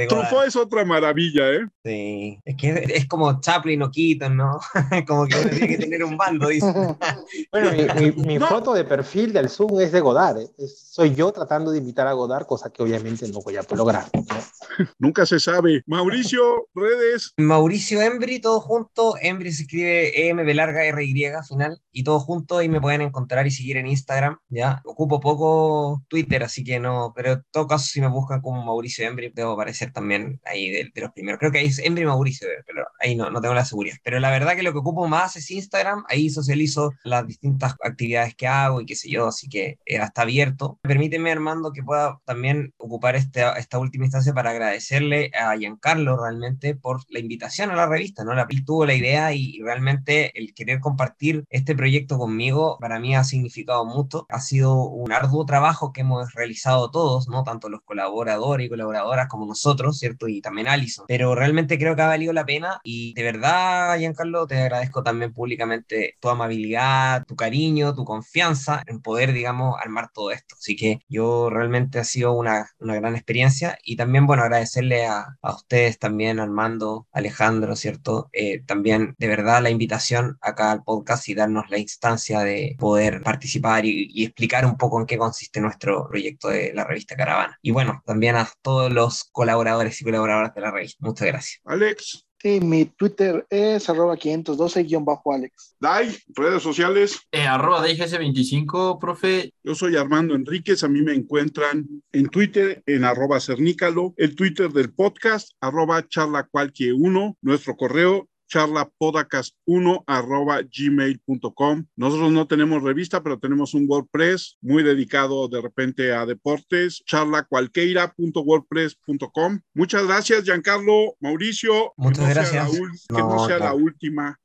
Truffaut, 0.09 0.47
es 0.47 0.55
otra 0.55 0.83
maravilla, 0.83 1.51
¿eh? 1.51 1.67
Sí, 1.83 2.39
es 2.43 2.55
que 2.55 2.85
es, 2.89 3.07
como 3.07 3.39
Chaplin 3.39 3.81
o 3.83 3.91
Keaton, 3.91 4.35
¿no? 4.35 4.59
como 5.07 5.25
que 5.27 5.37
uno 5.39 5.49
tiene 5.49 5.67
que 5.67 5.77
tener 5.77 6.03
un 6.03 6.17
bando, 6.17 6.47
dice. 6.49 6.73
bueno, 7.51 7.71
mi, 8.17 8.39
foto 8.39 8.73
de 8.73 8.83
perfil 8.83 9.33
del 9.45 9.51
Zoom 9.51 9.79
es 9.79 9.91
de 9.91 10.01
Godard. 10.01 10.39
¿eh? 10.39 10.47
soy 10.67 11.13
yo 11.13 11.31
tratando 11.31 11.71
de 11.71 11.77
invitar 11.77 12.07
a 12.07 12.13
Godard, 12.13 12.45
cosa 12.45 12.71
que 12.71 12.81
obviamente 12.81 13.27
no 13.27 13.41
voy 13.41 13.57
a 13.57 13.65
lograr. 13.75 14.05
Nunca 14.99 15.25
se 15.25 15.39
sabe. 15.39 15.83
Mauricio, 15.85 16.67
redes. 16.73 17.33
Mauricio 17.37 18.01
Embry, 18.01 18.39
todo 18.39 18.59
junto. 18.59 19.15
Embry 19.21 19.51
se 19.51 19.63
escribe 19.63 20.29
EM 20.29 20.45
de 20.45 20.53
larga 20.53 20.81
RY 20.91 21.31
final 21.47 21.79
y 21.91 22.03
todo 22.03 22.19
junto 22.19 22.61
y 22.61 22.69
me 22.69 22.81
pueden 22.81 23.01
encontrar 23.01 23.45
y 23.45 23.51
seguir 23.51 23.77
en 23.77 23.87
Instagram. 23.87 24.37
Ya 24.49 24.81
ocupo 24.83 25.19
poco 25.19 26.03
Twitter, 26.07 26.43
así 26.43 26.63
que 26.63 26.79
no, 26.79 27.13
pero 27.15 27.33
en 27.33 27.43
todo 27.51 27.67
caso, 27.67 27.85
si 27.85 28.01
me 28.01 28.07
buscan 28.07 28.41
como 28.41 28.63
Mauricio 28.63 29.05
Embry, 29.05 29.31
debo 29.33 29.51
aparecer 29.51 29.93
también 29.93 30.39
ahí 30.45 30.71
de, 30.71 30.91
los 30.95 31.11
primeros. 31.11 31.39
Creo 31.39 31.51
que 31.51 31.59
ahí 31.59 31.67
es 31.67 31.79
Embry 31.79 32.05
Mauricio, 32.05 32.47
pero 32.65 32.85
ahí 32.99 33.15
no, 33.15 33.29
no 33.29 33.41
tengo 33.41 33.53
la 33.53 33.65
seguridad. 33.65 33.97
Pero 34.03 34.19
la 34.19 34.31
verdad 34.31 34.55
que 34.55 34.63
lo 34.63 34.71
que 34.71 34.79
ocupo 34.79 35.07
más 35.07 35.35
es 35.35 35.51
Instagram. 35.51 36.03
Ahí 36.07 36.29
socializo 36.29 36.93
las 37.03 37.27
distintas 37.27 37.75
actividades 37.83 38.35
que 38.35 38.47
hago 38.47 38.81
y 38.81 38.85
qué 38.85 38.95
sé 38.95 39.09
yo, 39.09 39.31
así 39.35 39.47
que 39.49 39.77
eh, 39.85 39.99
abierto. 40.15 40.79
Permíteme, 40.81 41.31
Armando, 41.31 41.71
que 41.71 41.83
pueda 41.83 42.19
también 42.25 42.73
ocupar 42.77 43.15
este, 43.15 43.43
esta 43.57 43.79
última 43.79 44.05
instancia 44.05 44.33
para 44.33 44.51
agradecerle 44.51 45.31
a 45.39 45.55
Giancarlo 45.55 46.17
realmente 46.21 46.75
por 46.75 47.01
la 47.09 47.19
invitación 47.19 47.71
a 47.71 47.75
la 47.75 47.87
revista, 47.87 48.23
¿no? 48.23 48.33
La 48.33 48.47
PIL 48.47 48.65
tuvo 48.65 48.85
la 48.85 48.93
idea 48.93 49.33
y 49.33 49.59
realmente 49.61 50.37
el 50.37 50.53
querer 50.53 50.79
compartir 50.79 51.45
este 51.49 51.75
proyecto 51.75 52.17
conmigo 52.17 52.77
para 52.79 52.99
mí 52.99 53.15
ha 53.15 53.23
significado 53.23 53.85
mucho. 53.85 54.25
Ha 54.29 54.39
sido 54.39 54.83
un 54.85 55.11
arduo 55.11 55.45
trabajo 55.45 55.91
que 55.91 56.01
hemos 56.01 56.33
realizado 56.33 56.91
todos, 56.91 57.27
¿no? 57.27 57.43
Tanto 57.43 57.69
los 57.69 57.81
colaboradores 57.81 58.65
y 58.65 58.69
colaboradoras 58.69 59.27
como 59.27 59.45
nosotros, 59.45 59.99
¿cierto? 59.99 60.27
Y 60.27 60.41
también 60.41 60.67
Alison. 60.67 61.05
Pero 61.07 61.35
realmente 61.35 61.77
creo 61.77 61.95
que 61.95 62.01
ha 62.01 62.07
valido 62.07 62.33
la 62.33 62.45
pena 62.45 62.79
y 62.83 63.13
de 63.13 63.23
verdad, 63.23 63.97
Giancarlo, 63.97 64.47
te 64.47 64.57
agradezco 64.57 65.03
también 65.03 65.33
públicamente 65.33 66.15
tu 66.19 66.29
amabilidad, 66.29 67.25
tu 67.25 67.35
cariño, 67.35 67.93
tu 67.93 68.05
confianza 68.05 68.83
en 68.87 69.01
poder, 69.01 69.24
digamos, 69.33 69.75
armar 69.81 70.09
todo 70.13 70.31
esto. 70.31 70.55
Así 70.57 70.75
que 70.75 70.99
yo 71.07 71.49
realmente 71.49 71.99
ha 71.99 72.03
sido 72.03 72.33
una, 72.33 72.69
una 72.79 72.95
gran 72.95 73.15
experiencia 73.15 73.77
y 73.83 73.95
también, 73.95 74.27
bueno, 74.27 74.43
agradecerle 74.43 75.05
a, 75.05 75.37
a 75.41 75.55
ustedes 75.55 75.99
también, 75.99 76.39
Armando, 76.39 77.07
Alejandro, 77.11 77.75
¿cierto? 77.75 78.29
Eh, 78.33 78.63
también 78.65 79.15
de 79.17 79.27
verdad 79.27 79.61
la 79.61 79.69
invitación 79.69 80.37
acá 80.41 80.71
al 80.71 80.83
podcast 80.83 81.27
y 81.29 81.35
darnos 81.35 81.69
la 81.69 81.77
instancia 81.77 82.41
de 82.41 82.75
poder 82.79 83.21
participar 83.21 83.85
y, 83.85 84.09
y, 84.11 84.25
explicar 84.25 84.65
un 84.65 84.77
poco 84.77 84.99
en 84.99 85.05
qué 85.05 85.17
consiste 85.17 85.61
nuestro 85.61 86.07
proyecto 86.07 86.49
de 86.49 86.73
la 86.73 86.83
revista 86.83 87.15
Caravana. 87.15 87.57
Y 87.61 87.71
bueno, 87.71 88.01
también 88.05 88.35
a 88.35 88.49
todos 88.61 88.91
los 88.91 89.25
colaboradores 89.31 89.99
y 90.01 90.03
colaboradoras 90.03 90.53
de 90.53 90.61
la 90.61 90.71
revista. 90.71 90.97
Muchas 91.05 91.27
gracias. 91.27 91.61
Alex. 91.65 92.24
Sí, 92.45 92.59
mi 92.59 92.85
Twitter 92.85 93.43
es 93.49 93.89
arroba 93.89 94.15
512-Alex. 94.15 95.77
Dai, 95.79 96.15
redes 96.35 96.61
sociales. 96.61 97.19
Eh, 97.31 97.41
arroba 97.41 97.81
25 97.81 98.99
profe. 98.99 99.51
Yo 99.63 99.73
soy 99.73 99.95
Armando 99.95 100.35
Enríquez, 100.35 100.83
a 100.83 100.87
mí 100.87 101.01
me 101.01 101.15
encuentran 101.15 101.87
en 102.11 102.29
Twitter 102.29 102.83
en 102.85 103.03
arroba 103.03 103.39
cernícalo, 103.39 104.13
el 104.17 104.35
Twitter 104.35 104.71
del 104.71 104.93
podcast, 104.93 105.53
arroba 105.59 106.07
charla 106.07 106.43
cualquier 106.43 106.93
uno, 106.93 107.35
nuestro 107.41 107.75
correo 107.75 108.29
charlapodcast1 108.51 110.03
arroba 110.07 110.61
gmail.com. 110.61 111.85
Nosotros 111.95 112.31
no 112.31 112.47
tenemos 112.47 112.81
revista, 112.83 113.23
pero 113.23 113.39
tenemos 113.39 113.73
un 113.73 113.85
WordPress 113.87 114.57
muy 114.61 114.83
dedicado 114.83 115.47
de 115.47 115.61
repente 115.61 116.13
a 116.13 116.25
deportes, 116.25 117.01
charlacualqueira.wordpress.com. 117.05 119.59
Muchas 119.73 120.05
gracias, 120.07 120.43
Giancarlo, 120.43 121.15
Mauricio. 121.19 121.93
Muchas 121.97 122.29
gracias. 122.29 122.71
que 122.71 122.79
no, 123.09 123.47
sea 123.47 123.59
la 123.59 123.73
última. 123.73 124.39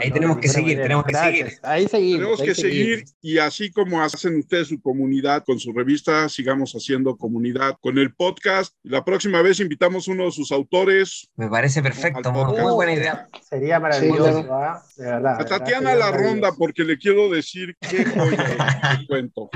Ahí 0.00 0.10
tenemos 0.10 0.38
que 0.38 0.48
seguir, 0.48 0.80
tenemos 0.80 1.04
que 1.04 1.14
seguir. 1.14 1.52
Ahí 1.62 1.86
seguimos. 1.88 2.20
Tenemos 2.20 2.42
que 2.42 2.54
seguir 2.54 3.04
y 3.20 3.38
así 3.38 3.70
como 3.70 4.02
hacen 4.02 4.38
ustedes 4.38 4.68
su 4.68 4.80
comunidad 4.80 5.44
con 5.44 5.58
su 5.58 5.72
revista, 5.72 6.28
sigamos 6.28 6.72
haciendo 6.72 7.16
comunidad 7.16 7.76
con 7.80 7.98
el 7.98 8.14
podcast. 8.14 8.74
La 8.82 9.04
próxima 9.04 9.42
vez 9.42 9.60
invitamos 9.60 10.08
uno 10.08 10.24
de 10.24 10.32
sus 10.32 10.50
autores. 10.52 11.28
Me 11.36 11.48
parece 11.48 11.82
perfecto, 11.82 12.32
muy 12.32 12.72
buena 12.72 12.94
idea. 12.94 13.28
Sería 13.48 13.78
maravilloso, 13.78 14.52
¿ah? 14.52 14.82
de 14.96 15.04
verdad. 15.04 15.40
A 15.40 15.44
Tatiana 15.44 15.94
la 15.94 16.10
ronda, 16.10 16.50
porque 16.58 16.82
le 16.82 16.98
quiero 16.98 17.30
decir 17.30 17.76
qué 17.80 18.04
cuento. 19.08 19.48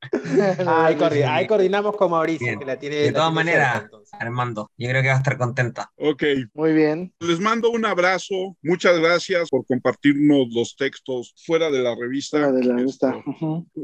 ahí, 0.66 1.46
coordinamos 1.46 1.94
con 1.94 2.10
Mauricio, 2.10 2.58
que 2.58 2.64
la 2.64 2.76
tiene. 2.76 2.96
De 2.96 3.12
todas 3.12 3.32
maneras, 3.32 3.84
Armando, 4.18 4.68
yo 4.76 4.88
creo 4.88 5.00
que 5.00 5.08
va 5.08 5.14
a 5.14 5.18
estar 5.18 5.38
contenta. 5.38 5.92
Ok. 5.96 6.24
Muy 6.54 6.72
bien. 6.72 7.14
Les 7.20 7.38
mando 7.38 7.70
un 7.70 7.86
abrazo. 7.86 8.56
Muchas 8.62 8.98
gracias 8.98 9.48
por 9.48 9.64
compartirnos 9.64 10.48
los 10.50 10.74
textos 10.74 11.32
fuera 11.46 11.70
de 11.70 11.82
la 11.82 11.94
revista. 11.94 12.38
Fuera 12.38 12.52
de 12.52 12.64
la 12.64 12.74
revista. 12.74 13.14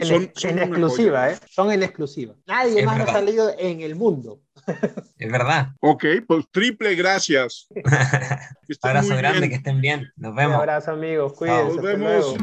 Son, 0.01 0.33
en, 0.43 0.59
exclusiva, 0.59 1.31
¿eh? 1.31 1.37
Son 1.49 1.71
en 1.71 1.85
exclusiva. 1.85 2.35
Nadie 2.47 2.85
más 2.85 3.01
ha 3.01 3.13
salido 3.13 3.55
en 3.57 3.81
el 3.81 3.95
mundo. 3.95 4.41
Es 5.19 5.31
verdad. 5.31 5.69
Ok, 5.81 6.05
pues 6.27 6.45
triple 6.51 6.95
gracias. 6.95 7.69
abrazo 8.83 9.17
grande, 9.17 9.52
que 9.53 9.57
estén 9.59 9.83
bien. 9.83 10.11
Nos 10.17 10.35
vemos. 10.35 10.55
Un 10.55 10.61
abrazo, 10.61 10.93
amigos. 10.93 11.35
Cuídense. 11.35 11.77
Nos 11.77 11.83
vemos. 11.83 12.37